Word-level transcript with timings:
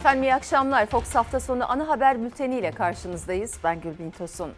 Efendim 0.00 0.22
iyi 0.22 0.34
akşamlar. 0.34 0.86
Fox 0.86 1.14
hafta 1.14 1.40
sonu 1.40 1.70
ana 1.70 1.88
haber 1.88 2.22
bülteni 2.22 2.58
ile 2.58 2.70
karşınızdayız. 2.70 3.58
Ben 3.64 3.80
Gülbin 3.80 4.10
Tosun. 4.10 4.52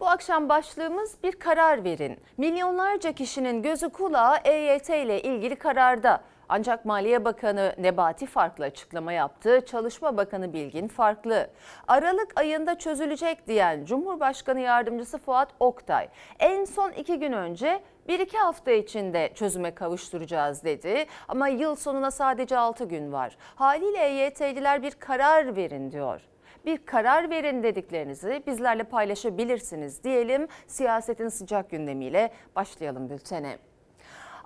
Bu 0.00 0.08
akşam 0.08 0.48
başlığımız 0.48 1.14
bir 1.22 1.32
karar 1.32 1.84
verin. 1.84 2.18
Milyonlarca 2.36 3.12
kişinin 3.12 3.62
gözü 3.62 3.88
kulağı 3.88 4.36
EYT 4.44 4.88
ile 4.88 5.22
ilgili 5.22 5.56
kararda. 5.56 6.20
Ancak 6.52 6.84
Maliye 6.84 7.24
Bakanı 7.24 7.74
Nebati 7.78 8.26
farklı 8.26 8.64
açıklama 8.64 9.12
yaptı. 9.12 9.60
Çalışma 9.66 10.16
Bakanı 10.16 10.52
Bilgin 10.52 10.88
farklı. 10.88 11.50
Aralık 11.88 12.40
ayında 12.40 12.78
çözülecek 12.78 13.46
diyen 13.46 13.84
Cumhurbaşkanı 13.84 14.60
Yardımcısı 14.60 15.18
Fuat 15.18 15.48
Oktay 15.60 16.08
en 16.38 16.64
son 16.64 16.90
iki 16.90 17.18
gün 17.18 17.32
önce 17.32 17.82
bir 18.08 18.20
iki 18.20 18.38
hafta 18.38 18.70
içinde 18.70 19.30
çözüme 19.34 19.74
kavuşturacağız 19.74 20.64
dedi. 20.64 21.06
Ama 21.28 21.48
yıl 21.48 21.74
sonuna 21.74 22.10
sadece 22.10 22.58
6 22.58 22.84
gün 22.84 23.12
var. 23.12 23.36
Haliyle 23.54 23.98
EYT'liler 23.98 24.82
bir 24.82 24.90
karar 24.90 25.56
verin 25.56 25.92
diyor 25.92 26.20
bir 26.66 26.86
karar 26.86 27.30
verin 27.30 27.62
dediklerinizi 27.62 28.42
bizlerle 28.46 28.84
paylaşabilirsiniz 28.84 30.04
diyelim. 30.04 30.48
Siyasetin 30.66 31.28
sıcak 31.28 31.70
gündemiyle 31.70 32.30
başlayalım 32.56 33.10
bültene. 33.10 33.69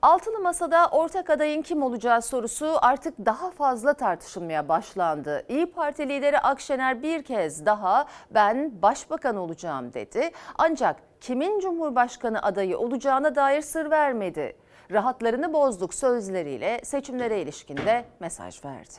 Altılı 0.05 0.41
Masa'da 0.41 0.89
ortak 0.89 1.31
adayın 1.31 1.63
kim 1.63 1.83
olacağı 1.83 2.23
sorusu 2.23 2.79
artık 2.83 3.15
daha 3.27 3.51
fazla 3.51 3.95
tartışılmaya 3.95 4.69
başlandı. 4.69 5.45
İyi 5.49 5.67
Parti 5.67 6.09
lideri 6.09 6.39
Akşener 6.39 7.03
bir 7.03 7.23
kez 7.23 7.67
daha 7.67 8.07
ben 8.31 8.83
başbakan 8.83 9.37
olacağım 9.37 9.93
dedi. 9.95 10.31
Ancak 10.59 10.97
kimin 11.21 11.61
Cumhurbaşkanı 11.61 12.43
adayı 12.43 12.79
olacağına 12.79 13.35
dair 13.35 13.63
sır 13.63 13.91
vermedi. 13.91 14.57
Rahatlarını 14.91 15.53
bozduk 15.53 15.95
sözleriyle 15.95 16.81
seçimlere 16.85 17.41
ilişkinde 17.41 18.05
mesaj 18.21 18.65
verdi. 18.65 18.95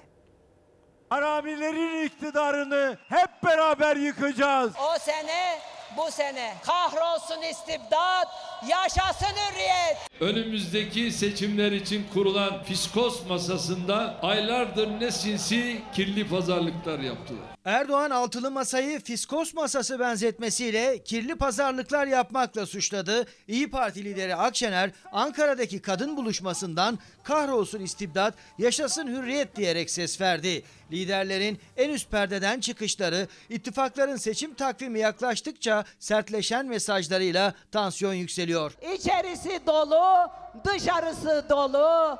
Harabilerin 1.09 2.05
iktidarını 2.05 2.97
hep 3.09 3.29
beraber 3.43 3.95
yıkacağız. 3.95 4.71
O 4.95 4.99
sene 4.99 5.59
bu 5.97 6.11
sene 6.11 6.53
kahrolsun 6.63 7.41
istibdat, 7.41 8.27
yaşasın 8.67 9.25
hürriyet. 9.25 9.97
Önümüzdeki 10.19 11.11
seçimler 11.11 11.71
için 11.71 12.05
kurulan 12.13 12.63
fiskos 12.63 13.25
masasında 13.29 14.19
aylardır 14.21 14.99
ne 14.99 15.11
sinsi 15.11 15.81
kirli 15.93 16.27
pazarlıklar 16.27 16.99
yaptılar. 16.99 17.54
Erdoğan 17.65 18.09
altılı 18.09 18.51
masayı 18.51 18.99
fiskos 18.99 19.53
masası 19.53 19.99
benzetmesiyle 19.99 21.03
kirli 21.03 21.35
pazarlıklar 21.35 22.07
yapmakla 22.07 22.65
suçladı. 22.65 23.25
İyi 23.47 23.69
Parti 23.69 24.03
lideri 24.03 24.35
Akşener 24.35 24.91
Ankara'daki 25.11 25.81
kadın 25.81 26.17
buluşmasından 26.17 26.99
kahrolsun 27.23 27.79
istibdat, 27.79 28.33
yaşasın 28.57 29.07
hürriyet 29.07 29.55
diyerek 29.55 29.89
ses 29.89 30.21
verdi. 30.21 30.63
Liderlerin 30.91 31.59
en 31.77 31.89
üst 31.89 32.11
perdeden 32.11 32.59
çıkışları, 32.59 33.27
ittifakların 33.49 34.15
seçim 34.15 34.53
takvimi 34.53 34.99
yaklaştıkça 34.99 35.85
sertleşen 35.99 36.65
mesajlarıyla 36.65 37.53
tansiyon 37.71 38.13
yükseliyor. 38.13 38.77
İçerisi 38.95 39.59
dolu, 39.67 40.31
dışarısı 40.65 41.45
dolu. 41.49 42.19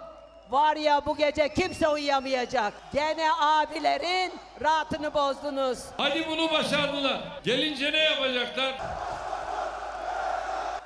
Var 0.52 0.76
ya 0.76 1.06
bu 1.06 1.18
gece 1.18 1.54
kimse 1.54 1.88
uyuyamayacak. 1.88 2.74
Gene 2.94 3.32
abilerin 3.42 4.32
rahatını 4.62 5.14
bozdunuz. 5.14 5.80
Hadi 5.98 6.26
bunu 6.30 6.52
başardılar. 6.52 7.22
Gelince 7.44 7.92
ne 7.92 7.98
yapacaklar? 8.04 8.76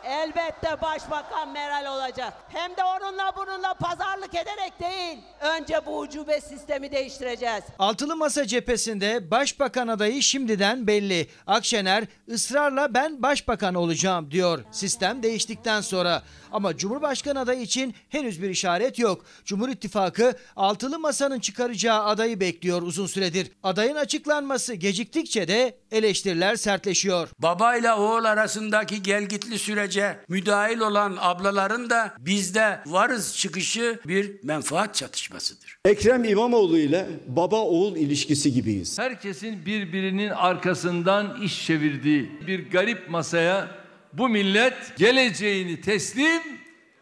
Elbette 0.03 0.81
Başbakan 0.81 1.49
Meral 1.49 1.95
olacak. 1.95 2.33
Hem 2.49 2.71
de 2.77 2.83
onunla 2.83 3.31
bununla 3.37 3.73
pazarlık 3.73 4.35
ederek 4.35 4.73
değil. 4.80 5.17
Önce 5.41 5.85
bu 5.85 5.99
ucube 5.99 6.41
sistemi 6.41 6.91
değiştireceğiz. 6.91 7.63
Altılı 7.80 8.15
Masa 8.15 8.47
cephesinde 8.47 9.31
başbakan 9.31 9.87
adayı 9.87 10.23
şimdiden 10.23 10.87
belli. 10.87 11.30
Akşener 11.47 12.03
ısrarla 12.31 12.93
ben 12.93 13.21
başbakan 13.21 13.75
olacağım 13.75 14.31
diyor 14.31 14.59
sistem 14.71 15.23
değiştikten 15.23 15.81
sonra. 15.81 16.21
Ama 16.52 16.77
Cumhurbaşkanı 16.77 17.39
adayı 17.39 17.61
için 17.61 17.95
henüz 18.10 18.42
bir 18.42 18.49
işaret 18.49 18.99
yok. 18.99 19.26
Cumhur 19.45 19.70
İttifakı 19.70 20.33
Altılı 20.55 20.99
Masa'nın 20.99 21.39
çıkaracağı 21.39 22.04
adayı 22.04 22.39
bekliyor 22.39 22.82
uzun 22.82 23.05
süredir. 23.08 23.52
Adayın 23.64 23.95
açıklanması 23.95 24.73
geciktikçe 24.73 25.48
de 25.48 25.77
eleştiriler 25.92 26.55
sertleşiyor. 26.55 27.30
Babayla 27.39 27.99
oğul 27.99 28.23
arasındaki 28.23 29.04
gelgitli 29.04 29.60
sürece 29.60 30.20
müdahil 30.27 30.80
olan 30.80 31.17
ablaların 31.20 31.89
da 31.89 32.14
bizde 32.20 32.80
varız 32.86 33.37
çıkışı 33.37 33.99
bir 34.08 34.43
menfaat 34.43 34.95
çatışmasıdır. 34.95 35.77
Ekrem 35.86 36.23
İmamoğlu 36.23 36.77
ile 36.77 37.08
baba 37.27 37.61
oğul 37.61 37.95
ilişkisi 37.95 38.54
gibiyiz. 38.54 38.99
Herkesin 38.99 39.66
birbirinin 39.66 40.30
arkasından 40.30 41.42
iş 41.42 41.66
çevirdiği 41.66 42.31
bir 42.48 42.71
garip 42.71 43.10
masaya 43.10 43.79
bu 44.14 44.30
millet 44.30 44.97
geleceğini 44.97 45.81
teslim 45.81 46.42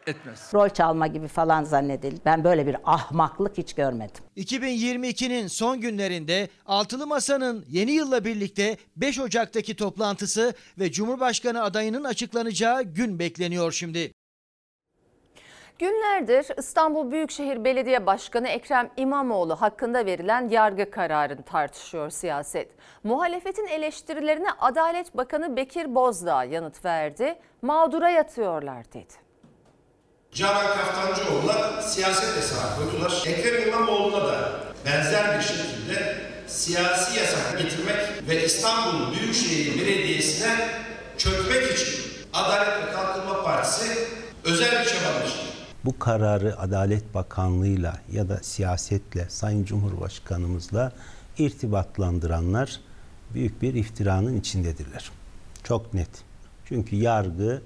etmez. 0.06 0.50
Rol 0.54 0.68
çalma 0.68 1.06
gibi 1.06 1.28
falan 1.28 1.64
zannedildi. 1.64 2.20
Ben 2.24 2.44
böyle 2.44 2.66
bir 2.66 2.76
ahmaklık 2.84 3.58
hiç 3.58 3.74
görmedim. 3.74 4.24
2022'nin 4.36 5.46
son 5.46 5.80
günlerinde 5.80 6.48
Altılı 6.66 7.06
Masa'nın 7.06 7.64
yeni 7.68 7.90
yılla 7.92 8.24
birlikte 8.24 8.76
5 8.96 9.18
Ocak'taki 9.18 9.76
toplantısı 9.76 10.54
ve 10.78 10.92
Cumhurbaşkanı 10.92 11.62
adayının 11.62 12.04
açıklanacağı 12.04 12.82
gün 12.82 13.18
bekleniyor 13.18 13.72
şimdi. 13.72 14.12
Günlerdir 15.78 16.46
İstanbul 16.58 17.10
Büyükşehir 17.10 17.64
Belediye 17.64 18.06
Başkanı 18.06 18.48
Ekrem 18.48 18.90
İmamoğlu 18.96 19.56
hakkında 19.56 20.06
verilen 20.06 20.48
yargı 20.48 20.90
kararını 20.90 21.42
tartışıyor 21.42 22.10
siyaset. 22.10 22.70
Muhalefetin 23.04 23.66
eleştirilerine 23.66 24.48
Adalet 24.58 25.16
Bakanı 25.16 25.56
Bekir 25.56 25.94
Bozdağ 25.94 26.44
yanıt 26.44 26.84
verdi. 26.84 27.38
Mağdura 27.62 28.10
yatıyorlar 28.10 28.92
dedi. 28.92 29.14
Canan 30.32 30.66
Kaftancıoğlu'na 30.66 31.82
siyaset 31.82 32.36
hesabı 32.36 32.90
koydular. 32.90 33.24
Ekrem 33.26 33.68
İmamoğlu'na 33.68 34.26
da 34.26 34.50
benzer 34.86 35.38
bir 35.38 35.44
şekilde 35.44 36.16
siyasi 36.46 37.20
yasak 37.20 37.58
getirmek 37.58 38.28
ve 38.28 38.44
İstanbul 38.44 39.14
Büyükşehir 39.14 39.80
Belediyesi'ne 39.80 40.68
çökmek 41.18 41.70
için 41.70 42.02
Adalet 42.34 42.86
ve 42.86 42.92
Kalkınma 42.92 43.44
Partisi 43.44 43.98
özel 44.44 44.70
bir 44.70 44.88
çabalamıştır. 44.88 45.47
Bu 45.88 45.98
kararı 45.98 46.58
Adalet 46.58 47.14
Bakanlığı'yla 47.14 48.00
ya 48.12 48.28
da 48.28 48.36
siyasetle 48.42 49.28
Sayın 49.28 49.64
Cumhurbaşkanımızla 49.64 50.92
irtibatlandıranlar 51.38 52.80
büyük 53.34 53.62
bir 53.62 53.74
iftiranın 53.74 54.36
içindedirler. 54.40 55.10
Çok 55.64 55.94
net. 55.94 56.08
Çünkü 56.64 56.96
yargı 56.96 57.62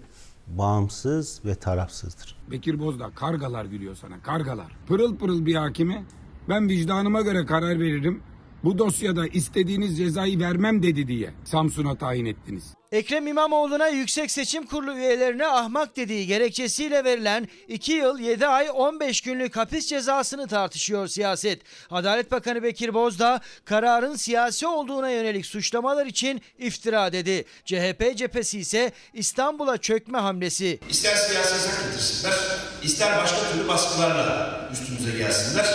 bağımsız 0.47 1.41
ve 1.44 1.55
tarafsızdır. 1.55 2.37
Bekir 2.50 2.78
Bozdağ 2.78 3.11
kargalar 3.11 3.65
gülüyor 3.65 3.94
sana 3.94 4.22
kargalar. 4.22 4.77
Pırıl 4.88 5.16
pırıl 5.16 5.47
bir 5.47 5.55
hakimi 5.55 6.05
ben 6.49 6.69
vicdanıma 6.69 7.21
göre 7.21 7.47
karar 7.47 7.81
veririm. 7.81 8.22
Bu 8.65 8.78
dosyada 8.78 9.27
istediğiniz 9.27 9.99
cezayı 9.99 10.41
vermem 10.41 10.82
dedi 10.82 11.09
diye 11.09 11.34
Samsun'a 11.44 11.94
tayin 11.94 12.27
ettiniz. 12.27 12.75
Ekrem 12.92 13.26
İmamoğlu'na 13.26 13.88
Yüksek 13.88 14.30
Seçim 14.30 14.66
Kurulu 14.66 14.97
üyelerine 14.97 15.47
ahmak 15.47 15.97
dediği 15.97 16.26
gerekçesiyle 16.26 17.04
verilen 17.04 17.48
2 17.69 17.92
yıl 17.92 18.19
7 18.19 18.47
ay 18.47 18.69
15 18.72 19.20
günlük 19.20 19.56
hapis 19.56 19.86
cezasını 19.86 20.48
tartışıyor 20.48 21.08
siyaset. 21.08 21.62
Adalet 21.91 22.31
Bakanı 22.31 22.62
Bekir 22.62 22.94
Bozdağ 22.94 23.41
kararın 23.64 24.16
siyasi 24.16 24.66
olduğuna 24.66 25.10
yönelik 25.10 25.47
suçlamalar 25.47 26.06
için 26.06 26.42
iftira 26.58 27.12
dedi. 27.12 27.44
CHP 27.64 28.16
cephesi 28.16 28.58
ise 28.58 28.92
İstanbul'a 29.14 29.78
çökme 29.78 30.19
hamlesi. 30.19 30.81
İster 30.91 31.16
siyasi 31.16 31.54
yasak 31.54 31.84
getirsinler, 31.84 32.34
ister 32.82 33.19
başka 33.19 33.38
türlü 33.52 33.69
baskılarla 33.69 34.60
üstümüze 34.72 35.19
gelsinler. 35.19 35.66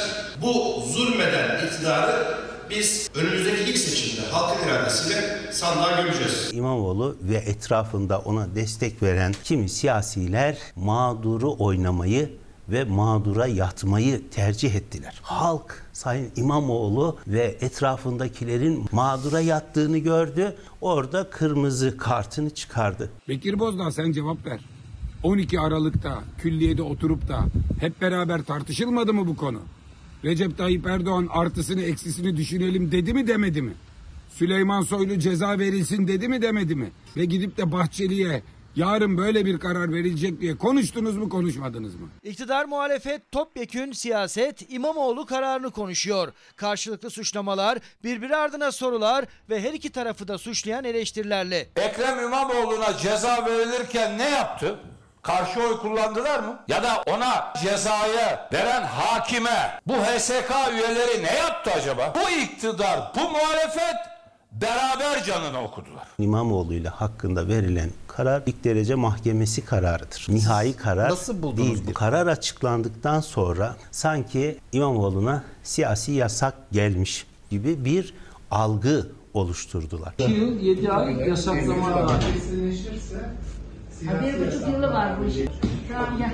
Bu 0.41 0.83
zulmeden 0.93 1.65
iktidarı 1.65 2.37
biz 2.69 3.09
önümüzdeki 3.15 3.71
ilk 3.71 3.77
seçimde 3.77 4.27
halkın 4.27 4.67
iradesiyle 4.67 5.39
sandığa 5.51 6.01
gömeceğiz. 6.01 6.49
İmamoğlu 6.53 7.17
ve 7.21 7.35
etrafında 7.35 8.19
ona 8.19 8.55
destek 8.55 9.03
veren 9.03 9.33
kimi 9.43 9.69
siyasiler 9.69 10.57
mağduru 10.75 11.55
oynamayı 11.59 12.29
ve 12.69 12.83
mağdura 12.83 13.47
yatmayı 13.47 14.29
tercih 14.29 14.75
ettiler. 14.75 15.19
Halk 15.21 15.83
Sayın 15.93 16.31
İmamoğlu 16.35 17.17
ve 17.27 17.57
etrafındakilerin 17.61 18.85
mağdura 18.91 19.39
yattığını 19.39 19.97
gördü. 19.97 20.55
Orada 20.81 21.29
kırmızı 21.29 21.97
kartını 21.97 22.49
çıkardı. 22.49 23.09
Bekir 23.27 23.59
Bozdağ 23.59 23.91
sen 23.91 24.11
cevap 24.11 24.45
ver. 24.45 24.59
12 25.23 25.59
Aralık'ta 25.59 26.23
külliyede 26.37 26.81
oturup 26.81 27.27
da 27.27 27.45
hep 27.79 28.01
beraber 28.01 28.43
tartışılmadı 28.43 29.13
mı 29.13 29.27
bu 29.27 29.35
konu? 29.35 29.59
Recep 30.23 30.57
Tayyip 30.57 30.87
Erdoğan 30.87 31.27
artısını 31.31 31.81
eksisini 31.81 32.37
düşünelim 32.37 32.91
dedi 32.91 33.13
mi 33.13 33.27
demedi 33.27 33.61
mi? 33.61 33.73
Süleyman 34.29 34.81
Soylu 34.81 35.19
ceza 35.19 35.59
verilsin 35.59 36.07
dedi 36.07 36.27
mi 36.27 36.41
demedi 36.41 36.75
mi? 36.75 36.91
Ve 37.17 37.25
gidip 37.25 37.57
de 37.57 37.71
Bahçeli'ye 37.71 38.43
Yarın 38.77 39.17
böyle 39.17 39.45
bir 39.45 39.59
karar 39.59 39.93
verilecek 39.93 40.41
diye 40.41 40.57
konuştunuz 40.57 41.17
mu 41.17 41.29
konuşmadınız 41.29 41.95
mı? 41.95 42.09
İktidar 42.23 42.65
muhalefet 42.65 43.31
topyekün 43.31 43.91
siyaset 43.91 44.73
İmamoğlu 44.73 45.25
kararını 45.25 45.71
konuşuyor. 45.71 46.33
Karşılıklı 46.55 47.09
suçlamalar, 47.09 47.77
birbiri 48.03 48.35
ardına 48.35 48.71
sorular 48.71 49.25
ve 49.49 49.61
her 49.61 49.73
iki 49.73 49.91
tarafı 49.91 50.27
da 50.27 50.37
suçlayan 50.37 50.83
eleştirilerle. 50.83 51.69
Ekrem 51.75 52.25
İmamoğlu'na 52.25 52.97
ceza 52.97 53.45
verilirken 53.45 54.17
ne 54.17 54.29
yaptı? 54.29 54.79
Karşı 55.27 55.59
oy 55.59 55.77
kullandılar 55.77 56.39
mı? 56.39 56.59
Ya 56.67 56.83
da 56.83 57.03
ona 57.07 57.53
cezayı 57.63 58.37
veren 58.53 58.83
hakime 58.83 59.79
bu 59.87 59.93
HSK 59.93 60.51
üyeleri 60.73 61.23
ne 61.23 61.35
yaptı 61.35 61.71
acaba? 61.71 62.13
Bu 62.15 62.29
iktidar, 62.29 63.11
bu 63.15 63.29
muhalefet 63.29 63.95
beraber 64.51 65.23
canını 65.23 65.61
okudular. 65.63 66.03
İmamoğlu 66.19 66.73
ile 66.73 66.89
hakkında 66.89 67.47
verilen 67.47 67.89
karar 68.07 68.43
ilk 68.45 68.63
derece 68.63 68.95
mahkemesi 68.95 69.65
kararıdır. 69.65 70.25
Nihai 70.29 70.73
karar 70.73 71.09
nasıl 71.09 71.41
buldunuz 71.41 71.67
değildir. 71.67 71.87
bu? 71.87 71.93
Karar 71.93 72.27
açıklandıktan 72.27 73.19
sonra 73.21 73.75
sanki 73.91 74.57
İmamoğlu'na 74.71 75.43
siyasi 75.63 76.11
yasak 76.11 76.53
gelmiş 76.71 77.27
gibi 77.49 77.85
bir 77.85 78.13
algı 78.51 79.07
oluşturdular. 79.33 80.13
2 80.17 80.31
yıl 80.31 80.59
7 80.59 80.91
ay 80.91 81.13
yasaklama 81.29 81.91
var. 82.05 82.21
Bir 84.01 84.47
buçuk 84.47 84.67
yılı 84.67 84.87
var 84.87 85.11
bu 85.21 85.25
işin. 85.25 85.49
Tamam 85.91 86.17
gel. 86.17 86.31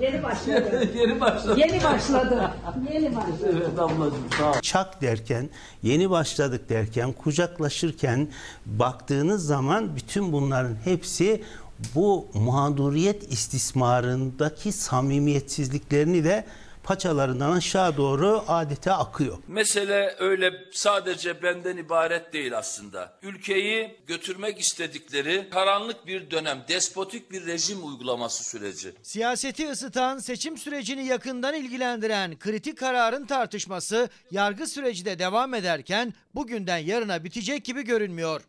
Yeni 0.02 0.22
başladı. 0.22 0.88
Yeni 0.98 1.20
başladı. 1.20 1.60
Yeni 1.60 1.84
başladı. 1.84 2.50
Yeni 2.92 3.16
başladı. 3.16 3.46
Evet 3.52 3.78
ablacığım 3.78 4.24
sağ 4.38 4.50
ol. 4.50 4.54
Çak 4.62 5.02
derken, 5.02 5.50
yeni 5.82 6.10
başladık 6.10 6.68
derken, 6.68 7.12
kucaklaşırken 7.12 8.28
baktığınız 8.66 9.46
zaman 9.46 9.96
bütün 9.96 10.32
bunların 10.32 10.76
hepsi 10.84 11.42
bu 11.94 12.28
mağduriyet 12.34 13.32
istismarındaki 13.32 14.72
samimiyetsizliklerini 14.72 16.24
de 16.24 16.44
paçalarından 16.90 17.50
aşağı 17.50 17.96
doğru 17.96 18.44
adeta 18.48 18.98
akıyor. 18.98 19.38
Mesele 19.48 20.14
öyle 20.18 20.52
sadece 20.72 21.42
benden 21.42 21.76
ibaret 21.76 22.32
değil 22.32 22.58
aslında. 22.58 23.18
Ülkeyi 23.22 23.96
götürmek 24.06 24.60
istedikleri 24.60 25.50
karanlık 25.50 26.06
bir 26.06 26.30
dönem, 26.30 26.64
despotik 26.68 27.30
bir 27.30 27.46
rejim 27.46 27.86
uygulaması 27.86 28.44
süreci. 28.44 28.92
Siyaseti 29.02 29.70
ısıtan, 29.70 30.18
seçim 30.18 30.56
sürecini 30.56 31.04
yakından 31.04 31.54
ilgilendiren 31.54 32.38
kritik 32.38 32.78
kararın 32.78 33.26
tartışması 33.26 34.08
yargı 34.30 34.66
süreci 34.66 35.04
de 35.04 35.18
devam 35.18 35.54
ederken 35.54 36.14
bugünden 36.34 36.78
yarına 36.78 37.24
bitecek 37.24 37.64
gibi 37.64 37.82
görünmüyor. 37.82 38.40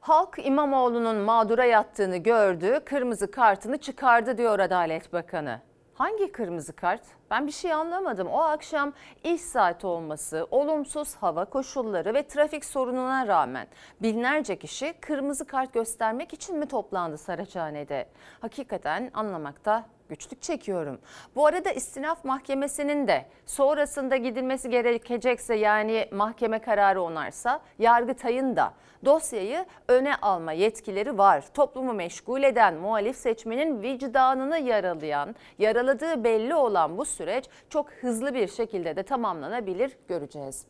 Halk 0.00 0.38
İmamoğlu'nun 0.44 1.16
mağdura 1.16 1.64
yattığını 1.64 2.16
gördü, 2.16 2.80
kırmızı 2.84 3.30
kartını 3.30 3.78
çıkardı 3.78 4.38
diyor 4.38 4.58
Adalet 4.58 5.12
Bakanı. 5.12 5.69
Hangi 6.00 6.32
kırmızı 6.32 6.72
kart? 6.72 7.02
Ben 7.30 7.46
bir 7.46 7.52
şey 7.52 7.72
anlamadım. 7.72 8.28
O 8.28 8.38
akşam 8.38 8.92
iş 9.24 9.40
saati 9.40 9.86
olması, 9.86 10.46
olumsuz 10.50 11.14
hava 11.14 11.44
koşulları 11.44 12.14
ve 12.14 12.26
trafik 12.26 12.64
sorununa 12.64 13.26
rağmen 13.26 13.66
binlerce 14.02 14.58
kişi 14.58 14.94
kırmızı 15.00 15.46
kart 15.46 15.72
göstermek 15.72 16.32
için 16.32 16.58
mi 16.58 16.66
toplandı 16.66 17.18
Saraçhane'de? 17.18 18.08
Hakikaten 18.40 19.10
anlamakta 19.14 19.84
güçlük 20.10 20.42
çekiyorum. 20.42 20.98
Bu 21.36 21.46
arada 21.46 21.70
istinaf 21.70 22.24
mahkemesinin 22.24 23.08
de 23.08 23.26
sonrasında 23.46 24.16
gidilmesi 24.16 24.70
gerekecekse 24.70 25.54
yani 25.54 26.08
mahkeme 26.12 26.58
kararı 26.58 27.02
onarsa 27.02 27.60
Yargıtay'ın 27.78 28.56
da 28.56 28.74
dosyayı 29.04 29.64
öne 29.88 30.16
alma 30.16 30.52
yetkileri 30.52 31.18
var. 31.18 31.44
Toplumu 31.54 31.92
meşgul 31.92 32.42
eden 32.42 32.74
muhalif 32.74 33.16
seçmenin 33.16 33.82
vicdanını 33.82 34.58
yaralayan, 34.58 35.34
yaraladığı 35.58 36.24
belli 36.24 36.54
olan 36.54 36.98
bu 36.98 37.04
süreç 37.04 37.44
çok 37.68 37.90
hızlı 37.90 38.34
bir 38.34 38.48
şekilde 38.48 38.96
de 38.96 39.02
tamamlanabilir 39.02 39.96
göreceğiz. 40.08 40.66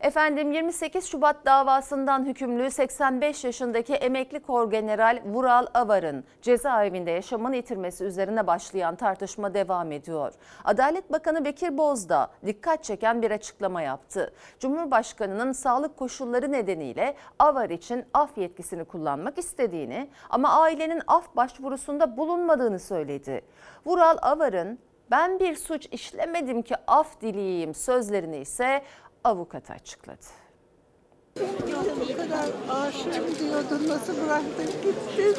Efendim 0.00 0.52
28 0.52 1.06
Şubat 1.06 1.46
davasından 1.46 2.24
hükümlü 2.24 2.70
85 2.70 3.44
yaşındaki 3.44 3.94
emekli 3.94 4.40
Korgeneral 4.40 5.18
Vural 5.24 5.66
Avar'ın 5.74 6.24
cezaevinde 6.42 7.10
yaşamını 7.10 7.56
yitirmesi 7.56 8.04
üzerine 8.04 8.46
başlayan 8.46 8.96
tartışma 8.96 9.54
devam 9.54 9.92
ediyor. 9.92 10.32
Adalet 10.64 11.12
Bakanı 11.12 11.44
Bekir 11.44 11.78
Bozdağ 11.78 12.28
dikkat 12.46 12.84
çeken 12.84 13.22
bir 13.22 13.30
açıklama 13.30 13.82
yaptı. 13.82 14.32
Cumhurbaşkanının 14.58 15.52
sağlık 15.52 15.96
koşulları 15.96 16.52
nedeniyle 16.52 17.14
Avar 17.38 17.70
için 17.70 18.04
af 18.14 18.38
yetkisini 18.38 18.84
kullanmak 18.84 19.38
istediğini 19.38 20.10
ama 20.30 20.50
ailenin 20.60 21.02
af 21.06 21.36
başvurusunda 21.36 22.16
bulunmadığını 22.16 22.78
söyledi. 22.78 23.42
Vural 23.86 24.18
Avar'ın 24.22 24.78
ben 25.10 25.40
bir 25.40 25.56
suç 25.56 25.88
işlemedim 25.90 26.62
ki 26.62 26.74
af 26.86 27.20
dileyeyim 27.20 27.74
sözlerini 27.74 28.36
ise 28.36 28.82
avukatı 29.24 29.72
açıkladı. 29.72 30.20
Bu 31.40 32.16
kadar 32.16 32.48
aşığım 32.70 33.38
diyordun 33.38 33.88
nasıl 33.88 34.16
bıraktın 34.16 34.66
gittin? 34.66 35.36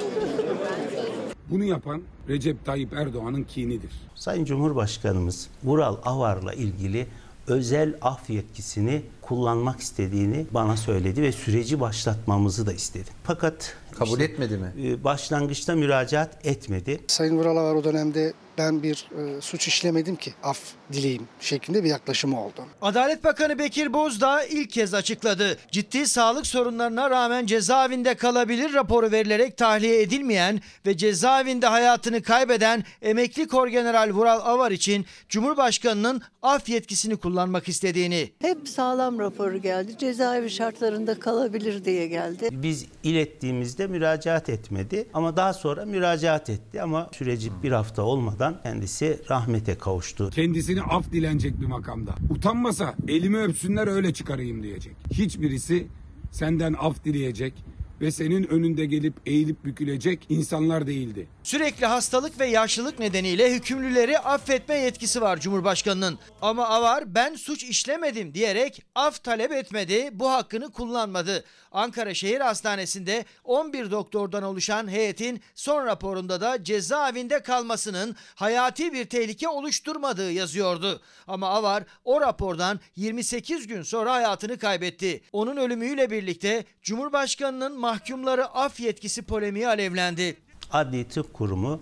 Bunu 1.49 1.63
yapan 1.63 2.01
Recep 2.29 2.65
Tayyip 2.65 2.93
Erdoğan'ın 2.93 3.43
kinidir. 3.43 3.91
Sayın 4.15 4.45
Cumhurbaşkanımız 4.45 5.49
Vural 5.63 5.95
Avar'la 6.05 6.53
ilgili 6.53 7.07
özel 7.47 7.93
af 8.01 8.29
yetkisini 8.29 9.01
kullanmak 9.21 9.79
istediğini 9.79 10.45
bana 10.51 10.77
söyledi 10.77 11.21
ve 11.21 11.31
süreci 11.31 11.79
başlatmamızı 11.79 12.65
da 12.67 12.73
istedi. 12.73 13.09
Fakat 13.23 13.75
Kabul 13.91 14.11
işte, 14.11 14.23
etmedi 14.23 14.57
mi? 14.57 14.73
e, 14.83 15.03
Başlangıçta 15.03 15.75
müracaat 15.75 16.45
etmedi. 16.45 16.99
Sayın 17.07 17.37
Vural 17.37 17.55
var 17.55 17.75
o 17.75 17.83
dönemde 17.83 18.33
ben 18.59 18.83
bir 18.83 19.07
e, 19.17 19.41
suç 19.41 19.67
işlemedim 19.67 20.15
ki 20.15 20.33
af 20.43 20.59
dileyim 20.93 21.27
şeklinde 21.39 21.83
bir 21.83 21.89
yaklaşımı 21.89 22.43
oldu. 22.45 22.65
Adalet 22.81 23.23
Bakanı 23.23 23.59
Bekir 23.59 23.93
Bozdağ 23.93 24.43
ilk 24.43 24.69
kez 24.69 24.93
açıkladı. 24.93 25.57
Ciddi 25.71 26.07
sağlık 26.07 26.47
sorunlarına 26.47 27.09
rağmen 27.09 27.45
cezaevinde 27.45 28.15
kalabilir 28.15 28.73
raporu 28.73 29.11
verilerek 29.11 29.57
tahliye 29.57 30.01
edilmeyen 30.01 30.61
ve 30.85 30.97
cezaevinde 30.97 31.67
hayatını 31.67 32.21
kaybeden 32.21 32.83
emekli 33.01 33.47
Korgeneral 33.47 34.09
Vural 34.09 34.39
Avar 34.39 34.71
için 34.71 35.05
Cumhurbaşkanının 35.29 36.21
af 36.41 36.69
yetkisini 36.69 37.17
kullanmak 37.17 37.69
istediğini. 37.69 38.31
Hep 38.41 38.69
sağlam 38.69 39.19
raporu 39.19 39.57
geldi. 39.57 39.97
Cezaevi 39.97 40.49
şartlarında 40.49 41.19
kalabilir 41.19 41.85
diye 41.85 42.07
geldi. 42.07 42.49
Biz 42.51 42.85
ilettiğimizde 43.03 43.87
müracaat 43.87 44.49
etmedi 44.49 45.07
ama 45.13 45.37
daha 45.37 45.53
sonra 45.53 45.85
müracaat 45.85 46.49
etti 46.49 46.81
ama 46.81 47.09
süreci 47.13 47.63
bir 47.63 47.71
hafta 47.71 48.01
olmadan 48.01 48.48
kendisi 48.63 49.19
rahmete 49.29 49.75
kavuştu. 49.75 50.29
Kendisini 50.29 50.81
af 50.81 51.11
dilenecek 51.11 51.61
bir 51.61 51.65
makamda. 51.65 52.15
Utanmasa 52.29 52.95
elimi 53.07 53.37
öpsünler 53.37 53.87
öyle 53.87 54.13
çıkarayım 54.13 54.63
diyecek. 54.63 54.95
Hiçbirisi 55.11 55.87
senden 56.31 56.73
af 56.73 57.05
dileyecek 57.05 57.53
ve 58.01 58.11
senin 58.11 58.43
önünde 58.43 58.85
gelip 58.85 59.13
eğilip 59.25 59.65
bükülecek 59.65 60.25
insanlar 60.29 60.87
değildi. 60.87 61.27
Sürekli 61.43 61.85
hastalık 61.85 62.39
ve 62.39 62.45
yaşlılık 62.45 62.99
nedeniyle 62.99 63.53
hükümlüleri 63.53 64.19
affetme 64.19 64.75
yetkisi 64.75 65.21
var 65.21 65.39
Cumhurbaşkanının. 65.39 66.19
Ama 66.41 66.67
Avar 66.67 67.15
ben 67.15 67.35
suç 67.35 67.63
işlemedim 67.63 68.33
diyerek 68.33 68.83
af 68.95 69.23
talep 69.23 69.51
etmedi, 69.51 70.09
bu 70.13 70.31
hakkını 70.31 70.71
kullanmadı. 70.71 71.43
Ankara 71.71 72.13
Şehir 72.13 72.39
Hastanesi'nde 72.39 73.25
11 73.43 73.91
doktordan 73.91 74.43
oluşan 74.43 74.87
heyetin 74.87 75.41
son 75.55 75.85
raporunda 75.85 76.41
da 76.41 76.63
cezaevinde 76.63 77.39
kalmasının 77.39 78.15
hayati 78.35 78.93
bir 78.93 79.05
tehlike 79.05 79.49
oluşturmadığı 79.49 80.31
yazıyordu. 80.31 81.01
Ama 81.27 81.49
Avar 81.49 81.83
o 82.05 82.21
rapordan 82.21 82.79
28 82.95 83.67
gün 83.67 83.81
sonra 83.83 84.13
hayatını 84.13 84.57
kaybetti. 84.57 85.21
Onun 85.31 85.57
ölümüyle 85.57 86.11
birlikte 86.11 86.65
Cumhurbaşkanının 86.81 87.79
mahkumları 87.89 88.45
af 88.45 88.79
yetkisi 88.79 89.21
polemiği 89.21 89.67
alevlendi. 89.67 90.37
Adli 90.71 91.07
Tıp 91.07 91.33
Kurumu 91.33 91.79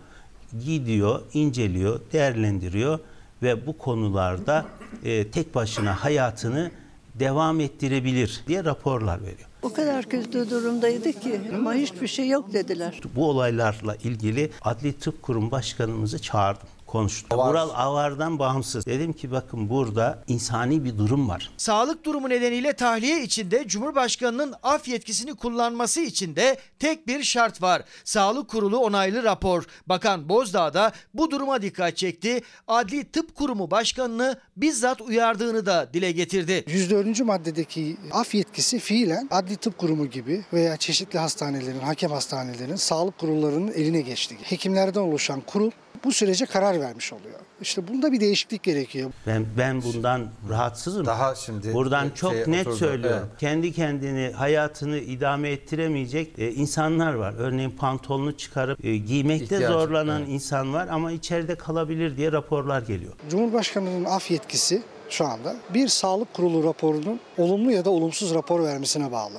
gidiyor, 0.65 1.21
inceliyor, 1.33 1.99
değerlendiriyor 2.13 2.99
ve 3.43 3.67
bu 3.67 3.77
konularda 3.77 4.65
e, 5.03 5.27
tek 5.27 5.55
başına 5.55 6.03
hayatını 6.03 6.71
devam 7.15 7.59
ettirebilir 7.59 8.43
diye 8.47 8.63
raporlar 8.63 9.21
veriyor. 9.21 9.49
O 9.61 9.73
kadar 9.73 10.05
kötü 10.05 10.49
durumdaydı 10.49 11.13
ki 11.13 11.41
ama 11.55 11.73
hiçbir 11.73 12.07
şey 12.07 12.27
yok 12.29 12.53
dediler. 12.53 13.01
Bu 13.15 13.29
olaylarla 13.29 13.95
ilgili 13.95 14.51
Adli 14.61 14.93
Tıp 14.93 15.21
Kurumu 15.21 15.51
Başkanımızı 15.51 16.21
çağırdım. 16.21 16.67
Konuştum. 16.87 17.39
Vural 17.39 17.69
Avar'dan 17.69 18.39
bağımsız. 18.39 18.85
Dedim 18.85 19.13
ki 19.13 19.31
bakın 19.31 19.69
burada 19.69 20.23
insani 20.27 20.83
bir 20.85 20.97
durum 20.97 21.29
var. 21.29 21.51
Sağlık 21.57 22.05
durumu 22.05 22.29
nedeniyle 22.29 22.73
tahliye 22.73 23.23
içinde 23.23 23.67
Cumhurbaşkanı'nın 23.67 24.53
af 24.63 24.87
yetkisini 24.87 25.35
kullanması 25.35 26.01
için 26.01 26.35
de 26.35 26.57
tek 26.79 27.07
bir 27.07 27.23
şart 27.23 27.61
var. 27.61 27.83
Sağlık 28.03 28.47
Kurulu 28.49 28.77
onaylı 28.77 29.23
rapor. 29.23 29.63
Bakan 29.87 30.29
Bozdağ 30.29 30.73
da 30.73 30.91
bu 31.13 31.31
duruma 31.31 31.61
dikkat 31.61 31.97
çekti. 31.97 32.41
Adli 32.67 33.11
Tıp 33.11 33.35
Kurumu 33.35 33.71
Başkanı'nı 33.71 34.37
bizzat 34.57 35.01
uyardığını 35.01 35.65
da 35.65 35.89
dile 35.93 36.11
getirdi. 36.11 36.63
104. 36.67 37.19
maddedeki 37.21 37.97
af 38.11 38.35
yetkisi 38.35 38.79
fiilen 38.79 39.27
adli 39.31 39.55
tıp 39.55 39.77
kurumu 39.77 40.05
gibi 40.05 40.45
veya 40.53 40.77
çeşitli 40.77 41.19
hastanelerin, 41.19 41.79
hakem 41.79 42.11
hastanelerinin, 42.11 42.75
sağlık 42.75 43.17
kurullarının 43.17 43.71
eline 43.71 44.01
geçti. 44.01 44.37
Hekimlerden 44.43 44.99
oluşan 44.99 45.41
kurul 45.41 45.71
bu 46.03 46.11
sürece 46.11 46.45
karar 46.45 46.79
vermiş 46.79 47.13
oluyor. 47.13 47.39
İşte 47.61 47.87
bunda 47.87 48.11
bir 48.11 48.19
değişiklik 48.19 48.63
gerekiyor. 48.63 49.11
Ben 49.27 49.45
ben 49.57 49.81
bundan 49.83 50.27
rahatsızım. 50.49 51.05
Daha 51.05 51.35
şimdi 51.35 51.73
Buradan 51.73 52.07
e, 52.07 52.15
çok 52.15 52.31
şeye 52.33 52.45
net 52.47 52.67
oturdu. 52.67 52.75
söylüyorum. 52.77 53.27
Evet. 53.29 53.39
Kendi 53.39 53.73
kendini 53.73 54.31
hayatını 54.35 54.97
idame 54.97 55.49
ettiremeyecek 55.49 56.39
e, 56.39 56.51
insanlar 56.51 57.13
var. 57.13 57.33
Örneğin 57.37 57.71
pantolonu 57.71 58.37
çıkarıp 58.37 58.85
e, 58.85 58.97
giymekte 58.97 59.43
İhtiyacı, 59.45 59.67
zorlanan 59.67 60.21
evet. 60.21 60.29
insan 60.31 60.73
var 60.73 60.87
ama 60.87 61.11
içeride 61.11 61.55
kalabilir 61.55 62.17
diye 62.17 62.31
raporlar 62.31 62.81
geliyor. 62.81 63.13
Cumhurbaşkanının 63.29 64.05
af 64.05 64.31
yetkisi 64.31 64.81
şu 65.09 65.25
anda 65.25 65.55
bir 65.73 65.87
sağlık 65.87 66.33
kurulu 66.33 66.63
raporunun 66.63 67.19
olumlu 67.37 67.71
ya 67.71 67.85
da 67.85 67.89
olumsuz 67.89 68.33
rapor 68.33 68.63
vermesine 68.63 69.11
bağlı. 69.11 69.37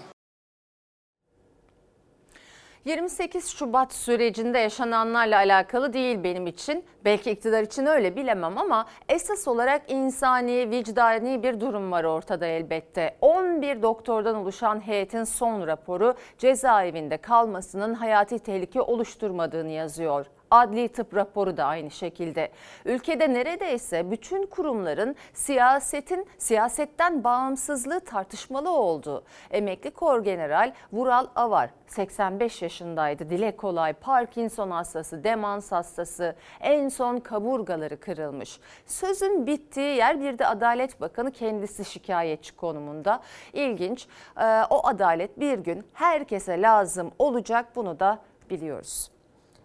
28 2.85 3.49
Şubat 3.49 3.93
sürecinde 3.93 4.59
yaşananlarla 4.59 5.37
alakalı 5.37 5.93
değil 5.93 6.25
benim 6.25 6.47
için. 6.47 6.85
Belki 7.05 7.31
iktidar 7.31 7.63
için 7.63 7.87
öyle 7.87 8.17
bilemem 8.17 8.59
ama 8.59 8.87
esas 9.09 9.49
olarak 9.49 9.91
insani, 9.91 10.71
vicdani 10.71 11.43
bir 11.43 11.61
durum 11.61 11.93
var 11.93 12.05
ortada 12.05 12.47
elbette. 12.47 13.17
11 13.21 13.83
doktordan 13.83 14.35
oluşan 14.35 14.87
heyetin 14.87 15.25
son 15.25 15.67
raporu 15.67 16.15
cezaevinde 16.39 17.17
kalmasının 17.17 17.95
hayati 17.95 18.39
tehlike 18.39 18.81
oluşturmadığını 18.81 19.71
yazıyor. 19.71 20.27
Adli 20.51 20.89
tıp 20.89 21.15
raporu 21.17 21.57
da 21.57 21.65
aynı 21.65 21.91
şekilde. 21.91 22.51
Ülkede 22.85 23.35
neredeyse 23.35 24.11
bütün 24.11 24.47
kurumların 24.47 25.17
siyasetin 25.33 26.27
siyasetten 26.39 27.25
bağımsızlığı 27.25 28.01
tartışmalı 28.01 28.71
oldu. 28.71 29.25
Emekli 29.51 29.91
Kor 29.91 30.25
General 30.25 30.73
Vural 30.93 31.27
Avar 31.37 31.71
85 31.87 32.63
yaşındaydı. 32.63 33.31
Dile 33.31 33.57
kolay, 33.57 33.93
Parkinson 33.93 34.71
hastası, 34.71 35.25
demans 35.25 35.73
hastası, 35.73 36.37
en 36.61 36.89
son 36.89 37.21
kaburgaları 37.21 38.01
kırılmış. 38.01 38.61
Sözün 38.87 39.47
bittiği 39.47 39.97
yer 39.97 40.21
bir 40.21 40.39
de 40.39 40.47
Adalet 40.47 41.01
Bakanı 41.01 41.33
kendisi 41.33 41.85
şikayetçi 41.85 42.57
konumunda. 42.57 43.21
İlginç. 43.53 44.07
Ee, 44.41 44.63
o 44.71 44.87
adalet 44.87 45.41
bir 45.41 45.59
gün 45.59 45.87
herkese 45.93 46.63
lazım 46.63 47.11
olacak 47.19 47.67
bunu 47.77 48.01
da 48.01 48.19
biliyoruz. 48.51 49.11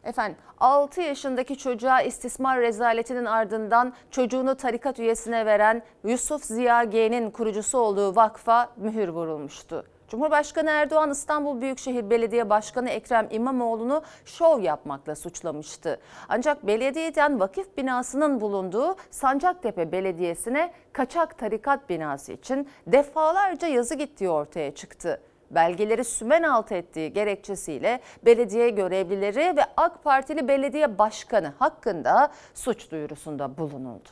Efendim 0.03 0.37
6 0.57 1.01
yaşındaki 1.01 1.57
çocuğa 1.57 2.01
istismar 2.01 2.59
rezaletinin 2.59 3.25
ardından 3.25 3.93
çocuğunu 4.11 4.55
tarikat 4.55 4.99
üyesine 4.99 5.45
veren 5.45 5.83
Yusuf 6.03 6.43
Ziya 6.43 6.83
G'nin 6.83 7.31
kurucusu 7.31 7.77
olduğu 7.77 8.15
vakfa 8.15 8.69
mühür 8.77 9.07
vurulmuştu. 9.07 9.85
Cumhurbaşkanı 10.07 10.69
Erdoğan 10.69 11.11
İstanbul 11.11 11.61
Büyükşehir 11.61 12.09
Belediye 12.09 12.49
Başkanı 12.49 12.89
Ekrem 12.89 13.27
İmamoğlu'nu 13.31 14.03
şov 14.25 14.61
yapmakla 14.61 15.15
suçlamıştı. 15.15 15.99
Ancak 16.29 16.67
belediyeden 16.67 17.39
vakıf 17.39 17.77
binasının 17.77 18.41
bulunduğu 18.41 18.95
Sancaktepe 19.11 19.91
Belediyesi'ne 19.91 20.73
kaçak 20.93 21.37
tarikat 21.37 21.89
binası 21.89 22.33
için 22.33 22.69
defalarca 22.87 23.67
yazı 23.67 23.95
gittiği 23.95 24.29
ortaya 24.29 24.75
çıktı 24.75 25.21
belgeleri 25.55 26.03
sümen 26.03 26.43
altı 26.43 26.75
ettiği 26.75 27.13
gerekçesiyle 27.13 28.01
belediye 28.25 28.69
görevlileri 28.69 29.57
ve 29.57 29.61
AK 29.77 30.03
Partili 30.03 30.47
belediye 30.47 30.97
başkanı 30.97 31.53
hakkında 31.59 32.33
suç 32.53 32.91
duyurusunda 32.91 33.57
bulunuldu. 33.57 34.09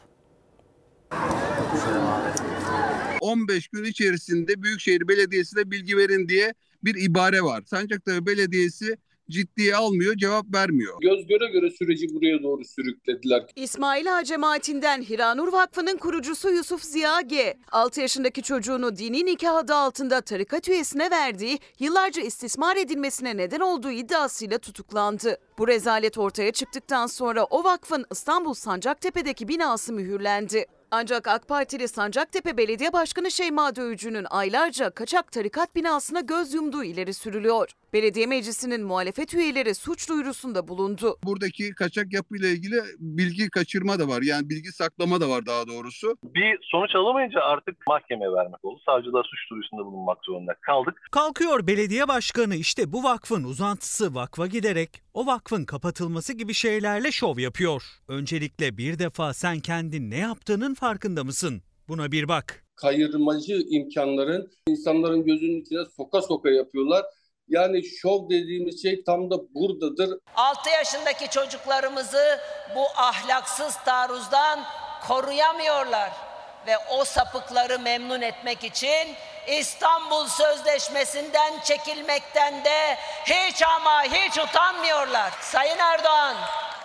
15 3.22 3.68
gün 3.68 3.84
içerisinde 3.84 4.64
Büyükşehir 4.64 5.08
Belediyesi'ne 5.08 5.72
bilgi 5.72 5.98
verin 5.98 6.30
diye 6.30 6.54
bir 6.84 6.96
ibare 6.96 7.42
var. 7.42 7.64
Sancaktepe 7.66 8.26
Belediyesi 8.26 8.98
ciddiye 9.30 9.76
almıyor, 9.76 10.16
cevap 10.16 10.46
vermiyor. 10.54 10.98
Göz 11.02 11.28
göre 11.28 11.52
göre 11.52 11.72
süreci 11.72 12.14
buraya 12.14 12.44
doğru 12.44 12.66
sürüklediler. 12.66 13.44
İsmail 13.56 14.18
Ağa 14.18 14.24
cemaatinden 14.24 15.02
Hiranur 15.02 15.54
Vakfı'nın 15.54 15.98
kurucusu 15.98 16.50
Yusuf 16.50 16.84
Ziya 16.84 17.22
G. 17.22 17.58
6 17.72 18.02
yaşındaki 18.02 18.42
çocuğunu 18.42 18.96
dini 18.98 19.26
nikah 19.26 19.56
adı 19.56 19.76
altında 19.76 20.22
tarikat 20.22 20.70
üyesine 20.70 21.12
verdiği, 21.12 21.60
yıllarca 21.80 22.22
istismar 22.22 22.76
edilmesine 22.76 23.38
neden 23.38 23.60
olduğu 23.60 23.92
iddiasıyla 23.92 24.58
tutuklandı. 24.58 25.38
Bu 25.58 25.68
rezalet 25.68 26.18
ortaya 26.18 26.52
çıktıktan 26.52 27.08
sonra 27.08 27.44
o 27.44 27.64
vakfın 27.64 28.06
İstanbul 28.12 28.54
Sancaktepe'deki 28.54 29.48
binası 29.48 29.94
mühürlendi. 29.94 30.66
Ancak 30.94 31.28
AK 31.28 31.48
Partili 31.48 31.88
Sancaktepe 31.88 32.58
Belediye 32.58 32.94
Başkanı 32.94 33.32
Şeyma 33.32 33.76
Dövücü'nün 33.76 34.26
aylarca 34.30 34.90
kaçak 34.90 35.32
tarikat 35.32 35.76
binasına 35.76 36.20
göz 36.20 36.54
yumduğu 36.54 36.84
ileri 36.84 37.14
sürülüyor. 37.14 37.72
Belediye 37.94 38.28
Meclisi'nin 38.28 38.84
muhalefet 38.84 39.34
üyeleri 39.34 39.76
suç 39.76 40.10
duyurusunda 40.10 40.68
bulundu. 40.68 41.18
Buradaki 41.24 41.72
kaçak 41.72 42.14
yapıyla 42.14 42.48
ilgili 42.48 42.76
bilgi 43.00 43.50
kaçırma 43.50 44.00
da 44.00 44.08
var. 44.08 44.22
Yani 44.22 44.50
bilgi 44.50 44.72
saklama 44.72 45.22
da 45.22 45.30
var 45.30 45.46
daha 45.46 45.68
doğrusu. 45.68 46.18
Bir 46.24 46.60
sonuç 46.62 46.96
alamayınca 46.96 47.42
artık 47.42 47.88
mahkemeye 47.88 48.32
vermek 48.32 48.66
oldu. 48.66 48.80
Savcılar 48.86 49.24
suç 49.24 49.50
duyurusunda 49.52 49.86
bulunmak 49.86 50.18
zorunda 50.26 50.54
kaldık. 50.62 51.08
Kalkıyor 51.12 51.68
belediye 51.68 52.08
başkanı 52.08 52.56
işte 52.56 52.94
bu 52.94 53.04
vakfın 53.04 53.44
uzantısı 53.44 54.16
vakfa 54.16 54.48
giderek 54.48 55.02
o 55.14 55.26
vakfın 55.26 55.66
kapatılması 55.66 56.34
gibi 56.34 56.54
şeylerle 56.54 57.12
şov 57.12 57.38
yapıyor. 57.40 57.84
Öncelikle 58.08 58.78
bir 58.78 59.00
defa 59.00 59.34
sen 59.34 59.60
kendin 59.60 60.12
ne 60.12 60.18
yaptığının 60.18 60.74
farkında 60.74 61.24
mısın? 61.24 61.62
Buna 61.88 62.12
bir 62.12 62.28
bak. 62.28 62.64
Kayırmacı 62.76 63.62
imkanların 63.70 64.52
insanların 64.68 65.26
gözünün 65.26 65.62
içine 65.62 65.80
soka 65.98 66.22
soka 66.22 66.50
yapıyorlar. 66.50 67.06
Yani 67.48 67.84
şov 67.84 68.30
dediğimiz 68.30 68.82
şey 68.82 69.04
tam 69.04 69.32
da 69.32 69.36
buradadır. 69.54 70.20
6 70.36 70.70
yaşındaki 70.70 71.30
çocuklarımızı 71.30 72.40
bu 72.76 72.82
ahlaksız 72.98 73.76
taarruzdan 73.86 74.60
koruyamıyorlar. 75.08 76.31
Ve 76.68 76.78
o 76.78 77.06
sapıkları 77.06 77.80
memnun 77.80 78.22
etmek 78.22 78.64
için 78.64 79.16
İstanbul 79.48 80.28
Sözleşmesi'nden 80.28 81.60
çekilmekten 81.64 82.64
de 82.64 82.98
hiç 83.26 83.64
ama 83.64 84.04
hiç 84.04 84.38
utanmıyorlar. 84.38 85.32
Sayın 85.42 85.78
Erdoğan 85.78 86.36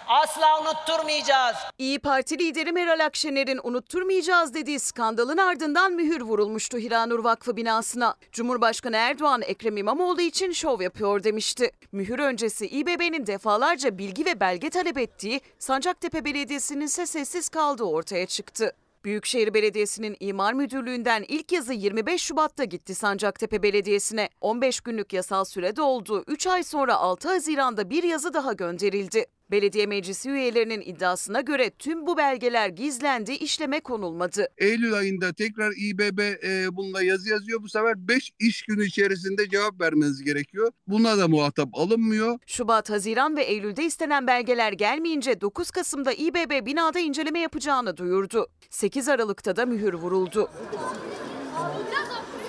asla 0.09 0.61
unutturmayacağız. 0.61 1.57
İyi 1.79 1.99
Parti 1.99 2.39
lideri 2.39 2.73
Meral 2.73 3.05
Akşener'in 3.05 3.61
unutturmayacağız 3.63 4.55
dediği 4.55 4.81
skandalın 4.81 5.37
ardından 5.37 5.93
mühür 5.93 6.21
vurulmuştu 6.21 6.79
Hiranur 6.79 7.25
Vakfı 7.25 7.57
binasına. 7.57 8.15
Cumhurbaşkanı 8.33 8.97
Erdoğan 8.97 9.43
Ekrem 9.43 9.77
İmamoğlu 9.77 10.21
için 10.21 10.53
şov 10.53 10.81
yapıyor 10.81 11.25
demişti. 11.25 11.71
Mühür 11.93 12.19
öncesi 12.19 12.67
İBB'nin 12.67 13.27
defalarca 13.27 13.99
bilgi 13.99 14.25
ve 14.25 14.41
belge 14.41 14.71
talep 14.71 14.99
ettiği 14.99 15.41
Sancaktepe 15.59 16.25
Belediyesi'nin 16.25 16.85
ise 16.85 17.07
sessiz 17.07 17.49
kaldığı 17.49 17.85
ortaya 17.85 18.27
çıktı. 18.27 18.73
Büyükşehir 19.07 19.55
Belediyesi'nin 19.55 20.17
imar 20.21 20.53
müdürlüğünden 20.53 21.25
ilk 21.29 21.53
yazı 21.53 21.73
25 21.73 22.23
Şubat'ta 22.23 22.65
gitti 22.65 22.95
Sancaktepe 22.95 23.63
Belediyesi'ne. 23.63 24.29
15 24.41 24.81
günlük 24.81 25.13
yasal 25.13 25.45
süre 25.45 25.77
doldu. 25.77 26.25
3 26.27 26.47
ay 26.47 26.63
sonra 26.63 26.97
6 26.97 27.29
Haziran'da 27.29 27.91
bir 27.91 28.03
yazı 28.03 28.35
daha 28.35 28.53
gönderildi. 28.53 29.27
Belediye 29.51 29.87
meclisi 29.87 30.31
üyelerinin 30.31 30.81
iddiasına 30.81 31.41
göre 31.41 31.71
tüm 31.71 32.07
bu 32.07 32.17
belgeler 32.17 32.69
gizlendi, 32.69 33.33
işleme 33.33 33.81
konulmadı. 33.81 34.49
Eylül 34.59 34.95
ayında 34.95 35.33
tekrar 35.33 35.73
İBB 35.77 36.19
e, 36.19 36.77
bununla 36.77 37.03
yazı 37.03 37.29
yazıyor. 37.31 37.63
Bu 37.63 37.69
sefer 37.69 38.09
5 38.09 38.31
iş 38.39 38.63
günü 38.63 38.87
içerisinde 38.87 39.49
cevap 39.49 39.81
vermeniz 39.81 40.23
gerekiyor. 40.23 40.73
Buna 40.87 41.19
da 41.19 41.29
muhatap 41.29 41.69
alınmıyor. 41.73 42.39
Şubat, 42.47 42.91
Haziran 42.91 43.37
ve 43.37 43.43
Eylül'de 43.43 43.85
istenen 43.85 44.27
belgeler 44.27 44.73
gelmeyince 44.73 45.41
9 45.41 45.71
Kasım'da 45.71 46.13
İBB 46.13 46.67
binada 46.67 46.99
inceleme 46.99 47.39
yapacağını 47.41 47.97
duyurdu. 47.97 48.47
8 48.71 49.09
Aralık'ta 49.09 49.57
da 49.57 49.67
mühür 49.67 49.95
vuruldu. 49.95 50.51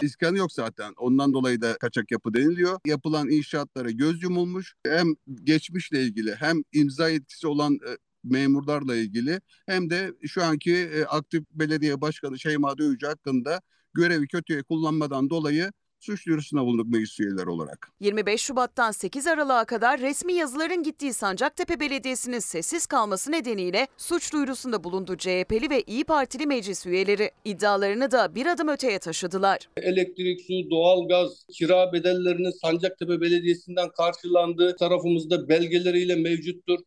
İskanı 0.02 0.38
yok 0.38 0.52
zaten. 0.52 0.94
Ondan 0.98 1.34
dolayı 1.34 1.62
da 1.62 1.78
kaçak 1.78 2.12
yapı 2.12 2.34
deniliyor. 2.34 2.80
Yapılan 2.86 3.30
inşaatlara 3.30 3.92
göz 3.92 4.24
yumulmuş. 4.24 4.76
Hem 4.86 5.08
geçmişle 5.44 6.04
ilgili 6.04 6.36
hem 6.36 6.62
imza 6.74 7.10
yetkisi 7.10 7.48
olan 7.48 7.74
e, 7.74 7.98
memurlarla 8.24 8.96
ilgili 8.96 9.42
hem 9.66 9.90
de 9.90 10.14
şu 10.28 10.44
anki 10.44 10.74
e, 10.76 11.06
aktif 11.06 11.44
belediye 11.52 12.02
başkanı 12.02 12.40
Şeyma 12.40 12.78
Dövücü 12.78 13.08
hakkında 13.08 13.62
görevi 13.94 14.28
kötüye 14.28 14.64
kullanmadan 14.64 15.30
dolayı 15.30 15.72
suç 16.00 16.28
duyurusunda 16.28 16.62
bulunduk 16.62 16.88
meclis 16.88 17.20
üyeleri 17.20 17.50
olarak. 17.50 17.92
25 18.00 18.42
Şubat'tan 18.42 18.92
8 18.92 19.28
Aralık'a 19.28 19.66
kadar 19.66 20.00
resmi 20.00 20.34
yazıların 20.34 20.84
gittiği 20.84 21.14
Sancaktepe 21.14 21.80
Belediyesi'nin 21.80 22.40
sessiz 22.40 22.86
kalması 22.86 23.32
nedeniyle 23.32 23.88
suç 23.98 24.34
duyurusunda 24.34 24.84
bulundu 24.84 25.18
CHP'li 25.18 25.70
ve 25.70 25.82
İyi 25.82 26.04
Partili 26.04 26.48
meclis 26.48 26.86
üyeleri. 26.86 27.32
İddialarını 27.46 28.12
da 28.12 28.36
bir 28.36 28.46
adım 28.46 28.68
öteye 28.68 29.00
taşıdılar. 29.00 29.70
Elektrik, 29.78 30.42
su, 30.42 30.70
doğalgaz, 30.70 31.46
kira 31.52 31.94
bedellerinin 31.94 32.62
Sancaktepe 32.62 33.22
Belediyesi'nden 33.22 33.90
karşılandığı 33.90 34.76
tarafımızda 34.76 35.50
belgeleriyle 35.50 36.16
mevcuttur. 36.16 36.80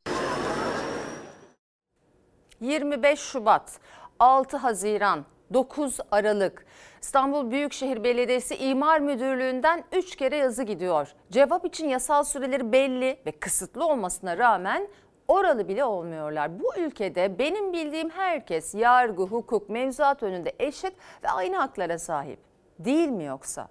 25 2.61 3.19
Şubat, 3.19 3.81
6 4.19 4.57
Haziran, 4.57 5.25
9 5.53 5.99
Aralık. 6.11 6.67
İstanbul 7.03 7.51
Büyükşehir 7.51 8.05
Belediyesi 8.05 8.57
İmar 8.57 9.01
Müdürlüğü'nden 9.01 9.85
3 9.93 10.17
kere 10.17 10.37
yazı 10.37 10.63
gidiyor. 10.63 11.15
Cevap 11.31 11.67
için 11.67 11.89
yasal 11.89 12.25
süreleri 12.25 12.73
belli 12.73 13.19
ve 13.27 13.33
kısıtlı 13.33 13.87
olmasına 13.87 14.39
rağmen 14.39 14.89
oralı 15.29 15.69
bile 15.69 15.85
olmuyorlar. 15.85 16.61
Bu 16.61 16.77
ülkede 16.77 17.39
benim 17.39 17.73
bildiğim 17.73 18.11
herkes 18.11 18.75
yargı, 18.75 19.23
hukuk, 19.23 19.69
mevzuat 19.69 20.23
önünde 20.23 20.53
eşit 20.59 20.93
ve 21.25 21.29
aynı 21.29 21.57
haklara 21.57 21.99
sahip. 21.99 22.39
Değil 22.79 23.09
mi 23.09 23.25
yoksa? 23.25 23.69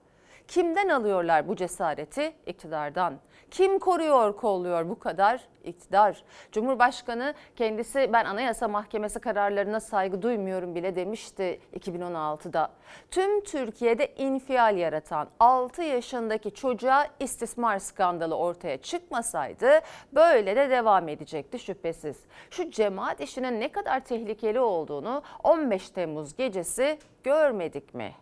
Kimden 0.48 0.90
alıyorlar 0.90 1.48
bu 1.48 1.56
cesareti? 1.56 2.34
İktidardan. 2.46 3.20
Kim 3.52 3.80
koruyor, 3.80 4.38
kolluyor 4.38 4.90
bu 4.90 5.00
kadar? 5.00 5.42
İktidar. 5.64 6.24
Cumhurbaşkanı 6.52 7.34
kendisi 7.56 8.10
ben 8.14 8.26
Anayasa 8.26 8.68
Mahkemesi 8.68 9.20
kararlarına 9.20 9.80
saygı 9.80 10.22
duymuyorum 10.22 10.76
bile 10.76 10.96
demişti 10.96 11.60
2016'da. 11.80 12.72
Tüm 13.12 13.44
Türkiye'de 13.44 14.16
infial 14.16 14.78
yaratan 14.78 15.30
6 15.40 15.82
yaşındaki 15.84 16.54
çocuğa 16.54 17.08
istismar 17.20 17.80
skandalı 17.80 18.36
ortaya 18.38 18.78
çıkmasaydı 18.78 19.80
böyle 20.14 20.56
de 20.56 20.70
devam 20.70 21.10
edecekti 21.10 21.60
şüphesiz. 21.60 22.18
Şu 22.52 22.72
cemaat 22.72 23.22
işinin 23.22 23.60
ne 23.60 23.72
kadar 23.72 24.00
tehlikeli 24.00 24.60
olduğunu 24.60 25.24
15 25.44 25.90
Temmuz 25.90 26.36
gecesi 26.36 27.00
görmedik 27.24 27.94
mi? 27.94 28.14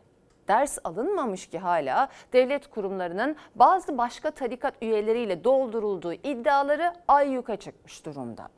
Ders 0.47 0.77
alınmamış 0.83 1.47
ki 1.47 1.59
hala 1.59 2.09
devlet 2.33 2.67
kurumlarının 2.67 3.35
bazı 3.55 3.97
başka 3.97 4.31
tarikat 4.31 4.73
üyeleriyle 4.81 5.43
doldurulduğu 5.43 6.13
iddiaları 6.13 6.93
ayyuka 7.07 7.55
çıkmış 7.55 8.05
durumda. 8.05 8.49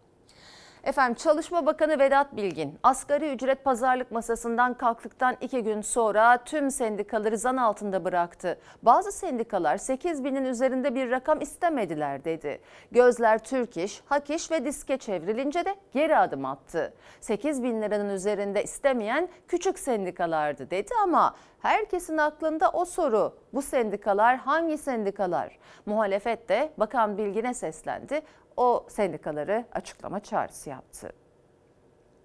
Efendim 0.83 1.15
Çalışma 1.15 1.65
Bakanı 1.65 1.99
Vedat 1.99 2.35
Bilgin 2.35 2.79
asgari 2.83 3.33
ücret 3.33 3.63
pazarlık 3.63 4.11
masasından 4.11 4.73
kalktıktan 4.73 5.35
iki 5.41 5.63
gün 5.63 5.81
sonra 5.81 6.37
tüm 6.45 6.71
sendikaları 6.71 7.37
zan 7.37 7.57
altında 7.57 8.05
bıraktı. 8.05 8.59
Bazı 8.83 9.11
sendikalar 9.11 9.77
8 9.77 10.23
binin 10.23 10.45
üzerinde 10.45 10.95
bir 10.95 11.11
rakam 11.11 11.41
istemediler 11.41 12.25
dedi. 12.25 12.61
Gözler 12.91 13.43
Türk 13.43 13.77
İş, 13.77 14.01
Hak 14.05 14.29
İş 14.29 14.51
ve 14.51 14.65
Diske 14.65 14.97
çevrilince 14.97 15.65
de 15.65 15.75
geri 15.93 16.17
adım 16.17 16.45
attı. 16.45 16.93
8 17.21 17.63
bin 17.63 17.81
liranın 17.81 18.09
üzerinde 18.09 18.63
istemeyen 18.63 19.29
küçük 19.47 19.79
sendikalardı 19.79 20.71
dedi 20.71 20.93
ama 21.03 21.35
herkesin 21.61 22.17
aklında 22.17 22.69
o 22.69 22.85
soru. 22.85 23.37
Bu 23.53 23.61
sendikalar 23.61 24.37
hangi 24.37 24.77
sendikalar? 24.77 25.57
Muhalefet 25.85 26.49
de 26.49 26.71
Bakan 26.77 27.17
Bilgin'e 27.17 27.53
seslendi 27.53 28.21
o 28.59 28.85
sendikaları 28.89 29.65
açıklama 29.71 30.19
çağrısı 30.19 30.69
yaptı. 30.69 31.09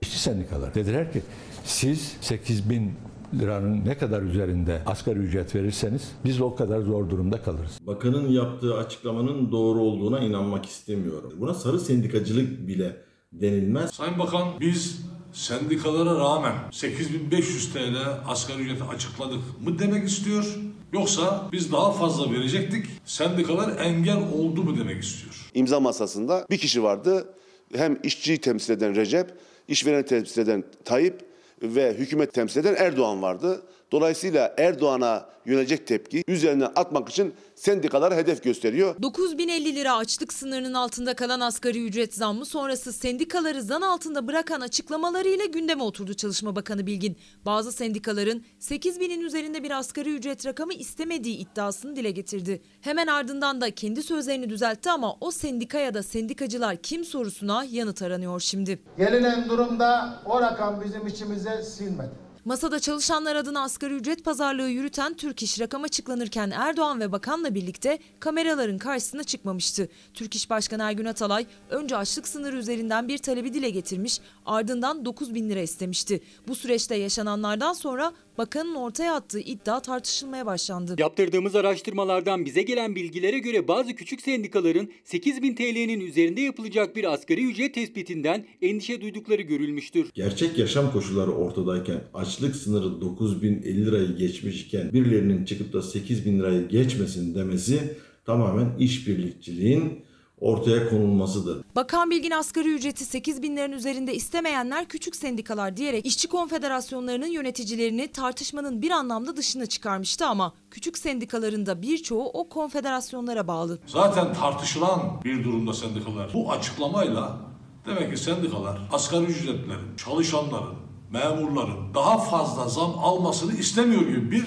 İşçi 0.02 0.18
sendikalar 0.18 0.74
dediler 0.74 1.12
ki 1.12 1.22
siz 1.64 2.16
8 2.20 2.70
bin 2.70 2.92
liranın 3.40 3.84
ne 3.84 3.98
kadar 3.98 4.22
üzerinde 4.22 4.82
asgari 4.86 5.18
ücret 5.18 5.54
verirseniz 5.54 6.12
biz 6.24 6.40
o 6.40 6.54
kadar 6.54 6.80
zor 6.80 7.10
durumda 7.10 7.42
kalırız. 7.42 7.78
Bakanın 7.86 8.28
yaptığı 8.28 8.76
açıklamanın 8.76 9.52
doğru 9.52 9.80
olduğuna 9.80 10.20
inanmak 10.20 10.66
istemiyorum. 10.66 11.32
Buna 11.36 11.54
sarı 11.54 11.80
sendikacılık 11.80 12.68
bile 12.68 12.96
denilmez. 13.32 13.90
Sayın 13.90 14.18
Bakan 14.18 14.48
biz 14.60 15.00
sendikalara 15.32 16.18
rağmen 16.20 16.54
8500 16.70 17.72
TL 17.72 17.96
asgari 18.26 18.62
ücreti 18.62 18.84
açıkladık 18.84 19.40
mı 19.64 19.78
demek 19.78 20.08
istiyor? 20.08 20.58
Yoksa 20.94 21.48
biz 21.52 21.72
daha 21.72 21.92
fazla 21.92 22.32
verecektik, 22.32 22.86
sendikalar 23.04 23.78
engel 23.78 24.18
oldu 24.34 24.62
mu 24.62 24.78
demek 24.78 25.02
istiyor? 25.04 25.50
İmza 25.54 25.80
masasında 25.80 26.46
bir 26.50 26.58
kişi 26.58 26.82
vardı. 26.82 27.34
Hem 27.76 27.98
işçiyi 28.02 28.38
temsil 28.38 28.72
eden 28.72 28.96
Recep, 28.96 29.34
işvereni 29.68 30.04
temsil 30.04 30.42
eden 30.42 30.64
Tayyip 30.84 31.20
ve 31.62 31.94
hükümet 31.94 32.32
temsil 32.32 32.60
eden 32.60 32.74
Erdoğan 32.78 33.22
vardı. 33.22 33.62
Dolayısıyla 33.92 34.54
Erdoğan'a 34.58 35.26
yönelecek 35.46 35.86
tepki 35.86 36.24
üzerinden 36.28 36.72
atmak 36.76 37.08
için 37.08 37.34
sendikalara 37.54 38.16
hedef 38.16 38.42
gösteriyor. 38.42 39.02
9050 39.02 39.74
lira 39.74 39.96
açlık 39.96 40.32
sınırının 40.32 40.74
altında 40.74 41.14
kalan 41.14 41.40
asgari 41.40 41.86
ücret 41.86 42.14
zammı 42.14 42.44
sonrası 42.46 42.92
sendikaları 42.92 43.62
zan 43.62 43.82
altında 43.82 44.26
bırakan 44.26 44.60
açıklamalarıyla 44.60 45.44
gündeme 45.44 45.82
oturdu 45.82 46.14
Çalışma 46.14 46.56
Bakanı 46.56 46.86
Bilgin. 46.86 47.16
Bazı 47.44 47.72
sendikaların 47.72 48.44
8000'in 48.60 49.20
üzerinde 49.20 49.62
bir 49.62 49.70
asgari 49.70 50.14
ücret 50.14 50.46
rakamı 50.46 50.72
istemediği 50.72 51.36
iddiasını 51.36 51.96
dile 51.96 52.10
getirdi. 52.10 52.62
Hemen 52.80 53.06
ardından 53.06 53.60
da 53.60 53.70
kendi 53.70 54.02
sözlerini 54.02 54.50
düzeltti 54.50 54.90
ama 54.90 55.16
o 55.20 55.30
sendika 55.30 55.78
ya 55.78 55.94
da 55.94 56.02
sendikacılar 56.02 56.76
kim 56.76 57.04
sorusuna 57.04 57.64
yanıt 57.64 58.02
aranıyor 58.02 58.40
şimdi. 58.40 58.78
Gelinen 58.98 59.48
durumda 59.48 60.20
o 60.26 60.40
rakam 60.40 60.82
bizim 60.84 61.06
içimize 61.06 61.62
sinmedi. 61.62 62.24
Masada 62.44 62.80
çalışanlar 62.80 63.36
adına 63.36 63.62
asgari 63.62 63.94
ücret 63.94 64.24
pazarlığı 64.24 64.68
yürüten 64.68 65.14
Türk 65.14 65.42
İş 65.42 65.60
rakam 65.60 65.84
açıklanırken 65.84 66.50
Erdoğan 66.50 67.00
ve 67.00 67.12
bakanla 67.12 67.54
birlikte 67.54 67.98
kameraların 68.20 68.78
karşısına 68.78 69.24
çıkmamıştı. 69.24 69.88
Türk 70.14 70.34
İş 70.34 70.50
Başkanı 70.50 70.82
Ergün 70.82 71.04
Atalay 71.04 71.46
önce 71.70 71.96
açlık 71.96 72.28
sınırı 72.28 72.56
üzerinden 72.56 73.08
bir 73.08 73.18
talebi 73.18 73.54
dile 73.54 73.70
getirmiş 73.70 74.20
ardından 74.46 75.04
9 75.04 75.34
bin 75.34 75.50
lira 75.50 75.60
istemişti. 75.60 76.20
Bu 76.48 76.54
süreçte 76.54 76.94
yaşananlardan 76.94 77.72
sonra 77.72 78.12
bakanın 78.38 78.74
ortaya 78.74 79.14
attığı 79.14 79.40
iddia 79.40 79.80
tartışılmaya 79.80 80.46
başlandı. 80.46 80.96
Yaptırdığımız 80.98 81.54
araştırmalardan 81.54 82.44
bize 82.44 82.62
gelen 82.62 82.94
bilgilere 82.94 83.38
göre 83.38 83.68
bazı 83.68 83.94
küçük 83.94 84.20
sendikaların 84.20 84.90
8000 85.04 85.54
TL'nin 85.54 86.00
üzerinde 86.00 86.40
yapılacak 86.40 86.96
bir 86.96 87.12
asgari 87.12 87.44
ücret 87.44 87.74
tespitinden 87.74 88.44
endişe 88.62 89.00
duydukları 89.00 89.42
görülmüştür. 89.42 90.10
Gerçek 90.14 90.58
yaşam 90.58 90.92
koşulları 90.92 91.30
ortadayken 91.32 92.00
açlık 92.14 92.56
sınırı 92.56 93.00
9050 93.00 93.86
lirayı 93.86 94.16
geçmişken 94.16 94.92
birilerinin 94.92 95.44
çıkıp 95.44 95.72
da 95.72 95.82
8000 95.82 96.38
lirayı 96.38 96.68
geçmesin 96.68 97.34
demesi 97.34 97.96
tamamen 98.26 98.78
işbirlikçiliğin 98.78 100.04
ortaya 100.40 100.88
konulmasıdır. 100.88 101.64
Bakan 101.76 102.10
Bilgin 102.10 102.30
asgari 102.30 102.74
ücreti 102.74 103.04
8 103.04 103.42
binlerin 103.42 103.72
üzerinde 103.72 104.14
istemeyenler 104.14 104.88
küçük 104.88 105.16
sendikalar 105.16 105.76
diyerek 105.76 106.06
işçi 106.06 106.28
konfederasyonlarının 106.28 107.26
yöneticilerini 107.26 108.08
tartışmanın 108.08 108.82
bir 108.82 108.90
anlamda 108.90 109.36
dışına 109.36 109.66
çıkarmıştı 109.66 110.26
ama 110.26 110.54
küçük 110.70 110.98
sendikaların 110.98 111.66
da 111.66 111.82
birçoğu 111.82 112.24
o 112.24 112.48
konfederasyonlara 112.48 113.46
bağlı. 113.46 113.78
Zaten 113.86 114.34
tartışılan 114.34 115.00
bir 115.24 115.44
durumda 115.44 115.72
sendikalar. 115.72 116.30
Bu 116.34 116.52
açıklamayla 116.52 117.38
demek 117.86 118.10
ki 118.16 118.22
sendikalar 118.22 118.78
asgari 118.92 119.24
ücretlerin, 119.24 119.96
çalışanların, 119.96 120.74
memurların 121.10 121.94
daha 121.94 122.18
fazla 122.18 122.68
zam 122.68 122.98
almasını 122.98 123.52
istemiyor 123.52 124.02
gibi 124.02 124.30
bir 124.30 124.44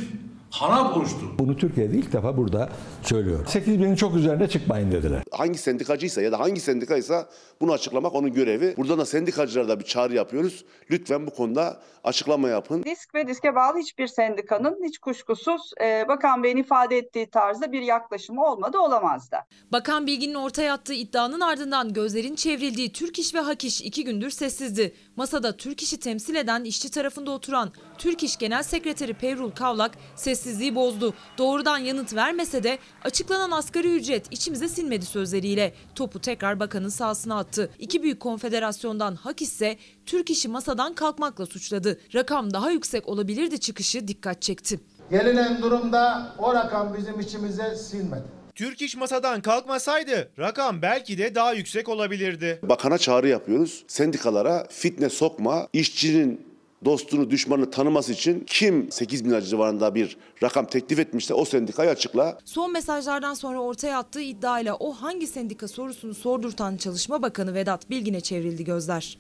kanat 0.60 0.98
oluştu. 0.98 1.20
Bunu 1.40 1.58
Türkiye'de 1.58 1.98
ilk 1.98 2.14
defa 2.14 2.38
burada 2.38 2.70
söylüyor. 3.02 3.46
8 3.48 3.80
binin 3.80 3.96
çok 3.96 4.16
üzerine 4.16 4.48
çıkmayın 4.48 4.92
dediler. 4.92 5.24
Hangi 5.32 5.58
sendikacıysa 5.58 6.22
ya 6.22 6.32
da 6.32 6.40
hangi 6.40 6.62
sendikaysa 6.62 7.30
bunu 7.62 7.72
açıklamak 7.72 8.16
onun 8.16 8.34
görevi. 8.34 8.78
Buradan 8.78 9.00
da 9.00 9.06
sendikacılara 9.06 9.68
da 9.68 9.80
bir 9.80 9.86
çağrı 9.86 10.14
yapıyoruz. 10.14 10.66
Lütfen 10.92 11.28
bu 11.28 11.32
konuda 11.32 11.80
açıklama 12.04 12.50
yapın. 12.50 12.84
Disk 12.84 13.16
ve 13.16 13.28
diske 13.28 13.56
bağlı 13.56 13.80
hiçbir 13.80 14.08
sendikanın 14.08 14.84
hiç 14.84 14.98
kuşkusuz 14.98 15.72
e, 15.82 16.08
Bakan 16.08 16.44
Bey'in 16.44 16.58
ifade 16.58 16.98
ettiği 16.98 17.30
tarzda 17.30 17.72
bir 17.72 17.82
yaklaşımı 17.82 18.46
olmadı 18.46 18.80
olamaz 18.80 19.32
da. 19.32 19.46
Bakan 19.72 20.08
Bilgin'in 20.08 20.34
ortaya 20.34 20.74
attığı 20.74 20.94
iddianın 20.94 21.40
ardından 21.40 21.94
gözlerin 21.94 22.36
çevrildiği 22.36 22.94
Türk 22.94 23.20
İş 23.20 23.36
ve 23.36 23.40
Hak 23.40 23.64
İş 23.64 23.82
iki 23.82 24.04
gündür 24.04 24.30
sessizdi. 24.30 24.96
Masada 25.18 25.58
Türk 25.58 25.84
İş'i 25.84 26.00
temsil 26.00 26.36
eden 26.36 26.64
işçi 26.64 26.92
tarafında 26.92 27.32
oturan 27.32 27.72
Türk 27.98 28.24
İş 28.24 28.38
Genel 28.38 28.64
Sekreteri 28.64 29.14
Pevrul 29.14 29.52
Kavlak 29.52 29.92
sessizliği 30.16 30.76
bozdu. 30.76 31.14
Doğrudan 31.38 31.78
yanıt 31.78 32.16
vermese 32.16 32.64
de 32.64 32.80
açıklanan 33.04 33.52
asgari 33.52 33.96
ücret 33.96 34.26
içimize 34.32 34.68
sinmedi 34.68 35.06
sözleriyle 35.06 35.74
topu 35.96 36.22
tekrar 36.22 36.60
bakanın 36.60 36.90
sahasına 36.90 37.38
attı. 37.38 37.70
İki 37.80 38.04
büyük 38.04 38.20
konfederasyondan 38.20 39.16
Hak 39.16 39.42
ise 39.42 39.78
Türk 40.06 40.30
İş'i 40.30 40.48
masadan 40.48 40.94
kalkmakla 40.94 41.46
suçladı. 41.46 42.00
Rakam 42.16 42.54
daha 42.54 42.72
yüksek 42.72 43.08
olabilirdi 43.08 43.60
çıkışı 43.60 44.08
dikkat 44.08 44.42
çekti. 44.42 44.80
Gelinen 45.12 45.62
durumda 45.62 46.36
o 46.38 46.54
rakam 46.54 46.98
bizim 46.98 47.20
içimize 47.20 47.76
sinmedi. 47.76 48.37
Türk 48.58 48.82
İş 48.82 48.96
masadan 48.96 49.42
kalkmasaydı 49.42 50.32
rakam 50.40 50.82
belki 50.82 51.18
de 51.18 51.36
daha 51.36 51.54
yüksek 51.54 51.90
olabilirdi. 51.90 52.60
Bakana 52.64 52.98
çağrı 52.98 53.28
yapıyoruz. 53.28 53.84
Sendikalara 53.88 54.68
fitne 54.70 55.10
sokma, 55.10 55.68
işçinin 55.74 56.48
dostunu 56.86 57.30
düşmanını 57.30 57.72
tanıması 57.72 58.12
için 58.12 58.44
kim 58.48 58.92
8 58.92 59.26
bin 59.26 59.30
lira 59.30 59.42
civarında 59.42 59.96
bir 59.96 60.18
rakam 60.44 60.66
teklif 60.66 61.00
etmişse 61.00 61.34
o 61.34 61.46
sendikayı 61.46 61.90
açıkla. 61.90 62.38
Son 62.46 62.74
mesajlardan 62.74 63.34
sonra 63.34 63.60
ortaya 63.60 63.98
attığı 63.98 64.22
iddiayla 64.22 64.76
o 64.76 64.94
hangi 64.94 65.28
sendika 65.28 65.68
sorusunu 65.68 66.14
sordurtan 66.14 66.78
Çalışma 66.78 67.22
Bakanı 67.22 67.54
Vedat 67.54 67.90
Bilgin'e 67.90 68.22
çevrildi 68.22 68.64
gözler. 68.64 69.18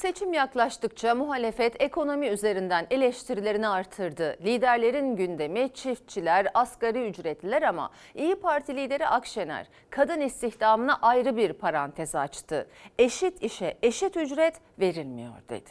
Seçim 0.00 0.32
yaklaştıkça 0.32 1.14
muhalefet 1.14 1.82
ekonomi 1.82 2.26
üzerinden 2.26 2.86
eleştirilerini 2.90 3.68
artırdı. 3.68 4.36
Liderlerin 4.40 5.16
gündemi 5.16 5.74
çiftçiler, 5.74 6.46
asgari 6.54 7.08
ücretliler 7.08 7.62
ama 7.62 7.90
İyi 8.14 8.40
Parti 8.40 8.76
lideri 8.76 9.06
Akşener 9.06 9.66
kadın 9.90 10.20
istihdamına 10.20 10.98
ayrı 11.02 11.36
bir 11.36 11.52
parantez 11.52 12.14
açtı. 12.14 12.68
Eşit 12.98 13.42
işe 13.42 13.78
eşit 13.82 14.16
ücret 14.16 14.54
verilmiyor 14.78 15.32
dedi. 15.48 15.70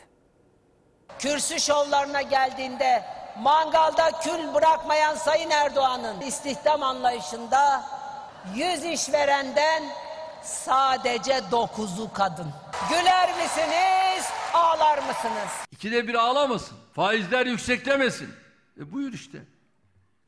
Kürsü 1.19 1.59
şovlarına 1.59 2.21
geldiğinde 2.21 3.03
mangalda 3.39 4.11
kül 4.11 4.53
bırakmayan 4.53 5.15
Sayın 5.15 5.49
Erdoğan'ın 5.49 6.21
istihdam 6.21 6.83
anlayışında 6.83 7.83
100 8.55 8.85
işverenden 8.85 9.83
sadece 10.47 11.33
9'u 11.37 12.13
kadın. 12.13 12.53
Güler 12.89 13.29
misiniz, 13.29 14.25
ağlar 14.53 14.97
mısınız? 14.97 15.51
İkide 15.71 16.07
bir 16.07 16.15
ağlamasın. 16.15 16.77
Faizler 16.95 17.45
yükseklemesin. 17.45 18.35
E 18.79 18.91
buyur 18.91 19.13
işte. 19.13 19.37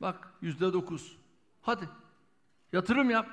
Bak 0.00 0.16
yüzde 0.40 0.72
dokuz. 0.72 1.16
Hadi 1.62 1.88
yatırım 2.72 3.10
yap. 3.10 3.26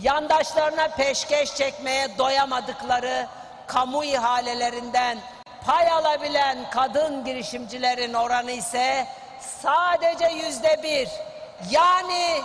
Yandaşlarına 0.00 0.88
peşkeş 0.88 1.54
çekmeye 1.54 2.18
doyamadıkları 2.18 3.26
kamu 3.66 4.04
ihalelerinden 4.04 5.18
pay 5.66 5.90
alabilen 5.90 6.70
kadın 6.70 7.24
girişimcilerin 7.24 8.14
oranı 8.14 8.50
ise 8.50 9.06
sadece 9.62 10.26
yüzde 10.26 10.80
bir. 10.82 11.08
Yani 11.70 12.40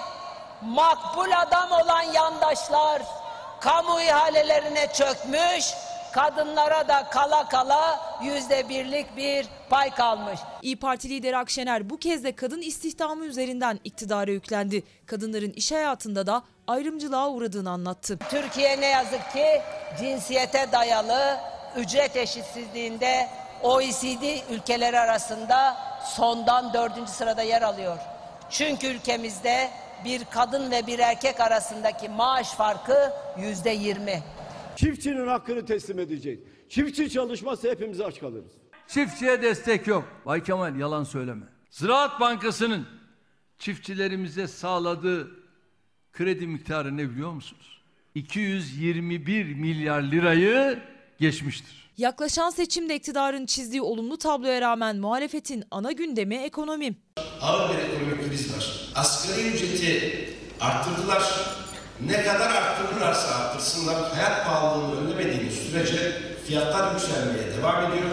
makbul 0.61 1.31
adam 1.31 1.71
olan 1.71 2.01
yandaşlar 2.01 3.01
kamu 3.63 4.01
ihalelerine 4.01 4.87
çökmüş, 4.93 5.73
kadınlara 6.11 6.87
da 6.87 7.09
kala 7.09 7.47
kala 7.47 7.99
yüzde 8.23 8.69
birlik 8.69 9.17
bir 9.17 9.47
pay 9.69 9.95
kalmış. 9.95 10.39
İyi 10.61 10.79
Parti 10.79 11.09
lideri 11.09 11.37
Akşener 11.37 11.89
bu 11.89 11.97
kez 11.97 12.23
de 12.23 12.35
kadın 12.35 12.61
istihdamı 12.61 13.25
üzerinden 13.25 13.79
iktidara 13.83 14.31
yüklendi. 14.31 14.83
Kadınların 15.05 15.51
iş 15.51 15.71
hayatında 15.71 16.27
da 16.27 16.43
ayrımcılığa 16.67 17.29
uğradığını 17.29 17.69
anlattı. 17.69 18.19
Türkiye 18.29 18.81
ne 18.81 18.85
yazık 18.85 19.31
ki 19.33 19.61
cinsiyete 19.99 20.71
dayalı 20.71 21.37
ücret 21.75 22.15
eşitsizliğinde 22.15 23.29
OECD 23.63 24.49
ülkeleri 24.49 24.99
arasında 24.99 25.77
sondan 26.15 26.73
dördüncü 26.73 27.11
sırada 27.11 27.41
yer 27.41 27.61
alıyor. 27.61 27.97
Çünkü 28.49 28.87
ülkemizde 28.87 29.69
bir 30.05 30.25
kadın 30.31 30.71
ve 30.71 30.87
bir 30.87 30.99
erkek 30.99 31.39
arasındaki 31.39 32.09
maaş 32.09 32.53
farkı 32.53 33.11
yüzde 33.39 33.69
yirmi. 33.69 34.23
Çiftçinin 34.75 35.27
hakkını 35.27 35.65
teslim 35.65 35.99
edeceğiz. 35.99 36.39
Çiftçi 36.69 37.09
çalışmazsa 37.09 37.69
hepimiz 37.69 38.01
aç 38.01 38.19
kalırız. 38.19 38.51
Çiftçiye 38.87 39.41
destek 39.41 39.87
yok. 39.87 40.03
Bay 40.25 40.43
Kemal 40.43 40.75
yalan 40.75 41.03
söyleme. 41.03 41.45
Ziraat 41.69 42.19
Bankası'nın 42.19 42.87
çiftçilerimize 43.57 44.47
sağladığı 44.47 45.31
kredi 46.13 46.47
miktarı 46.47 46.97
ne 46.97 47.09
biliyor 47.09 47.31
musunuz? 47.31 47.81
221 48.15 49.55
milyar 49.55 50.01
lirayı 50.01 50.79
geçmiştir. 51.19 51.82
Yaklaşan 51.97 52.49
seçimde 52.49 52.95
iktidarın 52.95 53.45
çizdiği 53.45 53.81
olumlu 53.81 54.17
tabloya 54.17 54.61
rağmen 54.61 54.97
muhalefetin 54.97 55.63
ana 55.71 55.91
gündemi 55.91 56.35
ekonomi. 56.35 56.95
Ağır 57.41 57.69
bir 57.69 57.77
ekonomik 57.83 58.29
kriz 58.29 58.55
var. 58.55 58.91
Asgari 58.95 59.47
ücreti 59.47 60.29
arttırdılar. 60.61 61.23
Ne 62.05 62.23
kadar 62.23 62.49
arttırırlarsa 62.55 63.35
arttırsınlar 63.35 63.95
hayat 64.13 64.45
pahalılığını 64.45 65.01
önlemediğimiz 65.01 65.53
sürece 65.55 66.21
fiyatlar 66.47 66.93
yükselmeye 66.93 67.57
devam 67.57 67.91
ediyor. 67.91 68.09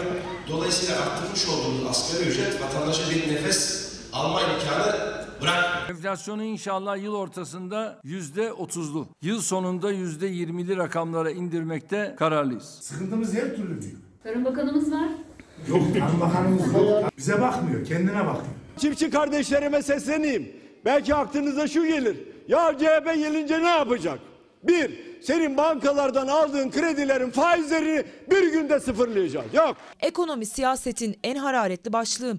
Dolayısıyla 0.47 0.95
arttırmış 1.01 1.47
olduğumuz 1.47 1.87
asgari 1.89 2.23
ücret 2.23 2.61
vatandaşa 2.61 3.09
bir 3.11 3.33
nefes 3.33 3.91
alma 4.13 4.41
imkanı 4.41 5.20
bırak. 5.41 5.89
Enflasyonu 5.89 6.43
inşallah 6.43 7.03
yıl 7.03 7.13
ortasında 7.13 7.99
yüzde 8.03 8.53
otuzlu, 8.53 9.07
yıl 9.21 9.41
sonunda 9.41 9.91
yüzde 9.91 10.27
yirmili 10.27 10.77
rakamlara 10.77 11.31
indirmekte 11.31 12.15
kararlıyız. 12.19 12.63
Sıkıntımız 12.81 13.33
her 13.33 13.55
türlü 13.55 13.81
büyük. 13.81 13.97
Tarım 14.23 14.45
Bakanımız 14.45 14.91
var. 14.91 15.07
Yok 15.67 15.81
Tarım 15.99 16.21
Bakanımız 16.21 16.73
yok. 16.73 17.17
Bize 17.17 17.41
bakmıyor, 17.41 17.85
kendine 17.85 18.19
bakıyor. 18.25 18.45
Çiftçi 18.77 19.09
kardeşlerime 19.09 19.81
sesleneyim. 19.81 20.51
Belki 20.85 21.15
aklınıza 21.15 21.67
şu 21.67 21.85
gelir. 21.85 22.17
Ya 22.47 22.77
CHP 22.79 23.05
gelince 23.15 23.63
ne 23.63 23.69
yapacak? 23.69 24.19
Bir, 24.63 24.99
senin 25.21 25.57
bankalardan 25.57 26.27
aldığın 26.27 26.71
kredilerin 26.71 27.29
faizlerini 27.31 28.03
bir 28.31 28.51
günde 28.53 28.79
sıfırlayacağız. 28.79 29.53
Yok. 29.53 29.77
Ekonomi 29.99 30.45
siyasetin 30.45 31.19
en 31.23 31.35
hararetli 31.35 31.93
başlığı. 31.93 32.37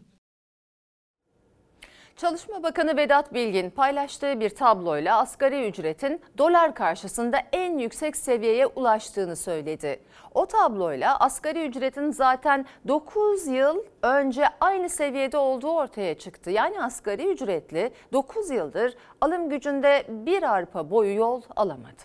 Çalışma 2.22 2.62
Bakanı 2.62 2.96
Vedat 2.96 3.34
Bilgin 3.34 3.70
paylaştığı 3.70 4.40
bir 4.40 4.50
tabloyla 4.50 5.18
asgari 5.18 5.68
ücretin 5.68 6.20
dolar 6.38 6.74
karşısında 6.74 7.38
en 7.52 7.78
yüksek 7.78 8.16
seviyeye 8.16 8.66
ulaştığını 8.66 9.36
söyledi. 9.36 10.00
O 10.34 10.46
tabloyla 10.46 11.20
asgari 11.20 11.66
ücretin 11.66 12.10
zaten 12.10 12.66
9 12.88 13.46
yıl 13.46 13.76
önce 14.02 14.44
aynı 14.60 14.88
seviyede 14.88 15.36
olduğu 15.36 15.70
ortaya 15.70 16.18
çıktı. 16.18 16.50
Yani 16.50 16.82
asgari 16.82 17.32
ücretli 17.32 17.92
9 18.12 18.50
yıldır 18.50 18.94
alım 19.20 19.50
gücünde 19.50 20.06
bir 20.08 20.42
arpa 20.42 20.90
boyu 20.90 21.14
yol 21.14 21.42
alamadı. 21.56 22.02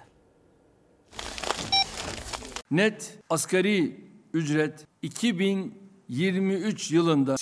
Net 2.72 3.20
asgari 3.30 4.02
ücret 4.34 4.88
2023 5.02 6.92
yılında 6.92 7.38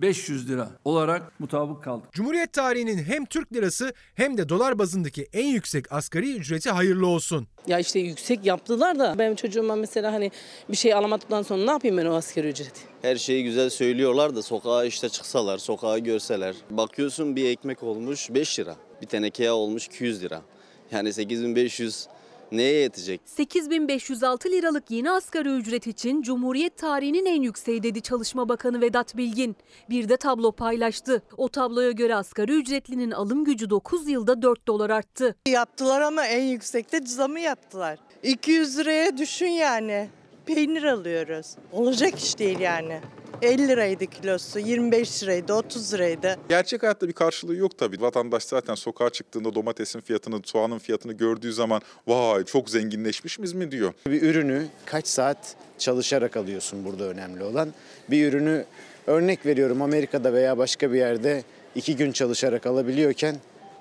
8500 0.00 0.48
lira 0.48 0.70
olarak 0.84 1.40
mutabık 1.40 1.84
kaldı. 1.84 2.06
Cumhuriyet 2.12 2.52
tarihinin 2.52 2.98
hem 2.98 3.24
Türk 3.24 3.52
lirası 3.52 3.92
hem 4.14 4.38
de 4.38 4.48
dolar 4.48 4.78
bazındaki 4.78 5.28
en 5.32 5.46
yüksek 5.46 5.92
asgari 5.92 6.36
ücreti 6.36 6.70
hayırlı 6.70 7.06
olsun. 7.06 7.46
Ya 7.66 7.78
işte 7.78 7.98
yüksek 7.98 8.46
yaptılar 8.46 8.98
da 8.98 9.18
benim 9.18 9.34
çocuğuma 9.34 9.76
mesela 9.76 10.12
hani 10.12 10.30
bir 10.68 10.76
şey 10.76 10.94
alamadıktan 10.94 11.42
sonra 11.42 11.64
ne 11.64 11.70
yapayım 11.70 11.96
ben 11.96 12.06
o 12.06 12.14
asgari 12.14 12.48
ücreti? 12.48 12.80
Her 13.02 13.16
şeyi 13.16 13.44
güzel 13.44 13.70
söylüyorlar 13.70 14.36
da 14.36 14.42
sokağa 14.42 14.84
işte 14.84 15.08
çıksalar, 15.08 15.58
sokağa 15.58 15.98
görseler. 15.98 16.54
Bakıyorsun 16.70 17.36
bir 17.36 17.48
ekmek 17.48 17.82
olmuş 17.82 18.30
5 18.30 18.58
lira. 18.58 18.76
Bir 19.02 19.06
teneke 19.06 19.44
yağ 19.44 19.54
olmuş 19.54 19.86
200 19.86 20.22
lira. 20.22 20.42
Yani 20.90 21.12
8500 21.12 22.06
neye 22.52 22.74
yetecek? 22.74 23.20
8506 23.24 24.48
liralık 24.48 24.90
yeni 24.90 25.10
asgari 25.10 25.48
ücret 25.48 25.86
için 25.86 26.22
Cumhuriyet 26.22 26.78
tarihinin 26.78 27.26
en 27.26 27.42
yükseği 27.42 27.82
dedi 27.82 28.00
Çalışma 28.02 28.48
Bakanı 28.48 28.80
Vedat 28.80 29.16
Bilgin. 29.16 29.56
Bir 29.90 30.08
de 30.08 30.16
tablo 30.16 30.52
paylaştı. 30.52 31.22
O 31.36 31.48
tabloya 31.48 31.90
göre 31.90 32.14
asgari 32.14 32.52
ücretlinin 32.52 33.10
alım 33.10 33.44
gücü 33.44 33.70
9 33.70 34.08
yılda 34.08 34.42
4 34.42 34.66
dolar 34.66 34.90
arttı. 34.90 35.36
Yaptılar 35.48 36.00
ama 36.00 36.26
en 36.26 36.42
yüksekte 36.42 37.00
zamı 37.06 37.40
yaptılar. 37.40 37.98
200 38.22 38.78
liraya 38.78 39.16
düşün 39.16 39.46
yani. 39.46 40.08
Peynir 40.46 40.82
alıyoruz. 40.82 41.46
Olacak 41.72 42.18
iş 42.18 42.38
değil 42.38 42.58
yani. 42.58 43.00
50 43.42 43.68
liraydı 43.68 44.06
kilosu, 44.06 44.58
25 44.58 45.22
liraydı, 45.22 45.54
30 45.54 45.94
liraydı. 45.94 46.36
Gerçek 46.48 46.82
hayatta 46.82 47.08
bir 47.08 47.12
karşılığı 47.12 47.56
yok 47.56 47.78
tabii. 47.78 48.00
Vatandaş 48.00 48.42
zaten 48.42 48.74
sokağa 48.74 49.10
çıktığında 49.10 49.54
domatesin 49.54 50.00
fiyatını, 50.00 50.40
soğanın 50.44 50.78
fiyatını 50.78 51.12
gördüğü 51.12 51.52
zaman 51.52 51.80
vay 52.06 52.44
çok 52.44 52.70
zenginleşmiş 52.70 53.38
miyiz 53.38 53.52
mi 53.52 53.70
diyor. 53.70 53.92
Bir 54.06 54.22
ürünü 54.22 54.66
kaç 54.84 55.06
saat 55.06 55.56
çalışarak 55.78 56.36
alıyorsun 56.36 56.84
burada 56.84 57.04
önemli 57.04 57.44
olan. 57.44 57.74
Bir 58.10 58.28
ürünü 58.28 58.64
örnek 59.06 59.46
veriyorum 59.46 59.82
Amerika'da 59.82 60.32
veya 60.32 60.58
başka 60.58 60.92
bir 60.92 60.98
yerde 60.98 61.42
iki 61.74 61.96
gün 61.96 62.12
çalışarak 62.12 62.66
alabiliyorken 62.66 63.36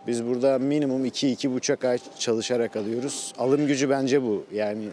biz 0.07 0.25
burada 0.25 0.59
minimum 0.59 1.05
iki 1.05 1.31
iki 1.31 1.53
buçuk 1.53 1.85
ay 1.85 1.97
çalışarak 2.19 2.75
alıyoruz. 2.75 3.33
Alım 3.37 3.67
gücü 3.67 3.89
bence 3.89 4.21
bu 4.21 4.45
yani 4.53 4.85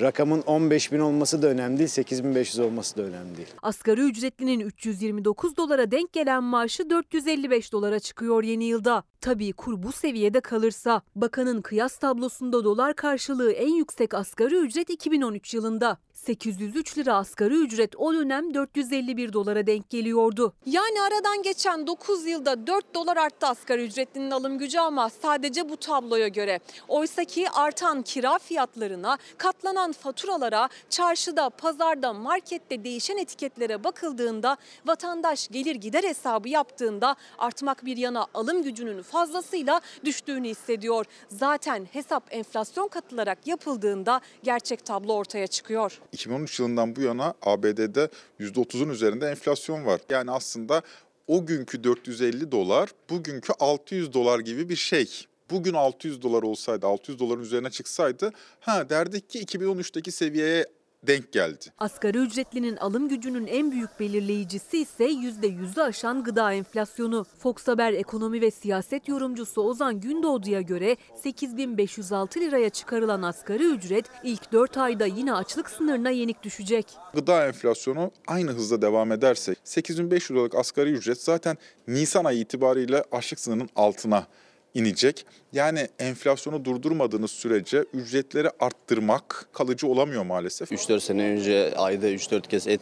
rakamın 0.00 0.42
15 0.42 0.92
bin 0.92 0.98
olması 0.98 1.42
da 1.42 1.46
önemli 1.46 1.78
değil 1.78 1.88
8500 1.88 2.58
olması 2.58 2.96
da 2.96 3.02
önemli 3.02 3.36
değil. 3.36 3.48
Asgari 3.62 4.00
ücretlinin 4.00 4.60
329 4.60 5.56
dolara 5.56 5.90
denk 5.90 6.12
gelen 6.12 6.44
maaşı 6.44 6.90
455 6.90 7.72
dolara 7.72 8.00
çıkıyor 8.00 8.42
yeni 8.42 8.64
yılda. 8.64 9.02
Tabii 9.20 9.52
kur 9.52 9.82
bu 9.82 9.92
seviyede 9.92 10.40
kalırsa. 10.40 11.02
Bakanın 11.16 11.62
kıyas 11.62 11.96
tablosunda 11.96 12.64
dolar 12.64 12.94
karşılığı 12.94 13.52
en 13.52 13.74
yüksek 13.74 14.14
asgari 14.14 14.56
ücret 14.56 14.90
2013 14.90 15.54
yılında. 15.54 15.98
803 16.26 16.98
lira 16.98 17.14
asgari 17.14 17.54
ücret 17.54 17.96
o 17.96 18.14
dönem 18.14 18.54
451 18.54 19.32
dolara 19.32 19.66
denk 19.66 19.90
geliyordu. 19.90 20.52
Yani 20.66 21.02
aradan 21.02 21.42
geçen 21.42 21.86
9 21.86 22.26
yılda 22.26 22.66
4 22.66 22.94
dolar 22.94 23.16
arttı 23.16 23.46
asgari 23.46 23.84
ücretlinin 23.84 24.30
alım 24.30 24.58
gücü 24.58 24.78
ama 24.78 25.10
sadece 25.10 25.68
bu 25.68 25.76
tabloya 25.76 26.28
göre. 26.28 26.60
Oysaki 26.88 27.50
artan 27.50 28.02
kira 28.02 28.38
fiyatlarına, 28.38 29.18
katlanan 29.38 29.92
faturalara, 29.92 30.68
çarşıda, 30.90 31.50
pazarda, 31.50 32.12
markette 32.12 32.84
değişen 32.84 33.16
etiketlere 33.16 33.84
bakıldığında 33.84 34.56
vatandaş 34.86 35.48
gelir 35.48 35.74
gider 35.74 36.04
hesabı 36.04 36.48
yaptığında 36.48 37.16
artmak 37.38 37.84
bir 37.84 37.96
yana 37.96 38.26
alım 38.34 38.62
gücünün 38.62 39.02
fazlasıyla 39.02 39.80
düştüğünü 40.04 40.48
hissediyor. 40.48 41.04
Zaten 41.28 41.86
hesap 41.92 42.24
enflasyon 42.30 42.88
katılarak 42.88 43.46
yapıldığında 43.46 44.20
gerçek 44.42 44.84
tablo 44.84 45.14
ortaya 45.14 45.46
çıkıyor. 45.46 46.00
2013 46.16 46.60
yılından 46.60 46.96
bu 46.96 47.00
yana 47.00 47.34
ABD'de 47.42 48.08
%30'un 48.40 48.88
üzerinde 48.88 49.28
enflasyon 49.28 49.86
var. 49.86 50.00
Yani 50.10 50.30
aslında 50.30 50.82
o 51.26 51.46
günkü 51.46 51.84
450 51.84 52.52
dolar 52.52 52.90
bugünkü 53.10 53.52
600 53.58 54.12
dolar 54.12 54.40
gibi 54.40 54.68
bir 54.68 54.76
şey. 54.76 55.26
Bugün 55.50 55.74
600 55.74 56.22
dolar 56.22 56.42
olsaydı, 56.42 56.86
600 56.86 57.18
doların 57.18 57.42
üzerine 57.42 57.70
çıksaydı 57.70 58.32
ha 58.60 58.88
derdik 58.88 59.30
ki 59.30 59.44
2013'teki 59.44 60.12
seviyeye 60.12 60.64
denk 61.06 61.32
geldi. 61.32 61.64
Asgari 61.78 62.18
ücretlinin 62.18 62.76
alım 62.76 63.08
gücünün 63.08 63.46
en 63.46 63.70
büyük 63.72 64.00
belirleyicisi 64.00 64.78
ise 64.78 65.04
%100'ü 65.04 65.82
aşan 65.82 66.24
gıda 66.24 66.52
enflasyonu. 66.52 67.24
Fox 67.38 67.68
Haber 67.68 67.92
ekonomi 67.92 68.40
ve 68.40 68.50
siyaset 68.50 69.08
yorumcusu 69.08 69.62
Ozan 69.62 70.00
Gündoğdu'ya 70.00 70.60
göre 70.60 70.96
8506 71.22 72.40
liraya 72.40 72.70
çıkarılan 72.70 73.22
asgari 73.22 73.64
ücret 73.64 74.04
ilk 74.22 74.52
4 74.52 74.78
ayda 74.78 75.06
yine 75.06 75.32
açlık 75.32 75.70
sınırına 75.70 76.10
yenik 76.10 76.42
düşecek. 76.42 76.86
Gıda 77.14 77.46
enflasyonu 77.46 78.10
aynı 78.26 78.50
hızda 78.50 78.82
devam 78.82 79.12
ederse 79.12 79.54
8500 79.64 80.30
liralık 80.30 80.54
asgari 80.54 80.90
ücret 80.90 81.22
zaten 81.22 81.58
Nisan 81.88 82.24
ayı 82.24 82.38
itibariyle 82.38 83.04
açlık 83.12 83.40
sınırının 83.40 83.68
altına 83.76 84.26
inecek. 84.76 85.26
Yani 85.52 85.88
enflasyonu 85.98 86.64
durdurmadığınız 86.64 87.30
sürece 87.30 87.84
ücretleri 87.92 88.50
arttırmak 88.60 89.48
kalıcı 89.52 89.86
olamıyor 89.86 90.24
maalesef. 90.24 90.72
3-4 90.72 91.00
sene 91.00 91.22
önce 91.22 91.74
ayda 91.76 92.10
3-4 92.10 92.48
kez 92.48 92.66
et 92.66 92.80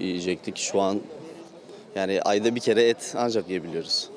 yiyecektik. 0.00 0.56
Şu 0.56 0.80
an 0.80 1.00
yani 1.96 2.22
ayda 2.22 2.54
bir 2.54 2.60
kere 2.60 2.82
et 2.82 3.14
ancak 3.16 3.48
yiyebiliyoruz. 3.48 4.13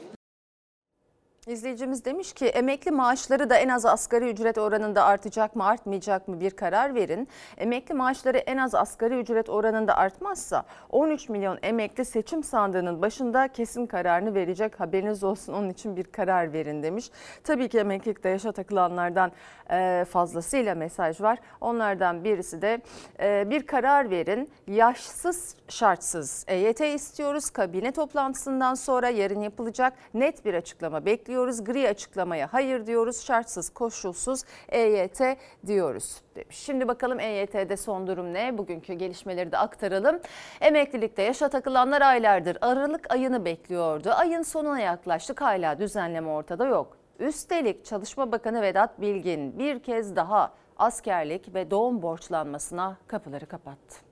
İzleyicimiz 1.47 2.05
demiş 2.05 2.33
ki 2.33 2.45
emekli 2.45 2.91
maaşları 2.91 3.49
da 3.49 3.55
en 3.55 3.69
az 3.69 3.85
asgari 3.85 4.29
ücret 4.29 4.57
oranında 4.57 5.03
artacak 5.03 5.55
mı 5.55 5.65
artmayacak 5.65 6.27
mı 6.27 6.39
bir 6.39 6.51
karar 6.51 6.95
verin. 6.95 7.27
Emekli 7.57 7.93
maaşları 7.93 8.37
en 8.37 8.57
az 8.57 8.75
asgari 8.75 9.19
ücret 9.19 9.49
oranında 9.49 9.97
artmazsa 9.97 10.63
13 10.89 11.29
milyon 11.29 11.59
emekli 11.61 12.05
seçim 12.05 12.43
sandığının 12.43 13.01
başında 13.01 13.47
kesin 13.47 13.87
kararını 13.87 14.35
verecek 14.35 14.79
haberiniz 14.79 15.23
olsun 15.23 15.53
onun 15.53 15.69
için 15.69 15.95
bir 15.95 16.03
karar 16.03 16.53
verin 16.53 16.83
demiş. 16.83 17.11
Tabii 17.43 17.69
ki 17.69 17.79
emeklilikte 17.79 18.29
yaşa 18.29 18.51
takılanlardan 18.51 19.31
e, 19.71 20.05
fazlasıyla 20.09 20.75
mesaj 20.75 21.21
var. 21.21 21.39
Onlardan 21.61 22.23
birisi 22.23 22.61
de 22.61 22.81
e, 23.19 23.49
bir 23.49 23.67
karar 23.67 24.09
verin 24.09 24.49
yaşsız 24.67 25.55
şartsız 25.67 26.45
EYT 26.47 26.81
istiyoruz. 26.81 27.49
Kabine 27.49 27.91
toplantısından 27.91 28.73
sonra 28.73 29.09
yarın 29.09 29.41
yapılacak 29.41 29.93
net 30.13 30.45
bir 30.45 30.53
açıklama 30.53 31.05
bekliyoruz. 31.05 31.36
Gri 31.63 31.89
açıklamaya 31.89 32.53
hayır 32.53 32.87
diyoruz. 32.87 33.25
Şartsız 33.25 33.69
koşulsuz 33.69 34.43
EYT 34.69 35.21
diyoruz 35.65 36.21
demiş. 36.35 36.57
Şimdi 36.57 36.87
bakalım 36.87 37.19
EYT'de 37.19 37.77
son 37.77 38.07
durum 38.07 38.33
ne? 38.33 38.57
Bugünkü 38.57 38.93
gelişmeleri 38.93 39.51
de 39.51 39.57
aktaralım. 39.57 40.19
Emeklilikte 40.61 41.21
yaşa 41.21 41.49
takılanlar 41.49 42.01
aylardır 42.01 42.57
Aralık 42.61 43.11
ayını 43.11 43.45
bekliyordu. 43.45 44.09
Ayın 44.09 44.41
sonuna 44.41 44.79
yaklaştık 44.79 45.41
hala 45.41 45.79
düzenleme 45.79 46.29
ortada 46.29 46.65
yok. 46.65 46.97
Üstelik 47.19 47.85
Çalışma 47.85 48.31
Bakanı 48.31 48.61
Vedat 48.61 49.01
Bilgin 49.01 49.59
bir 49.59 49.79
kez 49.79 50.15
daha 50.15 50.53
askerlik 50.77 51.55
ve 51.55 51.71
doğum 51.71 52.01
borçlanmasına 52.01 52.97
kapıları 53.07 53.45
kapattı. 53.45 54.06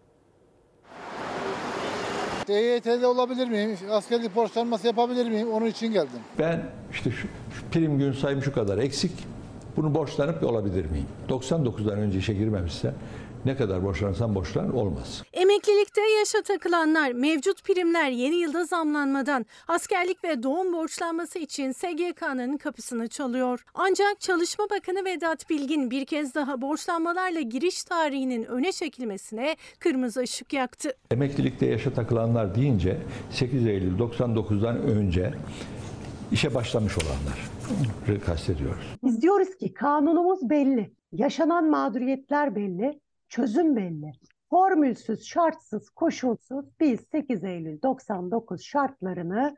EYT'de 2.53 3.07
olabilir 3.07 3.47
miyim? 3.47 3.77
Askerlik 3.91 4.35
borçlanması 4.35 4.87
yapabilir 4.87 5.29
miyim? 5.29 5.51
Onun 5.51 5.65
için 5.65 5.93
geldim. 5.93 6.19
Ben 6.39 6.63
işte 6.91 7.11
şu, 7.11 7.27
şu 7.27 7.65
prim 7.71 7.97
gün 7.97 8.11
sayım 8.11 8.41
şu 8.41 8.53
kadar 8.53 8.77
eksik. 8.77 9.11
Bunu 9.77 9.95
borçlanıp 9.95 10.43
olabilir 10.43 10.85
miyim? 10.85 11.07
99'dan 11.29 11.99
önce 11.99 12.19
işe 12.19 12.33
girmemişse 12.33 12.93
ne 13.45 13.57
kadar 13.57 13.83
borçlansam 13.83 14.35
borçlan 14.35 14.75
olmaz. 14.75 15.23
Emeklilikte 15.33 16.01
yaşa 16.19 16.41
takılanlar 16.41 17.11
mevcut 17.11 17.63
primler 17.63 18.09
yeni 18.09 18.35
yılda 18.35 18.65
zamlanmadan 18.65 19.45
askerlik 19.67 20.23
ve 20.23 20.43
doğum 20.43 20.73
borçlanması 20.73 21.39
için 21.39 21.71
SGK'nın 21.71 22.57
kapısını 22.57 23.07
çalıyor. 23.07 23.65
Ancak 23.73 24.19
Çalışma 24.19 24.65
Bakanı 24.69 25.05
Vedat 25.05 25.49
Bilgin 25.49 25.91
bir 25.91 26.05
kez 26.05 26.35
daha 26.35 26.61
borçlanmalarla 26.61 27.41
giriş 27.41 27.83
tarihinin 27.83 28.43
öne 28.43 28.71
çekilmesine 28.71 29.55
kırmızı 29.79 30.19
ışık 30.19 30.53
yaktı. 30.53 30.93
Emeklilikte 31.11 31.65
yaşa 31.65 31.93
takılanlar 31.93 32.55
deyince 32.55 32.97
8 33.31 33.67
Eylül 33.67 33.99
99'dan 33.99 34.77
önce 34.77 35.33
işe 36.31 36.55
başlamış 36.55 36.93
olanları 36.97 38.21
kastediyoruz. 38.25 38.85
Biz 39.03 39.21
diyoruz 39.21 39.57
ki 39.57 39.73
kanunumuz 39.73 40.49
belli, 40.49 40.91
yaşanan 41.11 41.69
mağduriyetler 41.69 42.55
belli, 42.55 42.99
çözüm 43.29 43.75
belli. 43.75 44.11
Formülsüz, 44.49 45.25
şartsız, 45.25 45.89
koşulsuz 45.89 46.65
biz 46.79 46.99
8 47.11 47.43
Eylül 47.43 47.81
99 47.81 48.63
şartlarını 48.63 49.55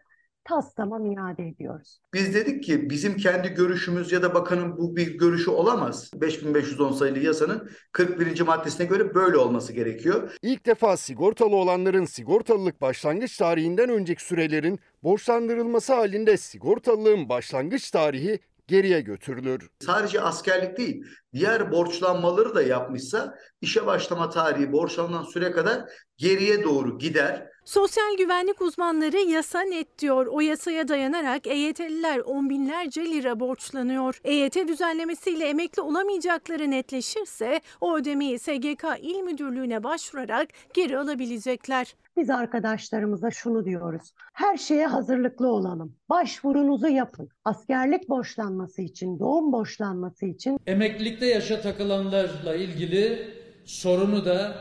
tas 0.47 0.73
tamam 0.75 1.05
iade 1.05 1.47
ediyoruz. 1.47 1.99
Biz 2.13 2.33
dedik 2.35 2.63
ki 2.63 2.89
bizim 2.89 3.17
kendi 3.17 3.49
görüşümüz 3.49 4.11
ya 4.11 4.23
da 4.23 4.33
bakanın 4.33 4.77
bu 4.77 4.95
bir 4.95 5.17
görüşü 5.17 5.51
olamaz. 5.51 6.11
5510 6.15 6.91
sayılı 6.91 7.19
yasanın 7.19 7.69
41. 7.91 8.41
maddesine 8.41 8.85
göre 8.85 9.15
böyle 9.15 9.37
olması 9.37 9.73
gerekiyor. 9.73 10.37
İlk 10.41 10.65
defa 10.65 10.97
sigortalı 10.97 11.55
olanların 11.55 12.05
sigortalılık 12.05 12.81
başlangıç 12.81 13.37
tarihinden 13.37 13.89
önceki 13.89 14.23
sürelerin 14.23 14.79
borçlandırılması 15.03 15.93
halinde 15.93 16.37
sigortalılığın 16.37 17.29
başlangıç 17.29 17.91
tarihi 17.91 18.39
geriye 18.67 19.01
götürülür. 19.01 19.69
Sadece 19.79 20.21
askerlik 20.21 20.77
değil, 20.77 21.03
diğer 21.33 21.71
borçlanmaları 21.71 22.55
da 22.55 22.61
yapmışsa 22.61 23.37
işe 23.61 23.85
başlama 23.85 24.29
tarihi 24.29 24.71
borçlanan 24.71 25.23
süre 25.23 25.51
kadar 25.51 25.81
geriye 26.17 26.63
doğru 26.63 26.97
gider. 26.97 27.47
Sosyal 27.65 28.17
güvenlik 28.17 28.61
uzmanları 28.61 29.17
yasa 29.17 29.61
net 29.61 29.99
diyor. 29.99 30.25
O 30.25 30.41
yasaya 30.41 30.87
dayanarak 30.87 31.47
EYT'liler 31.47 32.19
on 32.19 32.49
binlerce 32.49 33.05
lira 33.05 33.39
borçlanıyor. 33.39 34.19
EYT 34.23 34.55
düzenlemesiyle 34.67 35.45
emekli 35.45 35.81
olamayacakları 35.81 36.71
netleşirse 36.71 37.61
o 37.81 37.95
ödemeyi 37.97 38.39
SGK 38.39 38.83
İl 39.01 39.19
Müdürlüğü'ne 39.19 39.83
başvurarak 39.83 40.49
geri 40.73 40.97
alabilecekler. 40.97 41.95
Biz 42.17 42.29
arkadaşlarımıza 42.29 43.31
şunu 43.31 43.65
diyoruz. 43.65 44.13
Her 44.33 44.57
şeye 44.57 44.87
hazırlıklı 44.87 45.47
olalım. 45.47 45.95
Başvurunuzu 46.09 46.87
yapın. 46.87 47.29
Askerlik 47.45 48.09
borçlanması 48.09 48.81
için, 48.81 49.19
doğum 49.19 49.51
borçlanması 49.51 50.25
için. 50.25 50.59
Emeklilikte 50.67 51.25
yaşa 51.25 51.61
takılanlarla 51.61 52.55
ilgili 52.55 53.33
sorunu 53.65 54.25
da 54.25 54.55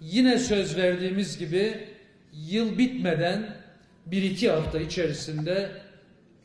yine 0.00 0.38
söz 0.38 0.76
verdiğimiz 0.76 1.38
gibi 1.38 1.88
yıl 2.32 2.78
bitmeden 2.78 3.56
bir 4.06 4.22
iki 4.22 4.50
hafta 4.50 4.78
içerisinde 4.78 5.70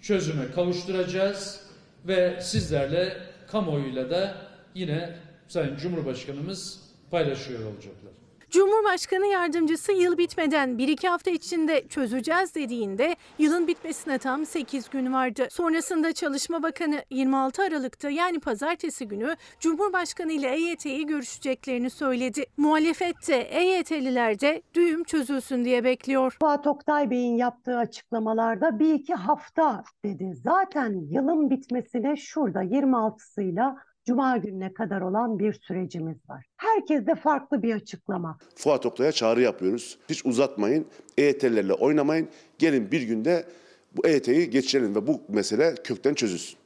çözüme 0.02 0.52
kavuşturacağız 0.52 1.62
ve 2.08 2.42
sizlerle 2.42 3.18
kamuoyuyla 3.48 4.10
da 4.10 4.36
yine 4.76 5.10
Sayın 5.48 5.76
Cumhurbaşkanımız 5.78 6.82
paylaşıyor 7.12 7.60
olacaklar. 7.60 8.12
Cumhurbaşkanı 8.56 9.26
yardımcısı 9.26 9.92
yıl 9.92 10.18
bitmeden 10.18 10.70
1-2 10.70 11.08
hafta 11.08 11.32
içinde 11.32 11.88
çözeceğiz 11.88 12.56
dediğinde 12.56 13.16
yılın 13.40 13.68
bitmesine 13.68 14.18
tam 14.18 14.46
8 14.46 14.90
gün 14.90 15.14
vardı. 15.14 15.48
Sonrasında 15.52 16.14
Çalışma 16.14 16.64
Bakanı 16.64 17.04
26 17.10 17.64
Aralık'ta 17.64 18.10
yani 18.10 18.40
pazartesi 18.40 19.08
günü 19.08 19.36
Cumhurbaşkanı 19.60 20.32
ile 20.32 20.50
EYT'yi 20.50 21.06
görüşeceklerini 21.06 21.90
söyledi. 21.90 22.46
Muhalefet 22.58 23.28
de 23.28 23.42
EYT'liler 23.42 24.40
de 24.40 24.62
düğüm 24.74 25.04
çözülsün 25.04 25.66
diye 25.66 25.84
bekliyor. 25.84 26.36
Fuat 26.40 26.68
Oktay 26.68 27.10
Bey'in 27.10 27.38
yaptığı 27.38 27.78
açıklamalarda 27.78 28.80
bir 28.80 28.94
iki 28.94 29.14
hafta 29.14 29.84
dedi. 30.06 30.34
Zaten 30.44 30.94
yılın 31.10 31.50
bitmesine 31.50 32.16
şurada 32.16 32.64
26'sıyla 32.64 33.76
Cuma 34.08 34.38
gününe 34.38 34.74
kadar 34.74 35.02
olan 35.02 35.40
bir 35.40 35.54
sürecimiz 35.54 36.18
var. 36.30 36.46
Herkes 36.58 37.08
de 37.08 37.16
farklı 37.16 37.64
bir 37.64 37.76
açıklama. 37.76 38.38
Fuat 38.56 38.86
Oktay'a 38.86 39.12
çağrı 39.12 39.42
yapıyoruz. 39.42 39.98
Hiç 40.10 40.26
uzatmayın, 40.26 40.88
EYT'lerle 41.18 41.74
oynamayın. 41.74 42.30
Gelin 42.58 42.92
bir 42.92 43.02
günde 43.02 43.46
bu 43.98 44.08
EYT'yi 44.08 44.50
geçirelim 44.50 44.96
ve 44.96 45.08
bu 45.08 45.22
mesele 45.28 45.76
kökten 45.84 46.14
çözülsün. 46.14 46.58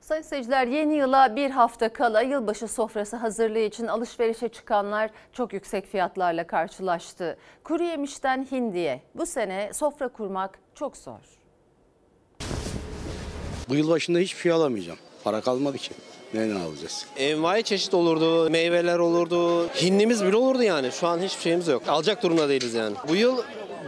Sayın 0.00 0.22
seyirciler 0.22 0.66
yeni 0.66 0.94
yıla 0.96 1.36
bir 1.36 1.50
hafta 1.50 1.92
kala 1.92 2.22
yılbaşı 2.22 2.68
sofrası 2.68 3.16
hazırlığı 3.16 3.58
için 3.58 3.86
alışverişe 3.86 4.48
çıkanlar 4.48 5.10
çok 5.32 5.52
yüksek 5.52 5.86
fiyatlarla 5.86 6.46
karşılaştı. 6.46 7.36
Kuru 7.64 7.82
yemişten 7.82 8.46
hindiye 8.52 9.02
bu 9.14 9.26
sene 9.26 9.70
sofra 9.72 10.08
kurmak 10.08 10.58
çok 10.74 10.96
zor. 10.96 11.20
Bu 13.68 13.74
yıl 13.74 13.88
başında 13.90 14.18
hiçbir 14.18 14.40
şey 14.40 14.52
alamayacağım. 14.52 14.98
Para 15.24 15.40
kalmadı 15.40 15.78
ki. 15.78 15.90
Nereden 16.34 16.56
alacağız? 16.56 17.06
Envai 17.16 17.62
çeşit 17.62 17.94
olurdu, 17.94 18.50
meyveler 18.50 18.98
olurdu, 18.98 19.68
hindimiz 19.68 20.24
bile 20.24 20.36
olurdu 20.36 20.62
yani. 20.62 20.92
Şu 20.92 21.06
an 21.06 21.18
hiçbir 21.18 21.42
şeyimiz 21.42 21.68
yok. 21.68 21.82
Alacak 21.88 22.22
durumda 22.22 22.48
değiliz 22.48 22.74
yani. 22.74 22.96
Bu 23.08 23.16
yıl 23.16 23.38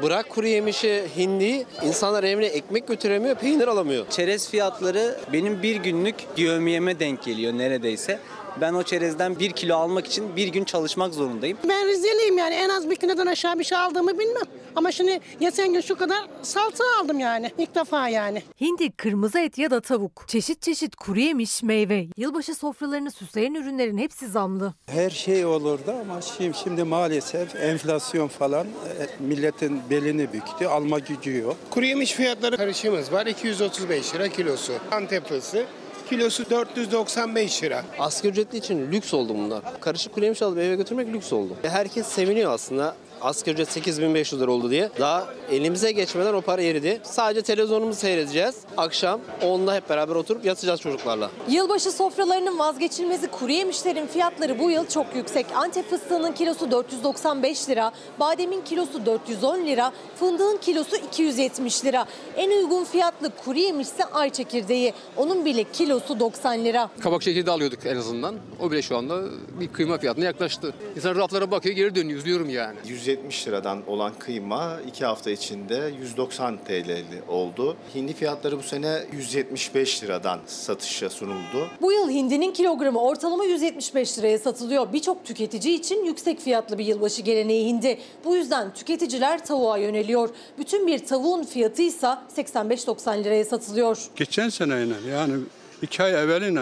bırak 0.03 0.31
kuru 0.31 0.47
yemişi, 0.47 1.05
hindi, 1.16 1.66
insanlar 1.85 2.25
evine 2.25 2.47
ekmek 2.47 2.88
götüremiyor, 2.88 3.35
peynir 3.35 3.68
alamıyor. 3.68 4.07
Çerez 4.11 4.49
fiyatları 4.49 5.20
benim 5.33 5.62
bir 5.62 5.77
günlük 5.77 6.14
yevmiyeme 6.37 6.99
denk 7.01 7.23
geliyor 7.25 7.53
neredeyse. 7.53 8.18
Ben 8.61 8.75
o 8.75 8.83
çerezden 8.83 9.38
bir 9.38 9.51
kilo 9.51 9.77
almak 9.77 10.07
için 10.07 10.37
bir 10.37 10.49
gün 10.49 10.64
çalışmak 10.64 11.14
zorundayım. 11.14 11.59
Ben 11.69 11.88
Rizeliyim 11.88 12.38
yani 12.38 12.55
en 12.55 12.69
az 12.69 12.90
bir 12.90 12.97
kilodan 12.97 13.27
aşağı 13.27 13.59
bir 13.59 13.64
şey 13.64 13.79
aldığımı 13.79 14.19
bilmem. 14.19 14.43
Ama 14.77 14.93
şimdi 14.93 15.21
geçen 15.40 15.73
gün 15.73 15.81
şu 15.81 15.97
kadar 15.97 16.19
salça 16.43 16.85
aldım 17.01 17.19
yani 17.19 17.53
ilk 17.59 17.75
defa 17.75 18.09
yani. 18.09 18.43
Hindi, 18.61 18.93
kırmızı 18.93 19.38
et 19.38 19.59
ya 19.59 19.71
da 19.71 19.81
tavuk. 19.81 20.25
Çeşit 20.29 20.62
çeşit 20.62 20.97
kuru 20.97 21.21
yemiş, 21.21 21.62
meyve. 21.62 22.07
Yılbaşı 22.17 22.55
sofralarını 22.55 23.11
süsleyen 23.11 23.55
ürünlerin 23.55 23.99
hepsi 23.99 24.29
zamlı. 24.29 24.75
Her 24.87 25.11
şey 25.11 25.45
olurdu 25.45 25.95
ama 26.01 26.21
şimdi, 26.21 26.59
şimdi 26.59 26.85
maalesef 26.85 27.57
enflasyon 27.57 28.29
falan 28.29 28.67
e, 28.67 29.25
milletin 29.25 29.81
belini 29.90 30.33
büktü. 30.33 30.67
Alma 30.67 30.99
gücü 30.99 31.37
yok. 31.38 31.57
Kuru 31.71 31.85
yemiş 31.85 32.12
fiyatları 32.12 32.57
karışımız 32.57 33.12
var. 33.12 33.27
235 33.27 34.14
lira 34.14 34.29
kilosu. 34.29 34.73
Antep 34.90 35.29
fıstığı 35.29 35.67
kilosu 36.11 36.51
495 36.51 37.62
lira. 37.62 37.85
Asgari 37.99 38.33
ücretli 38.33 38.59
için 38.59 38.93
lüks 38.93 39.14
oldu 39.14 39.35
bunlar. 39.35 39.62
Karışık 39.81 40.14
kuru 40.14 40.25
yemiş 40.25 40.43
alıp 40.43 40.59
eve 40.59 40.77
götürmek 40.77 41.09
lüks 41.09 41.33
oldu. 41.33 41.57
Herkes 41.62 42.07
seviniyor 42.07 42.53
aslında. 42.53 42.97
Asgari 43.24 43.54
ücret 43.54 43.72
8500 43.72 44.40
lira 44.40 44.50
oldu 44.50 44.70
diye. 44.70 44.90
Daha 45.00 45.28
elimize 45.50 45.92
geçmeden 45.92 46.34
o 46.34 46.40
para 46.40 46.62
eridi. 46.62 47.00
Sadece 47.02 47.42
televizyonumuzu 47.42 47.98
seyredeceğiz. 48.00 48.56
Akşam 48.76 49.20
onunla 49.42 49.74
hep 49.76 49.88
beraber 49.90 50.14
oturup 50.14 50.44
yatacağız 50.44 50.80
çocuklarla. 50.80 51.30
Yılbaşı 51.48 51.92
sofralarının 51.92 52.58
vazgeçilmezi 52.58 53.26
kuru 53.26 53.52
yemişlerin 53.52 54.06
fiyatları 54.06 54.58
bu 54.58 54.70
yıl 54.70 54.87
çok 54.87 55.06
yüksek. 55.16 55.46
Antep 55.54 55.90
fıstığının 55.90 56.32
kilosu 56.32 56.70
495 56.70 57.68
lira, 57.68 57.92
bademin 58.20 58.60
kilosu 58.60 59.06
410 59.06 59.66
lira, 59.66 59.92
fındığın 60.16 60.56
kilosu 60.56 60.96
270 60.96 61.84
lira. 61.84 62.06
En 62.37 62.50
uygun 62.50 62.84
fiyatlı 62.84 63.30
kuru 63.44 63.58
yemiş 63.58 63.88
ise 63.88 64.04
ay 64.04 64.30
çekirdeği. 64.30 64.92
Onun 65.16 65.44
bile 65.44 65.64
kilosu 65.72 66.20
90 66.20 66.64
lira. 66.64 66.90
Kabak 67.00 67.22
çekirdeği 67.22 67.54
alıyorduk 67.54 67.87
en 67.87 67.96
azından. 67.96 68.34
O 68.60 68.70
bile 68.70 68.82
şu 68.82 68.96
anda 68.96 69.20
bir 69.60 69.68
kıyma 69.68 69.98
fiyatına 69.98 70.24
yaklaştı. 70.24 70.74
İnsan 70.96 71.16
raflara 71.16 71.50
bakıyor 71.50 71.74
geri 71.76 71.94
dönüyor. 71.94 72.18
Üzülüyorum 72.18 72.50
yani. 72.50 72.76
170 73.14 73.48
liradan 73.48 73.83
olan 73.87 74.12
kıyma 74.18 74.79
2 74.87 75.05
hafta 75.05 75.31
içinde 75.31 75.92
190 76.00 76.59
TL 76.64 77.05
oldu. 77.29 77.77
Hindi 77.94 78.12
fiyatları 78.12 78.59
bu 78.59 78.62
sene 78.62 78.98
175 79.12 80.03
liradan 80.03 80.40
satışa 80.46 81.11
sunuldu. 81.11 81.68
Bu 81.81 81.92
yıl 81.92 82.11
hindinin 82.11 82.53
kilogramı 82.53 83.00
ortalama 83.03 83.44
175 83.44 84.18
liraya 84.18 84.38
satılıyor. 84.38 84.92
Birçok 84.92 85.24
tüketici 85.24 85.74
için 85.74 86.05
yüksek 86.05 86.40
fiyatlı 86.40 86.79
bir 86.79 86.87
yılbaşı 86.87 87.22
geleneği 87.22 87.66
hindi. 87.66 87.98
Bu 88.24 88.37
yüzden 88.37 88.74
tüketiciler 88.74 89.44
tavuğa 89.44 89.79
yöneliyor. 89.79 90.31
Bütün 90.59 90.87
bir 90.87 90.98
tavuğun 90.98 91.42
fiyatı 91.42 91.83
ise 91.83 92.07
85-90 92.37 93.24
liraya 93.24 93.44
satılıyor. 93.44 93.98
Geçen 94.16 94.48
seneyle 94.48 94.94
yani 95.11 95.35
iki 95.83 96.03
ay 96.03 96.12
evveliyle 96.12 96.61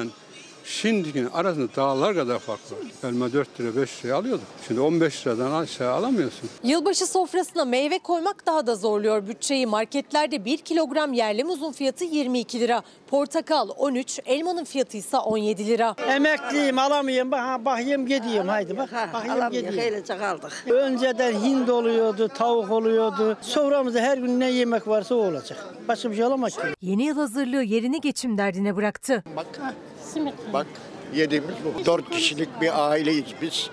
şimdikinin 0.72 1.30
arasında 1.30 1.76
dağlar 1.76 2.14
kadar 2.14 2.38
fark 2.38 2.60
var. 2.72 3.08
Elma 3.10 3.32
4 3.32 3.60
lira 3.60 3.76
5 3.76 4.04
liraya 4.04 4.14
alıyorduk. 4.14 4.44
Şimdi 4.68 4.80
15 4.80 5.26
liradan 5.26 5.52
aşağı 5.52 5.92
alamıyorsun. 5.92 6.50
Yılbaşı 6.64 7.06
sofrasına 7.06 7.64
meyve 7.64 7.98
koymak 7.98 8.46
daha 8.46 8.66
da 8.66 8.74
zorluyor 8.74 9.28
bütçeyi. 9.28 9.66
Marketlerde 9.66 10.44
1 10.44 10.58
kilogram 10.58 11.12
yerli 11.12 11.44
muzun 11.44 11.72
fiyatı 11.72 12.04
22 12.04 12.60
lira. 12.60 12.82
Portakal 13.06 13.68
13, 13.76 14.20
elmanın 14.26 14.64
fiyatı 14.64 14.96
ise 14.96 15.16
17 15.16 15.66
lira. 15.66 15.94
Emekliyim 16.08 16.78
alamıyorum 16.78 17.30
bak 17.30 17.64
bakayım 17.64 18.06
gideyim 18.06 18.48
haydi 18.48 18.76
bak 18.78 18.90
bakayım 19.12 19.50
gideyim. 19.50 20.04
aldık. 20.22 20.64
Önceden 20.70 21.32
hind 21.32 21.68
oluyordu, 21.68 22.28
tavuk 22.28 22.70
oluyordu. 22.70 23.36
Soframızda 23.40 24.00
her 24.00 24.18
gün 24.18 24.40
ne 24.40 24.50
yemek 24.50 24.88
varsa 24.88 25.14
o 25.14 25.18
olacak. 25.18 25.66
Başka 25.88 26.10
bir 26.10 26.16
şey 26.16 26.24
olamaz 26.24 26.56
ki. 26.56 26.62
Yeni 26.80 27.04
yıl 27.04 27.16
hazırlığı 27.16 27.62
yerini 27.62 28.00
geçim 28.00 28.38
derdine 28.38 28.76
bıraktı. 28.76 29.24
Bak, 29.36 29.46
Bak 30.52 30.66
yediğimiz 31.14 31.54
bu. 31.64 31.84
Dört 31.86 32.10
kişilik 32.10 32.60
bir 32.60 32.90
aileyiz 32.90 33.34
biz. 33.42 33.70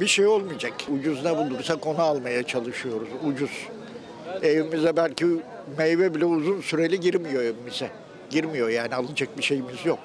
Bir 0.00 0.06
şey 0.06 0.26
olmayacak. 0.26 0.72
Ucuz 0.88 1.24
ne 1.24 1.36
bulursak 1.36 1.86
onu 1.86 2.02
almaya 2.02 2.42
çalışıyoruz. 2.42 3.08
Ucuz. 3.24 3.50
Evimize 4.42 4.96
belki 4.96 5.26
meyve 5.78 6.14
bile 6.14 6.24
uzun 6.24 6.60
süreli 6.60 7.00
girmiyor 7.00 7.42
evimize. 7.42 7.90
Girmiyor 8.30 8.68
yani 8.68 8.94
alacak 8.94 9.38
bir 9.38 9.42
şeyimiz 9.42 9.86
yok. 9.86 9.98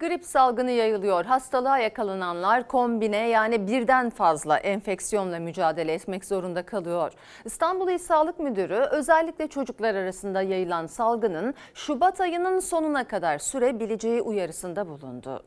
Grip 0.00 0.24
salgını 0.24 0.70
yayılıyor. 0.70 1.24
Hastalığa 1.24 1.78
yakalananlar 1.78 2.68
kombine 2.68 3.28
yani 3.28 3.66
birden 3.66 4.10
fazla 4.10 4.58
enfeksiyonla 4.58 5.38
mücadele 5.38 5.92
etmek 5.92 6.24
zorunda 6.24 6.66
kalıyor. 6.66 7.12
İstanbul 7.44 7.88
İl 7.88 7.98
Sağlık 7.98 8.38
Müdürü 8.38 8.74
özellikle 8.74 9.48
çocuklar 9.48 9.94
arasında 9.94 10.42
yayılan 10.42 10.86
salgının 10.86 11.54
Şubat 11.74 12.20
ayının 12.20 12.60
sonuna 12.60 13.08
kadar 13.08 13.38
sürebileceği 13.38 14.22
uyarısında 14.22 14.88
bulundu. 14.88 15.42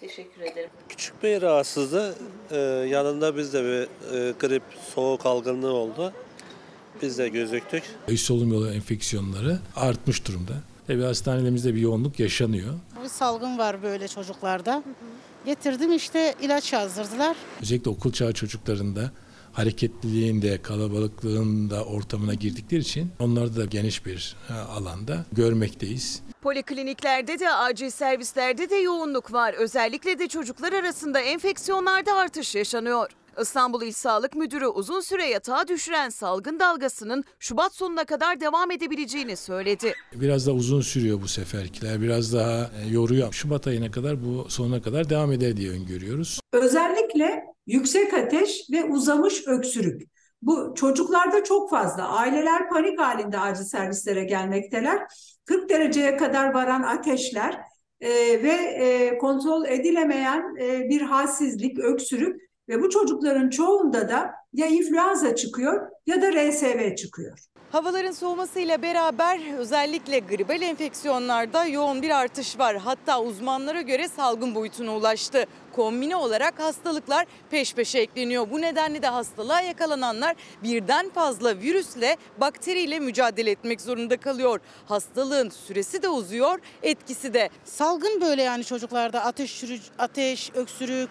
Teşekkür 0.00 0.40
ederim. 0.40 0.70
Küçük 0.88 1.22
bir 1.22 1.42
rahatsızlığı 1.42 2.14
e, 2.50 2.56
yanında 2.88 3.36
bizde 3.36 3.62
bir 3.64 3.82
e, 3.82 4.32
grip, 4.32 4.62
soğuk 4.94 5.26
algınlığı 5.26 5.72
oldu. 5.72 6.12
Biz 7.02 7.18
de 7.18 7.28
gözüktük. 7.28 7.84
Üst 8.08 8.26
solunum 8.26 8.52
yolu 8.52 8.72
enfeksiyonları 8.72 9.58
artmış 9.76 10.28
durumda. 10.28 10.52
Tabii 10.86 11.02
hastanelerimizde 11.02 11.74
bir 11.74 11.80
yoğunluk 11.80 12.20
yaşanıyor. 12.20 12.74
Bir 13.04 13.08
salgın 13.08 13.58
var 13.58 13.82
böyle 13.82 14.08
çocuklarda. 14.08 14.82
Getirdim 15.46 15.92
işte 15.92 16.34
ilaç 16.40 16.72
yazdırdılar. 16.72 17.36
Özellikle 17.62 17.90
okul 17.90 18.12
çağı 18.12 18.32
çocuklarında 18.32 19.10
hareketliliğinde, 19.52 20.62
kalabalıklığında 20.62 21.84
ortamına 21.84 22.34
girdikleri 22.34 22.80
için 22.80 23.10
onlarda 23.18 23.56
da 23.56 23.64
geniş 23.64 24.06
bir 24.06 24.36
e, 24.50 24.52
alanda 24.52 25.24
görmekteyiz. 25.32 26.22
Polikliniklerde 26.42 27.38
de 27.38 27.50
acil 27.50 27.90
servislerde 27.90 28.70
de 28.70 28.74
yoğunluk 28.76 29.32
var. 29.32 29.54
Özellikle 29.54 30.18
de 30.18 30.28
çocuklar 30.28 30.72
arasında 30.72 31.20
enfeksiyonlarda 31.20 32.14
artış 32.14 32.54
yaşanıyor. 32.54 33.10
İstanbul 33.40 33.82
İl 33.82 33.92
Sağlık 33.92 34.36
Müdürü 34.36 34.66
uzun 34.66 35.00
süre 35.00 35.26
yatağa 35.26 35.68
düşüren 35.68 36.08
salgın 36.08 36.60
dalgasının 36.60 37.24
Şubat 37.38 37.74
sonuna 37.74 38.04
kadar 38.04 38.40
devam 38.40 38.70
edebileceğini 38.70 39.36
söyledi. 39.36 39.94
Biraz 40.14 40.46
da 40.46 40.52
uzun 40.52 40.80
sürüyor 40.80 41.22
bu 41.22 41.28
seferkiler, 41.28 42.02
biraz 42.02 42.34
daha 42.34 42.70
e, 42.82 42.88
yoruyor. 42.90 43.32
Şubat 43.32 43.66
ayına 43.66 43.90
kadar 43.90 44.24
bu 44.24 44.50
sonuna 44.50 44.82
kadar 44.82 45.10
devam 45.10 45.32
eder 45.32 45.56
diye 45.56 45.70
öngörüyoruz. 45.70 46.40
Özellikle 46.52 47.44
yüksek 47.66 48.14
ateş 48.14 48.66
ve 48.72 48.84
uzamış 48.84 49.46
öksürük. 49.46 50.02
Bu 50.42 50.74
çocuklarda 50.76 51.44
çok 51.44 51.70
fazla. 51.70 52.08
Aileler 52.08 52.68
panik 52.68 53.00
halinde 53.00 53.38
acil 53.38 53.64
servislere 53.64 54.24
gelmekteler. 54.24 54.98
40 55.44 55.68
dereceye 55.68 56.16
kadar 56.16 56.54
varan 56.54 56.82
ateşler 56.82 57.60
e, 58.00 58.08
ve 58.42 58.52
e, 58.52 59.18
kontrol 59.18 59.64
edilemeyen 59.64 60.56
e, 60.60 60.88
bir 60.88 61.00
halsizlik, 61.00 61.78
öksürük 61.78 62.51
ve 62.68 62.82
bu 62.82 62.90
çocukların 62.90 63.50
çoğunda 63.50 64.08
da 64.08 64.30
ya 64.52 64.66
influenza 64.66 65.34
çıkıyor 65.36 65.88
ya 66.06 66.22
da 66.22 66.32
RSV 66.32 66.94
çıkıyor. 66.96 67.38
Havaların 67.72 68.12
soğumasıyla 68.12 68.82
beraber 68.82 69.58
özellikle 69.58 70.18
gribal 70.18 70.62
enfeksiyonlarda 70.62 71.64
yoğun 71.66 72.02
bir 72.02 72.10
artış 72.10 72.58
var. 72.58 72.76
Hatta 72.76 73.22
uzmanlara 73.22 73.80
göre 73.80 74.08
salgın 74.08 74.54
boyutuna 74.54 74.96
ulaştı. 74.96 75.44
Kombine 75.72 76.16
olarak 76.16 76.60
hastalıklar 76.60 77.26
peş 77.50 77.74
peşe 77.74 77.98
ekleniyor. 77.98 78.50
Bu 78.50 78.60
nedenle 78.60 79.02
de 79.02 79.06
hastalığa 79.06 79.60
yakalananlar 79.60 80.36
birden 80.62 81.10
fazla 81.10 81.58
virüsle, 81.58 82.16
bakteriyle 82.40 83.00
mücadele 83.00 83.50
etmek 83.50 83.80
zorunda 83.80 84.16
kalıyor. 84.16 84.60
Hastalığın 84.86 85.48
süresi 85.48 86.02
de 86.02 86.08
uzuyor, 86.08 86.58
etkisi 86.82 87.34
de. 87.34 87.50
Salgın 87.64 88.20
böyle 88.20 88.42
yani 88.42 88.64
çocuklarda 88.64 89.24
ateş, 89.24 89.64
ateş, 89.98 90.50
öksürük, 90.54 91.10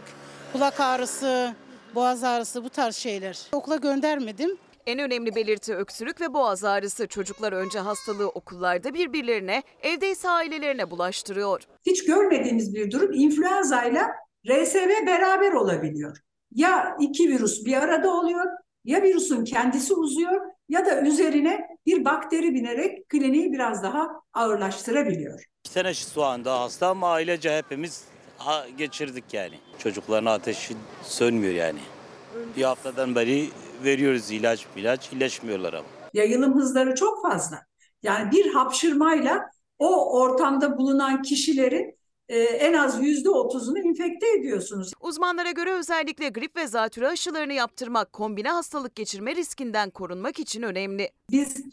kulak 0.54 0.80
ağrısı, 0.80 1.54
boğaz 1.96 2.24
ağrısı 2.24 2.64
bu 2.64 2.70
tarz 2.70 2.96
şeyler. 2.96 3.40
Okula 3.52 3.76
göndermedim. 3.76 4.58
En 4.86 5.00
önemli 5.00 5.36
belirti 5.36 5.76
öksürük 5.76 6.22
ve 6.22 6.34
boğaz 6.34 6.64
ağrısı. 6.64 7.08
Çocuklar 7.08 7.54
önce 7.54 7.80
hastalığı 7.80 8.30
okullarda 8.30 8.94
birbirlerine, 8.94 9.64
evde 9.82 10.12
ise 10.12 10.30
ailelerine 10.30 10.92
bulaştırıyor. 10.92 11.62
Hiç 11.86 12.06
görmediğimiz 12.06 12.76
bir 12.76 12.92
durum 12.92 13.14
influenza 13.14 13.84
ile 13.84 14.02
RSV 14.48 15.06
beraber 15.08 15.52
olabiliyor. 15.52 16.18
Ya 16.52 16.98
iki 17.00 17.30
virüs 17.30 17.66
bir 17.66 17.74
arada 17.74 18.10
oluyor 18.14 18.46
ya 18.86 19.02
virüsün 19.02 19.44
kendisi 19.44 19.94
uzuyor 19.94 20.42
ya 20.70 20.86
da 20.86 21.02
üzerine 21.02 21.68
bir 21.86 22.06
bakteri 22.06 22.54
binerek 22.54 23.10
kliniği 23.10 23.54
biraz 23.54 23.84
daha 23.84 24.08
ağırlaştırabiliyor. 24.34 25.44
İki 25.66 25.74
tane 25.74 25.94
şu 25.94 26.24
anda 26.24 26.60
hasta 26.62 26.88
ama 26.88 27.12
ailece 27.12 27.58
hepimiz 27.58 28.04
ha- 28.46 28.66
geçirdik 28.78 29.24
yani. 29.34 29.60
Çocukların 29.78 30.26
ateşi 30.26 30.74
sönmüyor 31.04 31.54
yani. 31.54 31.80
Bir 32.58 32.64
haftadan 32.64 33.16
beri 33.16 33.50
veriyoruz 33.84 34.32
ilaç 34.32 34.66
ilaç 34.76 35.12
iyileşmiyorlar 35.12 35.74
ama. 35.74 35.88
Yayılım 36.14 36.56
hızları 36.56 36.96
çok 36.96 37.22
fazla. 37.22 37.66
Yani 38.04 38.32
bir 38.32 38.54
hapşırmayla 38.54 39.50
o 39.80 40.20
ortamda 40.20 40.78
bulunan 40.78 41.22
kişilerin 41.22 41.98
e, 42.30 42.40
en 42.40 42.74
az 42.74 43.04
yüzde 43.04 43.30
otuzunu 43.30 43.80
infekte 43.80 44.28
ediyorsunuz. 44.34 44.94
Uzmanlara 45.02 45.52
göre 45.52 45.72
özellikle 45.74 46.30
grip 46.30 46.56
ve 46.56 46.68
zatürre 46.68 47.08
aşılarını 47.08 47.54
yaptırmak 47.54 48.14
kombine 48.14 48.50
hastalık 48.50 48.96
geçirme 48.96 49.36
riskinden 49.36 49.90
korunmak 49.90 50.40
için 50.40 50.62
önemli. 50.62 51.12
Biz 51.32 51.64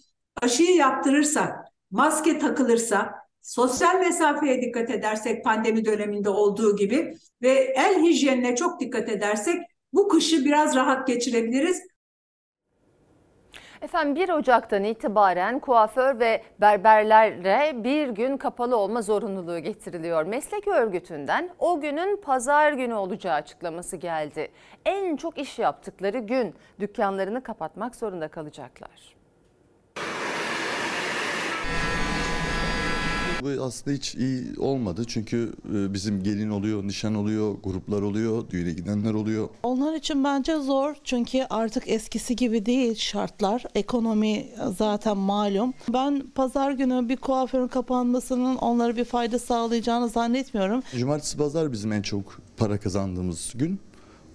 aşıyı 0.43 0.77
yaptırırsak, 0.77 1.57
maske 1.91 2.39
takılırsa, 2.39 3.15
sosyal 3.49 4.01
mesafeye 4.01 4.63
dikkat 4.63 4.91
edersek 4.91 5.45
pandemi 5.45 5.85
döneminde 5.85 6.31
olduğu 6.31 6.77
gibi 6.77 7.15
ve 7.43 7.51
el 7.77 8.03
hijyenine 8.03 8.57
çok 8.57 8.81
dikkat 8.81 9.09
edersek 9.09 9.63
bu 9.93 10.09
kışı 10.09 10.45
biraz 10.45 10.77
rahat 10.77 11.07
geçirebiliriz. 11.07 11.83
Efendim 13.83 14.17
1 14.17 14.29
Ocak'tan 14.29 14.85
itibaren 14.85 15.59
kuaför 15.59 16.21
ve 16.21 16.43
berberlere 16.61 17.85
bir 17.85 18.09
gün 18.09 18.37
kapalı 18.37 18.77
olma 18.77 19.03
zorunluluğu 19.03 19.59
getiriliyor. 19.59 20.25
Meslek 20.25 20.69
örgütünden 20.69 21.51
o 21.59 21.81
günün 21.81 22.17
pazar 22.17 22.73
günü 22.73 22.95
olacağı 22.95 23.35
açıklaması 23.35 23.97
geldi. 23.97 24.49
En 24.85 25.17
çok 25.17 25.39
iş 25.39 25.59
yaptıkları 25.59 26.19
gün 26.19 26.55
dükkanlarını 26.81 27.43
kapatmak 27.43 27.97
zorunda 27.97 28.29
kalacaklar. 28.29 29.18
Bu 33.43 33.63
aslında 33.63 33.97
hiç 33.97 34.15
iyi 34.15 34.59
olmadı 34.59 35.03
çünkü 35.07 35.53
e, 35.75 35.95
bizim 35.95 36.23
gelin 36.23 36.51
oluyor, 36.51 36.85
nişan 36.85 37.15
oluyor, 37.15 37.55
gruplar 37.65 38.03
oluyor, 38.03 38.51
düğüne 38.51 38.73
gidenler 38.73 39.15
oluyor. 39.15 39.49
Onlar 39.63 39.95
için 39.95 40.25
bence 40.25 40.57
zor 40.57 40.95
çünkü 41.05 41.47
artık 41.51 41.89
eskisi 41.89 42.37
gibi 42.37 42.67
değil 42.67 42.95
şartlar. 42.95 43.65
Ekonomi 43.75 44.47
zaten 44.77 45.17
malum. 45.17 45.75
Ben 45.93 46.23
pazar 46.35 46.71
günü 46.73 47.09
bir 47.09 47.17
kuaförün 47.17 47.69
kapanmasının 47.69 48.57
onlara 48.57 48.97
bir 48.97 49.05
fayda 49.05 49.39
sağlayacağını 49.39 50.09
zannetmiyorum. 50.09 50.83
Cumartesi 50.97 51.37
pazar 51.37 51.73
bizim 51.73 51.93
en 51.93 52.03
çok 52.03 52.41
para 52.57 52.79
kazandığımız 52.79 53.53
gün. 53.55 53.81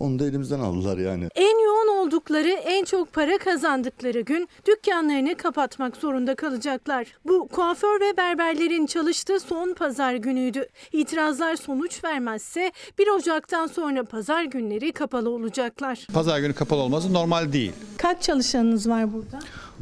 Onu 0.04 0.20
da 0.20 0.26
elimizden 0.26 0.60
aldılar 0.60 0.98
yani. 0.98 1.28
En 1.36 1.66
yoğun 1.66 1.98
oldukları, 1.98 2.50
en 2.50 2.86
çok 2.86 3.14
para 3.14 3.38
kazandıkları 3.38 4.22
gün 4.22 4.50
dükkanlarını 4.68 5.36
kapatmak 5.38 5.98
zorunda 5.98 6.36
kalacaklar. 6.36 7.08
Bu 7.26 7.48
kuaför 7.48 8.02
ve 8.02 8.18
berberlerin 8.18 8.86
çalıştığı 8.86 9.40
son 9.40 9.74
pazar 9.74 10.14
günüydü. 10.14 10.68
İtirazlar 10.92 11.56
sonuç 11.56 12.04
vermezse 12.04 12.72
1 13.00 13.08
Ocak'tan 13.08 13.68
sonra 13.68 14.04
pazar 14.04 14.44
günleri 14.44 14.92
kapalı 14.92 15.30
olacaklar. 15.30 16.08
Pazar 16.14 16.40
günü 16.40 16.54
kapalı 16.54 16.82
olması 16.82 17.14
normal 17.14 17.54
değil. 17.54 17.72
Kaç 17.98 18.22
çalışanınız 18.22 18.90
var 18.90 19.14
burada? 19.14 19.40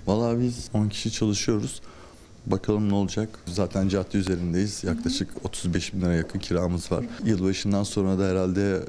Vallahi 0.08 0.40
biz 0.42 0.70
10 0.74 0.90
kişi 0.90 1.12
çalışıyoruz. 1.12 1.82
Bakalım 2.46 2.90
ne 2.90 2.94
olacak. 2.94 3.30
Zaten 3.46 3.88
cadde 3.88 4.18
üzerindeyiz. 4.18 4.84
Yaklaşık 4.84 5.30
35 5.46 5.94
bin 5.94 6.02
lira 6.02 6.14
yakın 6.14 6.40
kiramız 6.40 6.92
var. 6.92 7.06
Yılbaşından 7.26 7.84
sonra 7.84 8.20
da 8.20 8.28
herhalde 8.28 8.84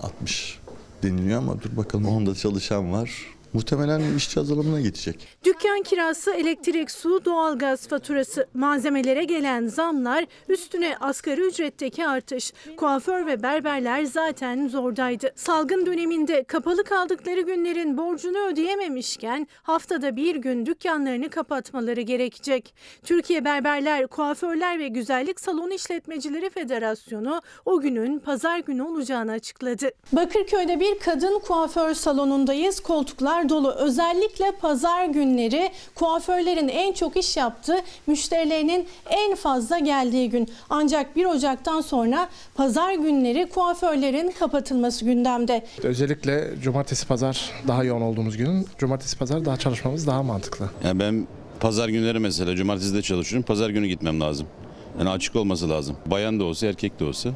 e, 0.00 0.02
60 0.02 0.58
deniliyor 1.02 1.38
ama 1.38 1.62
dur 1.62 1.76
bakalım 1.76 2.06
onda 2.06 2.34
çalışan 2.34 2.92
var. 2.92 3.35
Muhtemelen 3.56 4.16
işçi 4.16 4.40
azalımına 4.40 4.80
geçecek. 4.80 5.28
Dükkan 5.44 5.82
kirası, 5.82 6.32
elektrik, 6.32 6.90
su, 6.90 7.24
doğalgaz 7.24 7.88
faturası, 7.88 8.46
malzemelere 8.54 9.24
gelen 9.24 9.66
zamlar, 9.66 10.24
üstüne 10.48 10.96
asgari 11.00 11.40
ücretteki 11.40 12.06
artış. 12.06 12.52
Kuaför 12.76 13.26
ve 13.26 13.42
berberler 13.42 14.04
zaten 14.04 14.68
zordaydı. 14.68 15.32
Salgın 15.36 15.86
döneminde 15.86 16.44
kapalı 16.44 16.84
kaldıkları 16.84 17.40
günlerin 17.40 17.98
borcunu 17.98 18.38
ödeyememişken 18.38 19.46
haftada 19.62 20.16
bir 20.16 20.36
gün 20.36 20.66
dükkanlarını 20.66 21.30
kapatmaları 21.30 22.00
gerekecek. 22.00 22.74
Türkiye 23.04 23.44
Berberler, 23.44 24.06
Kuaförler 24.06 24.78
ve 24.78 24.88
Güzellik 24.88 25.40
Salonu 25.40 25.74
İşletmecileri 25.74 26.50
Federasyonu 26.50 27.42
o 27.64 27.80
günün 27.80 28.18
pazar 28.18 28.58
günü 28.58 28.82
olacağını 28.82 29.32
açıkladı. 29.32 29.90
Bakırköy'de 30.12 30.80
bir 30.80 30.98
kadın 30.98 31.38
kuaför 31.38 31.94
salonundayız. 31.94 32.80
Koltuklar 32.80 33.45
dolu. 33.48 33.70
Özellikle 33.72 34.52
pazar 34.60 35.04
günleri 35.04 35.70
kuaförlerin 35.94 36.68
en 36.68 36.92
çok 36.92 37.16
iş 37.16 37.36
yaptığı, 37.36 37.76
müşterilerinin 38.06 38.86
en 39.10 39.34
fazla 39.34 39.78
geldiği 39.78 40.30
gün. 40.30 40.48
Ancak 40.70 41.16
1 41.16 41.24
Ocak'tan 41.24 41.80
sonra 41.80 42.28
pazar 42.54 42.94
günleri 42.94 43.48
kuaförlerin 43.48 44.30
kapatılması 44.38 45.04
gündemde. 45.04 45.66
Özellikle 45.82 46.50
cumartesi 46.62 47.06
pazar 47.06 47.50
daha 47.68 47.84
yoğun 47.84 48.00
olduğumuz 48.02 48.36
gün 48.36 48.66
cumartesi 48.78 49.18
pazar 49.18 49.44
daha 49.44 49.56
çalışmamız 49.56 50.06
daha 50.06 50.22
mantıklı. 50.22 50.70
Yani 50.84 51.00
ben 51.00 51.26
pazar 51.60 51.88
günleri 51.88 52.18
mesela 52.18 52.56
cumartesi 52.56 52.94
de 52.94 53.02
çalışıyorum. 53.02 53.46
Pazar 53.46 53.70
günü 53.70 53.86
gitmem 53.86 54.20
lazım. 54.20 54.46
Yani 54.98 55.10
açık 55.10 55.36
olması 55.36 55.68
lazım. 55.70 55.96
Bayan 56.06 56.40
da 56.40 56.44
olsa 56.44 56.66
erkek 56.66 57.00
de 57.00 57.04
olsa. 57.04 57.30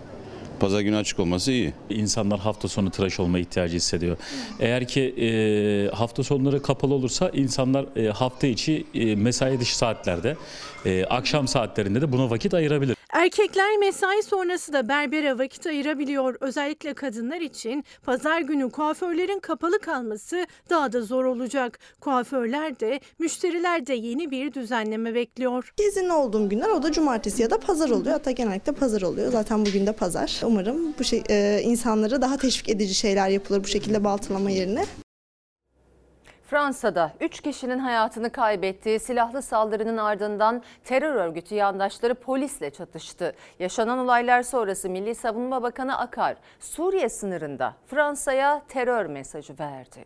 Pazar 0.61 0.81
günü 0.81 0.97
açık 0.97 1.19
olması 1.21 1.53
iyi. 1.53 1.73
İnsanlar 1.91 2.41
hafta 2.41 2.69
sonu 2.69 2.91
tıraş 2.91 3.21
olma 3.21 3.39
ihtiyacı 3.39 3.77
hissediyor. 3.77 4.17
Eğer 4.61 4.89
ki 4.89 5.01
e, 5.01 5.97
hafta 5.97 6.23
sonları 6.23 6.63
kapalı 6.63 6.95
olursa 6.95 7.31
insanlar 7.35 7.87
e, 7.97 8.11
hafta 8.11 8.47
içi 8.47 8.85
e, 8.95 9.17
mesai 9.17 9.61
dışı 9.61 9.77
saatlerde, 9.79 10.37
e, 10.87 11.05
akşam 11.05 11.49
saatlerinde 11.49 12.01
de 12.01 12.13
buna 12.13 12.31
vakit 12.31 12.55
ayırabilir. 12.55 13.00
Erkekler 13.13 13.77
mesai 13.79 14.23
sonrası 14.23 14.73
da 14.73 14.89
berbere 14.89 15.39
vakit 15.39 15.67
ayırabiliyor. 15.67 16.37
Özellikle 16.41 16.95
kadınlar 16.95 17.41
için 17.41 17.85
pazar 18.03 18.41
günü 18.41 18.71
kuaförlerin 18.71 19.39
kapalı 19.39 19.79
kalması 19.79 20.47
daha 20.71 20.93
da 20.93 21.03
zor 21.03 21.25
olacak. 21.25 21.79
Kuaförler 22.01 22.81
de 22.81 23.01
müşteriler 23.19 23.87
de 23.87 23.95
yeni 23.95 24.31
bir 24.31 24.53
düzenleme 24.53 25.15
bekliyor. 25.15 25.75
İzinli 25.89 26.13
olduğum 26.13 26.49
günler 26.49 26.69
o 26.69 26.83
da 26.83 26.93
cumartesi 26.93 27.43
ya 27.43 27.51
da 27.51 27.59
pazar 27.61 27.91
oluyor. 27.91 28.13
Hatta 28.13 28.31
genellikle 28.31 28.73
pazar 28.73 29.03
oluyor. 29.03 29.33
Zaten 29.33 29.67
bugün 29.67 29.87
de 29.87 29.93
pazar. 29.93 30.41
Umarım 30.45 30.95
bu 30.99 31.05
şey 31.05 31.23
e, 31.31 31.61
insanlara 31.65 32.23
daha 32.23 32.37
teşvik 32.37 32.69
edici 32.69 32.95
şeyler 32.95 33.29
yapılır 33.29 33.65
bu 33.65 33.69
şekilde 33.69 34.05
baltalama 34.05 34.51
yerine. 34.51 34.85
Fransa'da 36.51 37.13
3 37.21 37.41
kişinin 37.41 37.79
hayatını 37.79 38.33
kaybettiği 38.33 39.01
silahlı 39.01 39.43
saldırının 39.43 39.97
ardından 39.97 40.63
terör 40.85 41.15
örgütü 41.15 41.55
yandaşları 41.55 42.15
polisle 42.15 42.71
çatıştı. 42.71 43.35
Yaşanan 43.59 43.99
olaylar 43.99 44.43
sonrası 44.43 44.89
Milli 44.89 45.15
Savunma 45.15 45.63
Bakanı 45.63 45.99
Akar, 45.99 46.37
Suriye 46.61 47.09
sınırında 47.09 47.75
Fransa'ya 47.87 48.63
terör 48.69 49.07
mesajı 49.07 49.55
verdi. 49.61 50.05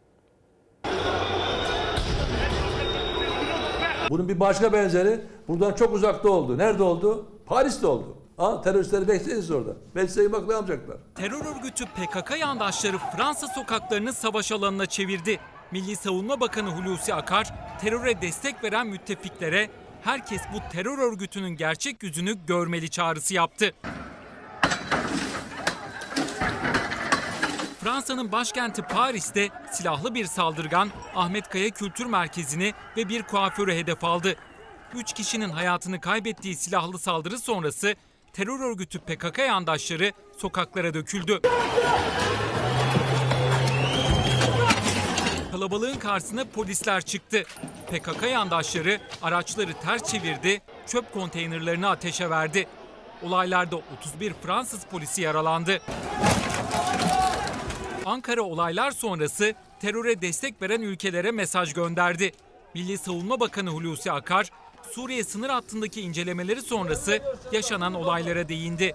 Bunun 4.10 4.28
bir 4.28 4.40
başka 4.40 4.72
benzeri 4.72 5.20
buradan 5.48 5.72
çok 5.72 5.94
uzakta 5.94 6.28
oldu. 6.28 6.58
Nerede 6.58 6.82
oldu? 6.82 7.26
Paris'te 7.46 7.86
oldu. 7.86 8.16
Ha, 8.36 8.60
teröristleri 8.60 9.08
bekleriz 9.08 9.50
orada. 9.50 9.72
Besleyin 9.94 10.32
bak 10.32 10.48
ne 10.48 10.54
yapacaklar. 10.54 10.96
Terör 11.14 11.56
örgütü 11.56 11.84
PKK 11.84 12.40
yandaşları 12.40 12.98
Fransa 13.16 13.46
sokaklarını 13.46 14.12
savaş 14.12 14.52
alanına 14.52 14.86
çevirdi. 14.86 15.40
Milli 15.70 15.96
Savunma 15.96 16.40
Bakanı 16.40 16.70
Hulusi 16.70 17.14
Akar, 17.14 17.54
teröre 17.80 18.22
destek 18.22 18.64
veren 18.64 18.86
müttefiklere 18.86 19.70
herkes 20.02 20.42
bu 20.54 20.72
terör 20.72 20.98
örgütünün 20.98 21.56
gerçek 21.56 22.02
yüzünü 22.02 22.46
görmeli 22.46 22.90
çağrısı 22.90 23.34
yaptı. 23.34 23.74
Fransa'nın 27.80 28.32
başkenti 28.32 28.82
Paris'te 28.82 29.48
silahlı 29.72 30.14
bir 30.14 30.24
saldırgan 30.24 30.90
Ahmet 31.14 31.48
Kaya 31.48 31.70
Kültür 31.70 32.06
Merkezi'ni 32.06 32.72
ve 32.96 33.08
bir 33.08 33.22
kuaförü 33.22 33.74
hedef 33.74 34.04
aldı. 34.04 34.36
Üç 34.94 35.12
kişinin 35.12 35.50
hayatını 35.50 36.00
kaybettiği 36.00 36.56
silahlı 36.56 36.98
saldırı 36.98 37.38
sonrası 37.38 37.94
terör 38.32 38.60
örgütü 38.60 38.98
PKK 38.98 39.38
yandaşları 39.38 40.12
sokaklara 40.36 40.94
döküldü. 40.94 41.40
Kalabalığın 45.64 45.98
karşısına 45.98 46.44
polisler 46.44 47.02
çıktı. 47.02 47.42
PKK 47.90 48.22
yandaşları 48.22 49.00
araçları 49.22 49.72
ters 49.82 50.10
çevirdi, 50.10 50.62
çöp 50.86 51.12
konteynerlerini 51.12 51.86
ateşe 51.86 52.30
verdi. 52.30 52.66
Olaylarda 53.22 53.76
31 53.98 54.32
Fransız 54.42 54.84
polisi 54.84 55.22
yaralandı. 55.22 55.80
Ankara 58.04 58.42
olaylar 58.42 58.90
sonrası 58.90 59.54
teröre 59.80 60.20
destek 60.20 60.62
veren 60.62 60.80
ülkelere 60.80 61.30
mesaj 61.30 61.72
gönderdi. 61.72 62.32
Milli 62.74 62.98
Savunma 62.98 63.40
Bakanı 63.40 63.70
Hulusi 63.70 64.12
Akar, 64.12 64.50
Suriye 64.92 65.24
sınır 65.24 65.50
hattındaki 65.50 66.00
incelemeleri 66.00 66.62
sonrası 66.62 67.20
yaşanan 67.52 67.94
olaylara 67.94 68.48
değindi. 68.48 68.94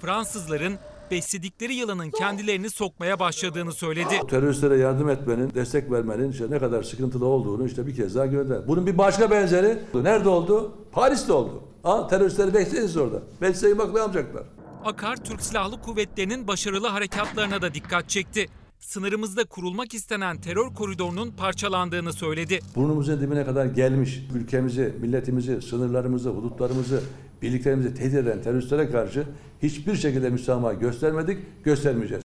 Fransızların 0.00 0.78
besledikleri 1.10 1.74
yılanın 1.74 2.10
kendilerini 2.10 2.70
sokmaya 2.70 3.18
başladığını 3.18 3.72
söyledi. 3.72 4.14
Teröristlere 4.30 4.76
yardım 4.78 5.08
etmenin, 5.08 5.54
destek 5.54 5.90
vermenin 5.90 6.30
işte 6.32 6.50
ne 6.50 6.58
kadar 6.58 6.82
sıkıntılı 6.82 7.26
olduğunu 7.26 7.66
işte 7.66 7.86
bir 7.86 7.96
kez 7.96 8.14
daha 8.14 8.26
gönder. 8.26 8.68
Bunun 8.68 8.86
bir 8.86 8.98
başka 8.98 9.30
benzeri 9.30 9.78
nerede 9.94 10.28
oldu? 10.28 10.72
Paris'te 10.92 11.32
oldu. 11.32 11.62
Ha, 11.82 12.06
teröristleri 12.06 12.54
bekleriz 12.54 12.96
orada. 12.96 13.22
Besleyin 13.40 13.78
bak 13.78 13.94
ne 13.94 14.00
yapacaklar. 14.00 14.42
Akar 14.84 15.16
Türk 15.16 15.42
Silahlı 15.42 15.82
Kuvvetleri'nin 15.82 16.48
başarılı 16.48 16.86
harekatlarına 16.86 17.62
da 17.62 17.74
dikkat 17.74 18.08
çekti. 18.08 18.46
Sınırımızda 18.80 19.44
kurulmak 19.44 19.94
istenen 19.94 20.40
terör 20.40 20.74
koridorunun 20.74 21.30
parçalandığını 21.30 22.12
söyledi. 22.12 22.60
Burnumuzun 22.76 23.20
dibine 23.20 23.44
kadar 23.44 23.66
gelmiş 23.66 24.20
ülkemizi, 24.34 24.94
milletimizi, 25.00 25.62
sınırlarımızı, 25.62 26.30
hudutlarımızı, 26.30 27.02
birliklerimizi 27.42 27.94
tehdit 27.94 28.14
eden 28.14 28.42
teröristlere 28.42 28.90
karşı 28.90 29.24
hiçbir 29.62 29.94
şekilde 29.94 30.30
müsamaha 30.30 30.72
göstermedik, 30.72 31.38
göstermeyeceğiz. 31.64 32.29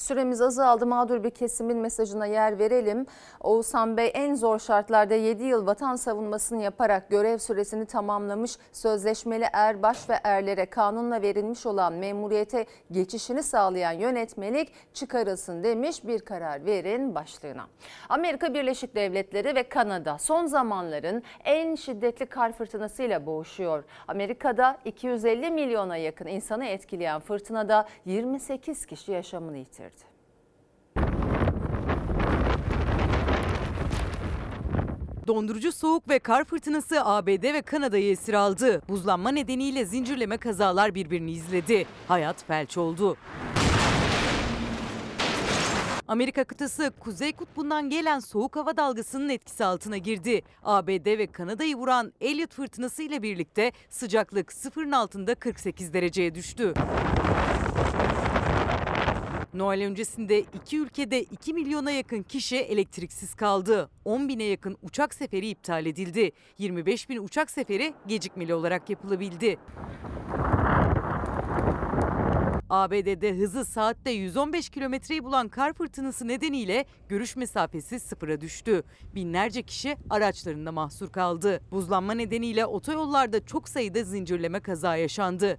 Süremiz 0.00 0.40
azaldı. 0.40 0.86
Mağdur 0.86 1.24
bir 1.24 1.30
kesimin 1.30 1.76
mesajına 1.76 2.26
yer 2.26 2.58
verelim. 2.58 3.06
Oğuzhan 3.40 3.96
Bey 3.96 4.10
en 4.14 4.34
zor 4.34 4.58
şartlarda 4.58 5.14
7 5.14 5.44
yıl 5.44 5.66
vatan 5.66 5.96
savunmasını 5.96 6.62
yaparak 6.62 7.10
görev 7.10 7.38
süresini 7.38 7.86
tamamlamış 7.86 8.56
sözleşmeli 8.72 9.46
erbaş 9.52 10.10
ve 10.10 10.20
erlere 10.24 10.66
kanunla 10.66 11.22
verilmiş 11.22 11.66
olan 11.66 11.92
memuriyete 11.92 12.66
geçişini 12.90 13.42
sağlayan 13.42 13.92
yönetmelik 13.92 14.72
çıkarılsın 14.94 15.64
demiş 15.64 16.04
bir 16.04 16.20
karar 16.20 16.66
verin 16.66 17.14
başlığına. 17.14 17.66
Amerika 18.08 18.54
Birleşik 18.54 18.94
Devletleri 18.94 19.54
ve 19.54 19.68
Kanada 19.68 20.18
son 20.18 20.46
zamanların 20.46 21.22
en 21.44 21.74
şiddetli 21.74 22.26
kar 22.26 22.52
fırtınasıyla 22.52 23.26
boğuşuyor. 23.26 23.84
Amerika'da 24.08 24.78
250 24.84 25.50
milyona 25.50 25.96
yakın 25.96 26.26
insanı 26.26 26.66
etkileyen 26.66 27.20
fırtınada 27.20 27.88
28 28.04 28.86
kişi 28.86 29.12
yaşamını 29.12 29.56
yitirdi. 29.56 29.89
Dondurucu 35.30 35.72
soğuk 35.72 36.08
ve 36.08 36.18
kar 36.18 36.44
fırtınası 36.44 37.04
ABD 37.04 37.42
ve 37.42 37.62
Kanada'yı 37.62 38.10
esir 38.10 38.34
aldı. 38.34 38.82
Buzlanma 38.88 39.30
nedeniyle 39.30 39.84
zincirleme 39.84 40.36
kazalar 40.36 40.94
birbirini 40.94 41.32
izledi. 41.32 41.86
Hayat 42.08 42.44
felç 42.46 42.78
oldu. 42.78 43.16
Amerika 46.08 46.44
kıtası 46.44 46.92
Kuzey 47.00 47.32
Kutbu'ndan 47.32 47.90
gelen 47.90 48.18
soğuk 48.18 48.56
hava 48.56 48.76
dalgasının 48.76 49.28
etkisi 49.28 49.64
altına 49.64 49.96
girdi. 49.96 50.42
ABD 50.62 51.18
ve 51.18 51.26
Kanada'yı 51.26 51.76
vuran 51.76 52.12
Elliot 52.20 52.54
fırtınası 52.54 53.02
ile 53.02 53.22
birlikte 53.22 53.72
sıcaklık 53.88 54.52
sıfırın 54.52 54.92
altında 54.92 55.34
48 55.34 55.92
dereceye 55.92 56.34
düştü. 56.34 56.74
Noel 59.54 59.84
öncesinde 59.84 60.40
iki 60.40 60.78
ülkede 60.78 61.22
2 61.22 61.54
milyona 61.54 61.90
yakın 61.90 62.22
kişi 62.22 62.56
elektriksiz 62.56 63.34
kaldı. 63.34 63.90
10 64.04 64.28
bine 64.28 64.44
yakın 64.44 64.76
uçak 64.82 65.14
seferi 65.14 65.48
iptal 65.48 65.86
edildi. 65.86 66.30
25 66.58 67.08
bin 67.08 67.24
uçak 67.24 67.50
seferi 67.50 67.94
gecikmeli 68.06 68.54
olarak 68.54 68.90
yapılabildi. 68.90 69.58
ABD'de 72.70 73.36
hızı 73.36 73.64
saatte 73.64 74.10
115 74.10 74.68
kilometreyi 74.70 75.24
bulan 75.24 75.48
kar 75.48 75.72
fırtınası 75.72 76.28
nedeniyle 76.28 76.84
görüş 77.08 77.36
mesafesi 77.36 78.00
sıfıra 78.00 78.40
düştü. 78.40 78.82
Binlerce 79.14 79.62
kişi 79.62 79.96
araçlarında 80.10 80.72
mahsur 80.72 81.12
kaldı. 81.12 81.60
Buzlanma 81.70 82.12
nedeniyle 82.12 82.66
otoyollarda 82.66 83.46
çok 83.46 83.68
sayıda 83.68 84.04
zincirleme 84.04 84.60
kaza 84.60 84.96
yaşandı. 84.96 85.58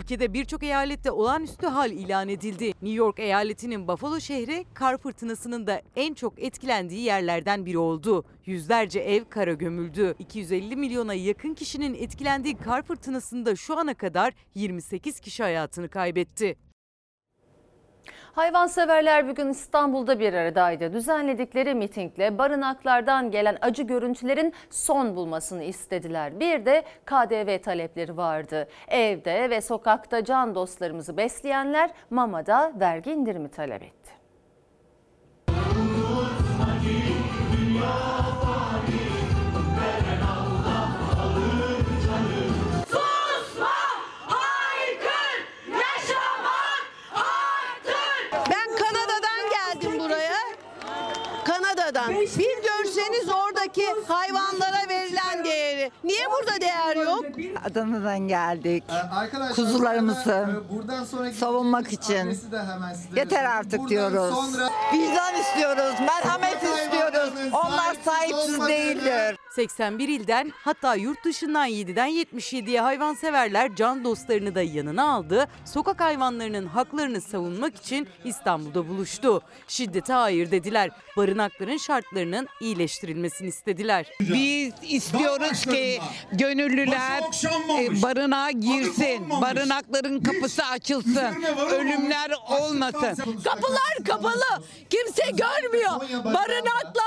Ülkede 0.00 0.32
birçok 0.32 0.62
eyalette 0.62 1.10
olağanüstü 1.10 1.66
hal 1.66 1.90
ilan 1.90 2.28
edildi. 2.28 2.66
New 2.66 2.90
York 2.90 3.18
eyaletinin 3.18 3.88
Buffalo 3.88 4.20
şehri 4.20 4.66
kar 4.74 4.98
fırtınasının 4.98 5.66
da 5.66 5.82
en 5.96 6.14
çok 6.14 6.42
etkilendiği 6.42 7.02
yerlerden 7.02 7.66
biri 7.66 7.78
oldu. 7.78 8.24
Yüzlerce 8.46 9.00
ev 9.00 9.24
kara 9.24 9.52
gömüldü. 9.52 10.14
250 10.18 10.76
milyona 10.76 11.14
yakın 11.14 11.54
kişinin 11.54 11.94
etkilendiği 11.94 12.56
kar 12.56 12.82
fırtınasında 12.82 13.56
şu 13.56 13.78
ana 13.78 13.94
kadar 13.94 14.34
28 14.54 15.20
kişi 15.20 15.42
hayatını 15.42 15.88
kaybetti. 15.88 16.56
Hayvanseverler 18.40 19.28
bugün 19.28 19.48
İstanbul'da 19.48 20.20
bir 20.20 20.34
aradaydı. 20.34 20.92
Düzenledikleri 20.92 21.74
mitingle 21.74 22.38
barınaklardan 22.38 23.30
gelen 23.30 23.58
acı 23.60 23.82
görüntülerin 23.82 24.52
son 24.70 25.16
bulmasını 25.16 25.64
istediler. 25.64 26.40
Bir 26.40 26.66
de 26.66 26.82
KDV 27.06 27.62
talepleri 27.62 28.16
vardı. 28.16 28.68
Evde 28.88 29.50
ve 29.50 29.60
sokakta 29.60 30.24
can 30.24 30.54
dostlarımızı 30.54 31.16
besleyenler 31.16 31.90
mamada 32.10 32.72
vergi 32.80 33.12
indirimi 33.12 33.50
talep 33.50 33.82
etti. 33.82 34.10
Ben 37.82 38.19
Kanada'dan. 51.92 52.14
Bir 52.38 52.56
görseniz 52.62 53.28
oradaki 53.28 53.86
hayvanlara 54.08 54.88
verilen 54.88 55.44
değeri. 55.44 55.90
Niye 56.04 56.26
burada 56.30 56.60
değer 56.60 56.96
yok? 56.96 57.24
Adana'dan 57.70 58.18
geldik. 58.18 58.84
Arkadaşlar 59.14 59.54
Kuzularımızı 59.56 60.30
e, 60.70 60.74
buradan 60.76 61.04
sonraki 61.04 61.36
savunmak 61.36 61.92
için. 61.92 62.40
Yeter 63.16 63.44
artık 63.44 63.72
Buradan 63.72 63.88
diyoruz. 63.88 64.34
sonra- 64.34 64.70
Vicdan 64.92 65.34
istiyoruz, 65.40 65.94
merhamet 66.00 66.62
istiyoruz. 66.62 66.99
Hayvanlarının 67.20 67.52
Onlar 67.52 67.94
sahipsiz 68.04 68.04
sahipsiz 68.04 68.68
değildir. 68.68 69.36
81 69.54 70.08
ilden 70.08 70.52
hatta 70.56 70.94
yurt 70.94 71.24
dışından 71.24 71.68
7'den 71.68 72.08
77'ye 72.10 72.80
hayvanseverler 72.80 73.74
can 73.76 74.04
dostlarını 74.04 74.54
da 74.54 74.62
yanına 74.62 75.12
aldı. 75.12 75.48
Sokak 75.64 76.00
hayvanlarının 76.00 76.66
haklarını 76.66 77.20
savunmak 77.20 77.76
için 77.76 78.08
İstanbul'da 78.24 78.88
buluştu. 78.88 79.42
Şiddete 79.68 80.12
hayır 80.12 80.50
dediler. 80.50 80.90
Barınakların 81.16 81.76
şartlarının 81.76 82.48
iyileştirilmesini 82.60 83.48
istediler. 83.48 84.06
Biz 84.20 84.72
istiyoruz 84.82 85.64
ki 85.64 86.00
gönüllüler 86.32 87.22
e, 87.78 88.02
barınağa 88.02 88.50
girsin. 88.50 89.30
Barınakların 89.30 90.20
kapısı 90.20 90.64
açılsın. 90.64 91.44
Ölümler 91.70 92.30
olmasın. 92.50 93.16
Kapılar 93.44 93.94
kapalı. 94.06 94.64
Kimse 94.90 95.30
görmüyor. 95.30 96.00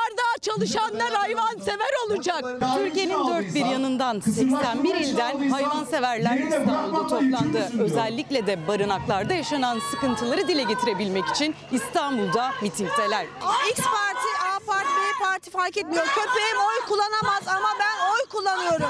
Barınaklarda 0.03 0.39
çalışanlar 0.41 1.13
hayvansever 1.13 1.89
olacak. 2.07 2.43
Türkiye'nin 2.77 3.27
dört 3.27 3.55
bir 3.55 3.65
yanından 3.65 4.19
81 4.19 4.95
ilden 4.95 5.49
hayvanseverler 5.49 6.37
İstanbul'da 6.37 7.07
toplandı. 7.07 7.69
Özellikle 7.79 8.47
de 8.47 8.67
barınaklarda 8.67 9.33
yaşanan 9.33 9.79
sıkıntıları 9.91 10.47
dile 10.47 10.63
getirebilmek 10.63 11.27
için 11.29 11.55
İstanbul'da 11.71 12.51
mitingdeler. 12.61 13.25
X 13.71 13.77
parti, 13.77 14.27
A 14.55 14.59
parti, 14.67 14.87
B 14.87 15.23
parti 15.23 15.49
fark 15.51 15.77
etmiyor. 15.77 16.05
Köpeğim 16.05 16.57
oy 16.57 16.87
kullanamaz 16.87 17.43
ama 17.47 17.69
ben 17.79 18.11
oy 18.13 18.25
kullanıyorum. 18.29 18.89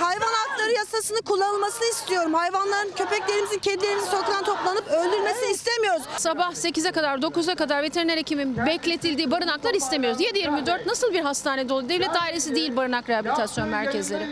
Hayvan 0.00 0.32
hakları 0.32 0.72
yasasını 0.72 1.22
kullanılmasını 1.22 1.84
istiyorum. 1.84 2.34
Hayvanların, 2.34 2.92
köpeklerimizin, 2.96 3.58
kedilerimizin 3.58 4.10
sokaktan 4.10 4.44
toplanıp 4.44 4.88
öldürülmesini 4.88 5.50
istemiyoruz. 5.50 6.02
Sabah 6.16 6.52
8'e 6.52 6.92
kadar 6.92 7.18
9'a 7.18 7.54
kadar 7.54 7.82
veteriner 7.82 8.16
hekimin 8.16 8.56
bekletildiği 8.66 9.30
barınaklar 9.30 9.74
istemiyoruz. 9.74 10.20
7-24 10.42 10.88
nasıl 10.88 11.12
bir 11.12 11.20
hastanede 11.20 11.72
olur? 11.72 11.88
Devlet 11.88 12.14
dairesi 12.14 12.54
değil 12.54 12.76
barınak 12.76 13.08
rehabilitasyon 13.08 13.68
merkezleri. 13.68 14.26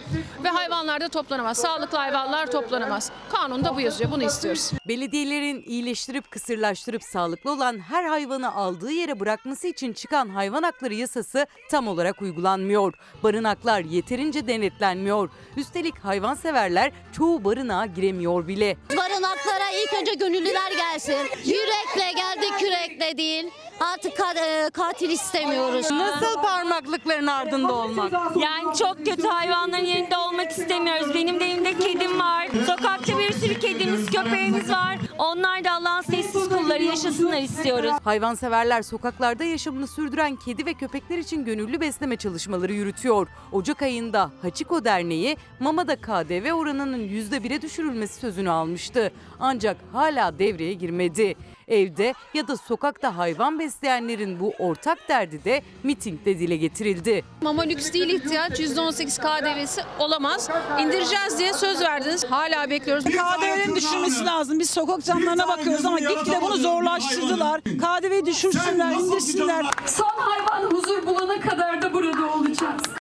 Ve 0.45 0.49
hayvanlar 0.49 1.01
da 1.01 1.09
toplanamaz. 1.09 1.59
Sağlıklı 1.59 1.99
hayvanlar 1.99 2.51
toplanamaz. 2.51 3.11
Kanunda 3.33 3.77
bu 3.77 3.81
yazıyor. 3.81 4.11
Bunu 4.11 4.23
istiyoruz. 4.25 4.71
Belediyelerin 4.89 5.63
iyileştirip 5.67 6.31
kısırlaştırıp 6.31 7.03
sağlıklı 7.03 7.53
olan 7.53 7.79
her 7.79 8.05
hayvanı 8.05 8.55
aldığı 8.55 8.91
yere 8.91 9.21
bırakması 9.21 9.67
için 9.67 9.93
çıkan 9.93 10.29
hayvan 10.29 10.63
hakları 10.63 10.95
yasası 10.95 11.47
tam 11.71 11.89
olarak 11.89 12.23
uygulanmıyor. 12.23 12.95
Barınaklar 13.23 13.81
yeterince 13.81 14.47
denetlenmiyor. 14.47 15.31
Üstelik 15.57 15.99
hayvanseverler 16.05 16.93
çoğu 17.13 17.45
barınağa 17.45 17.87
giremiyor 17.87 18.49
bile. 18.49 18.77
Barınaklara 18.97 19.71
ilk 19.71 20.01
önce 20.01 20.15
gönüllüler 20.15 20.73
gelsin. 20.73 21.17
Yürekle 21.45 22.13
geldik 22.17 22.59
kürekle 22.59 23.19
değil. 23.19 23.51
Artık 23.81 24.21
e, 24.21 24.71
katil 24.73 25.11
istemiyoruz. 25.11 25.91
Nasıl 26.01 26.43
parmaklıkların 26.43 27.27
ardında 27.27 27.73
olmak? 27.73 28.13
Yani 28.37 28.77
çok 28.79 28.97
kötü 28.97 29.29
hayvanların 29.29 29.85
yerinde 29.85 30.17
olmak 30.17 30.51
istemiyoruz. 30.51 31.15
Benim 31.15 31.41
de 31.41 31.51
evimde 31.53 31.79
kedim 31.79 32.21
var. 32.21 32.49
Sokakta 32.67 33.19
bir 33.19 33.33
sürü 33.33 33.59
kedimiz, 33.59 34.11
köpeğimiz 34.11 34.71
var. 34.71 34.99
Onlar 35.19 35.65
da 35.65 35.73
Allah'ın 35.73 36.03
sessiz 36.03 36.49
kulu 36.49 36.71
yavruları 36.71 36.83
yaşasınlar 36.83 37.43
istiyoruz. 37.43 37.93
Hayvanseverler 38.05 38.83
sokaklarda 38.83 39.45
yaşamını 39.45 39.87
sürdüren 39.87 40.37
kedi 40.37 40.67
ve 40.67 40.75
köpekler 40.75 41.19
için 41.19 41.45
gönüllü 41.45 41.81
besleme 41.81 42.17
çalışmaları 42.17 42.73
yürütüyor. 42.73 43.29
Ocak 43.53 43.83
ayında 43.83 44.31
Hachiko 44.43 44.85
Derneği 44.85 45.37
mamada 45.61 45.97
KDV 45.97 46.53
oranının 46.53 46.99
%1'e 47.09 47.63
düşürülmesi 47.63 48.21
sözünü 48.21 48.51
almıştı. 48.51 49.13
Ancak 49.41 49.77
hala 49.93 50.39
devreye 50.39 50.73
girmedi. 50.73 51.35
Evde 51.71 52.15
ya 52.35 52.49
da 52.49 52.57
sokakta 52.57 53.17
hayvan 53.17 53.59
besleyenlerin 53.59 54.41
bu 54.41 54.53
ortak 54.59 55.09
derdi 55.09 55.45
de 55.45 55.63
mitingde 55.83 56.39
dile 56.39 56.57
getirildi. 56.57 57.25
Mama 57.43 57.63
lüks 57.63 57.93
değil 57.93 58.09
ihtiyaç 58.09 58.61
%18 58.61 59.21
KDV'si 59.21 59.83
olamaz. 59.99 60.49
İndireceğiz 60.81 61.39
diye 61.39 61.53
söz 61.53 61.81
verdiniz. 61.81 62.25
Hala 62.25 62.71
bekliyoruz. 62.71 63.05
KDV'nin 63.05 63.77
düşürmesi 63.77 64.25
lazım. 64.25 64.59
Biz 64.59 64.71
sokak 64.71 65.05
camlarına 65.05 65.49
bakıyoruz 65.49 65.85
ama 65.85 65.99
gitgide 65.99 66.41
bunu 66.43 66.57
zorlaştırdılar. 66.57 67.61
KDV'yi 67.61 68.27
düşürsünler, 68.27 68.93
indirsinler. 68.93 69.67
Son 69.87 70.13
hayvan 70.19 70.71
huzur 70.71 71.07
bulana 71.07 71.41
kadar 71.41 71.83
da 71.83 71.93
burada 71.95 72.33
olacağız. 72.35 73.00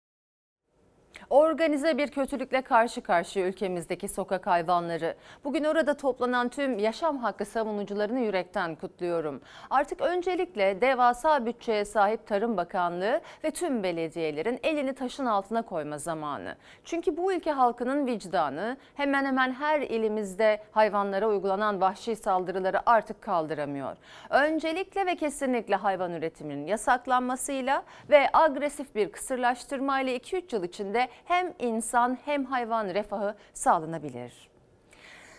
Organize 1.30 1.98
bir 1.98 2.08
kötülükle 2.08 2.62
karşı 2.62 3.02
karşıya 3.02 3.48
ülkemizdeki 3.48 4.08
sokak 4.08 4.48
hayvanları. 4.48 5.16
Bugün 5.44 5.64
orada 5.64 5.94
toplanan 5.98 6.50
tüm 6.50 6.80
yaşam 6.80 7.18
hakkı 7.18 7.46
savunucularını 7.46 8.20
yürekten 8.20 8.76
kutluyorum. 8.76 9.42
Artık 9.70 10.02
öncelikle 10.02 10.82
devasa 10.82 11.46
bütçeye 11.46 11.86
sahip 11.86 12.28
Tarım 12.28 12.58
Bakanlığı 12.58 13.22
ve 13.44 13.52
tüm 13.52 13.84
belediyelerin 13.84 14.60
elini 14.64 14.94
taşın 14.94 15.26
altına 15.26 15.62
koyma 15.62 15.98
zamanı. 15.98 16.56
Çünkü 16.86 17.18
bu 17.18 17.34
ülke 17.34 17.52
halkının 17.52 18.08
vicdanı 18.08 18.78
hemen 18.96 19.26
hemen 19.26 19.54
her 19.54 19.82
ilimizde 19.82 20.64
hayvanlara 20.72 21.28
uygulanan 21.28 21.82
vahşi 21.82 22.16
saldırıları 22.16 22.90
artık 22.90 23.22
kaldıramıyor. 23.22 23.98
Öncelikle 24.30 25.06
ve 25.06 25.16
kesinlikle 25.16 25.76
hayvan 25.76 26.14
üretiminin 26.14 26.68
yasaklanmasıyla 26.68 27.84
ve 28.10 28.30
agresif 28.34 28.96
bir 28.96 29.12
kısırlaştırmayla 29.12 30.14
2-3 30.14 30.56
yıl 30.56 30.64
içinde 30.64 31.08
hem 31.26 31.54
insan 31.60 32.18
hem 32.26 32.46
hayvan 32.46 32.86
refahı 32.86 33.36
sağlanabilir. 33.54 34.48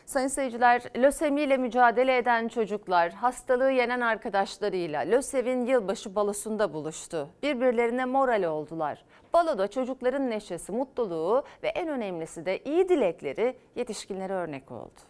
Sayın 0.07 0.29
seyirciler, 0.29 0.83
lösemi 0.97 1.41
ile 1.41 1.57
mücadele 1.57 2.17
eden 2.17 2.49
çocuklar 2.49 3.13
hastalığı 3.13 3.71
yenen 3.71 4.01
arkadaşlarıyla 4.01 5.01
LÖSEV'in 5.01 5.67
yılbaşı 5.67 6.15
balosunda 6.15 6.73
buluştu. 6.73 7.29
Birbirlerine 7.43 8.05
moral 8.05 8.43
oldular. 8.43 9.05
Baloda 9.33 9.69
çocukların 9.69 10.31
neşesi, 10.31 10.73
mutluluğu 10.73 11.45
ve 11.63 11.69
en 11.69 11.89
önemlisi 11.89 12.47
de 12.47 12.59
iyi 12.59 12.89
dilekleri 12.89 13.57
yetişkinlere 13.77 14.33
örnek 14.33 14.71
oldu. 14.73 15.01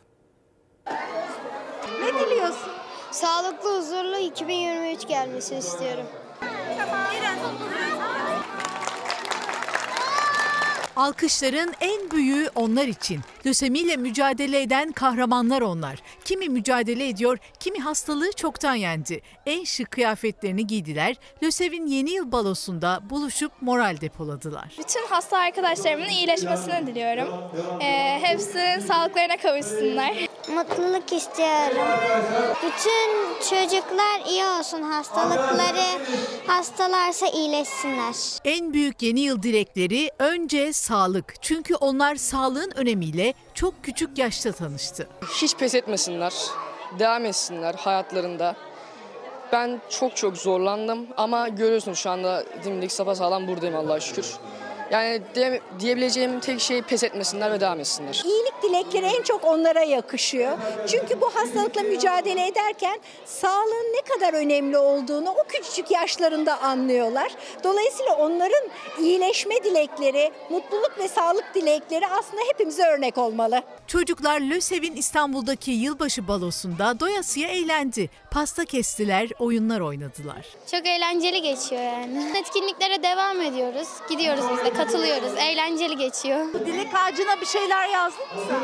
Ne 2.00 2.20
diliyorsun? 2.20 2.72
Sağlıklı, 3.10 3.78
huzurlu 3.78 4.16
2023 4.16 5.08
gelmesini 5.08 5.58
istiyorum. 5.58 6.06
Alkışların 10.98 11.74
en 11.80 12.10
büyüğü 12.10 12.50
onlar 12.54 12.86
için. 12.86 13.20
Lösemiyle 13.46 13.96
mücadele 13.96 14.62
eden 14.62 14.92
kahramanlar 14.92 15.60
onlar. 15.60 16.02
Kimi 16.24 16.48
mücadele 16.48 17.08
ediyor, 17.08 17.38
kimi 17.60 17.78
hastalığı 17.78 18.32
çoktan 18.32 18.74
yendi. 18.74 19.22
En 19.46 19.64
şık 19.64 19.90
kıyafetlerini 19.90 20.66
giydiler. 20.66 21.16
LÖSEV'in 21.42 21.86
yeni 21.86 22.10
yıl 22.10 22.32
balosunda 22.32 23.00
buluşup 23.10 23.52
moral 23.60 23.96
depoladılar. 24.00 24.74
Bütün 24.78 25.06
hasta 25.06 25.38
arkadaşlarımın 25.38 26.08
iyileşmesini 26.08 26.86
diliyorum. 26.86 27.28
Ee, 27.82 28.18
hepsi 28.22 28.86
sağlıklarına 28.88 29.36
kavuşsunlar. 29.36 30.14
Mutluluk 30.54 31.12
istiyorum. 31.12 31.88
Bütün 32.62 33.40
çocuklar 33.40 34.30
iyi 34.30 34.44
olsun, 34.44 34.82
hastalıkları 34.82 36.04
hastalarsa 36.46 37.26
iyileşsinler. 37.26 38.14
En 38.44 38.72
büyük 38.72 39.02
yeni 39.02 39.20
yıl 39.20 39.42
dilekleri 39.42 40.10
önce 40.18 40.72
sağlık. 40.88 41.34
Çünkü 41.42 41.74
onlar 41.74 42.16
sağlığın 42.16 42.72
önemiyle 42.74 43.34
çok 43.54 43.84
küçük 43.84 44.18
yaşta 44.18 44.52
tanıştı. 44.52 45.08
Hiç 45.42 45.56
pes 45.56 45.74
etmesinler, 45.74 46.34
devam 46.98 47.24
etsinler 47.24 47.74
hayatlarında. 47.74 48.56
Ben 49.52 49.80
çok 49.90 50.16
çok 50.16 50.36
zorlandım 50.36 51.06
ama 51.16 51.48
görüyorsunuz 51.48 51.98
şu 51.98 52.10
anda 52.10 52.44
dimdik 52.64 52.92
sapasağlam 52.92 53.46
buradayım 53.48 53.76
Allah'a 53.76 54.00
şükür. 54.00 54.34
Yani 54.90 55.22
de, 55.34 55.60
diyebileceğim 55.80 56.40
tek 56.40 56.60
şey 56.60 56.82
pes 56.82 57.02
etmesinler 57.02 57.52
ve 57.52 57.60
devam 57.60 57.80
etsinler. 57.80 58.22
İyilik 58.24 58.62
dilekleri 58.62 59.06
en 59.06 59.22
çok 59.22 59.44
onlara 59.44 59.82
yakışıyor. 59.82 60.58
Çünkü 60.86 61.20
bu 61.20 61.34
hastalıkla 61.34 61.82
mücadele 61.82 62.46
ederken 62.46 62.98
sağlığın 63.24 63.92
ne 63.96 64.14
kadar 64.14 64.34
önemli 64.34 64.78
olduğunu 64.78 65.30
o 65.30 65.44
küçücük 65.48 65.90
yaşlarında 65.90 66.60
anlıyorlar. 66.60 67.32
Dolayısıyla 67.64 68.16
onların 68.16 68.64
iyileşme 69.00 69.64
dilekleri, 69.64 70.32
mutluluk 70.50 70.98
ve 70.98 71.08
sağlık 71.08 71.54
dilekleri 71.54 72.06
aslında 72.06 72.42
hepimize 72.52 72.86
örnek 72.86 73.18
olmalı. 73.18 73.62
Çocuklar 73.88 74.40
LÖSEV'in 74.40 74.96
İstanbul'daki 74.96 75.70
yılbaşı 75.70 76.28
balosunda 76.28 77.00
doyasıya 77.00 77.48
eğlendi. 77.48 78.10
Pasta 78.30 78.64
kestiler, 78.64 79.28
oyunlar 79.38 79.80
oynadılar. 79.80 80.46
Çok 80.70 80.86
eğlenceli 80.86 81.42
geçiyor 81.42 81.82
yani. 81.82 82.32
Etkinliklere 82.38 83.02
devam 83.02 83.40
ediyoruz. 83.40 83.88
Gidiyoruz 84.10 84.44
biz 84.52 84.64
de, 84.64 84.72
katılıyoruz. 84.72 85.32
Eğlenceli 85.38 85.96
geçiyor. 85.96 86.46
Dilek 86.66 86.88
ağacına 86.94 87.40
bir 87.40 87.46
şeyler 87.46 87.88
yazdın 87.88 88.20
mı 88.24 88.42
sen? 88.48 88.60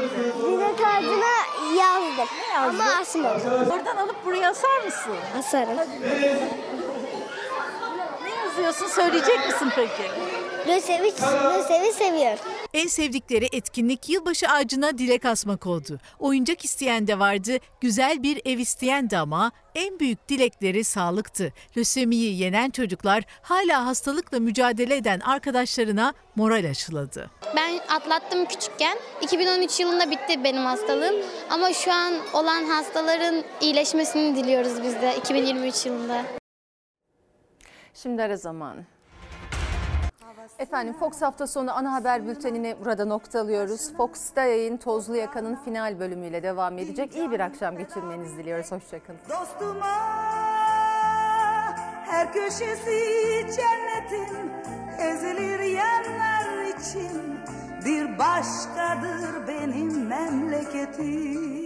Dilek 0.52 0.80
ağacına 0.86 1.34
yazdım. 1.78 2.28
Ama 2.58 2.84
asmadım. 3.00 3.70
Oradan 3.72 3.96
alıp 3.96 4.24
buraya 4.26 4.50
asar 4.50 4.80
mısın? 4.84 5.12
Asarım. 5.38 5.78
Ne 8.24 8.30
yazıyorsun? 8.44 8.86
Söyleyecek 8.86 9.46
misin 9.46 9.72
peki? 9.76 10.10
Lösevi, 10.68 11.12
Lösevi 11.58 11.92
seviyorum. 11.92 12.44
En 12.74 12.86
sevdikleri 12.86 13.48
etkinlik 13.52 14.08
yılbaşı 14.08 14.48
ağacına 14.48 14.98
dilek 14.98 15.24
asmak 15.24 15.66
oldu. 15.66 15.98
Oyuncak 16.18 16.64
isteyen 16.64 17.06
de 17.06 17.18
vardı, 17.18 17.58
güzel 17.80 18.22
bir 18.22 18.40
ev 18.44 18.58
isteyen 18.58 19.10
de 19.10 19.18
ama 19.18 19.52
en 19.74 20.00
büyük 20.00 20.28
dilekleri 20.28 20.84
sağlıktı. 20.84 21.52
Lösemiyi 21.76 22.38
yenen 22.42 22.70
çocuklar 22.70 23.22
hala 23.42 23.86
hastalıkla 23.86 24.40
mücadele 24.40 24.96
eden 24.96 25.20
arkadaşlarına 25.20 26.14
moral 26.36 26.70
aşıladı. 26.70 27.30
Ben 27.56 27.80
atlattım 27.88 28.44
küçükken. 28.44 28.98
2013 29.22 29.80
yılında 29.80 30.10
bitti 30.10 30.44
benim 30.44 30.64
hastalığım. 30.64 31.14
Ama 31.50 31.72
şu 31.72 31.92
an 31.92 32.14
olan 32.32 32.64
hastaların 32.64 33.44
iyileşmesini 33.60 34.36
diliyoruz 34.36 34.82
biz 34.82 34.94
de 34.94 35.16
2023 35.18 35.86
yılında. 35.86 36.24
Şimdi 37.94 38.22
ara 38.22 38.36
zamanı. 38.36 38.93
Efendim 40.58 40.94
Fox 40.94 41.22
hafta 41.22 41.46
sonu 41.46 41.76
ana 41.76 41.92
haber 41.92 42.26
bültenini 42.26 42.76
burada 42.84 43.04
noktalıyoruz. 43.04 43.96
Fox'ta 43.96 44.42
yayın 44.42 44.76
Tozlu 44.76 45.16
Yaka'nın 45.16 45.56
final 45.56 46.00
bölümüyle 46.00 46.42
devam 46.42 46.78
edecek. 46.78 47.16
İyi 47.16 47.30
bir 47.30 47.40
akşam 47.40 47.78
geçirmenizi 47.78 48.36
diliyoruz. 48.36 48.72
Hoşçakalın. 48.72 49.20
Dostuma 49.28 49.94
her 52.06 52.32
köşesi 52.32 53.00
cennetin 53.56 54.50
ezilir 54.98 55.60
yerler 55.60 56.64
için 56.64 57.40
bir 57.84 58.18
başkadır 58.18 59.48
benim 59.48 60.06
memleketim. 60.06 61.63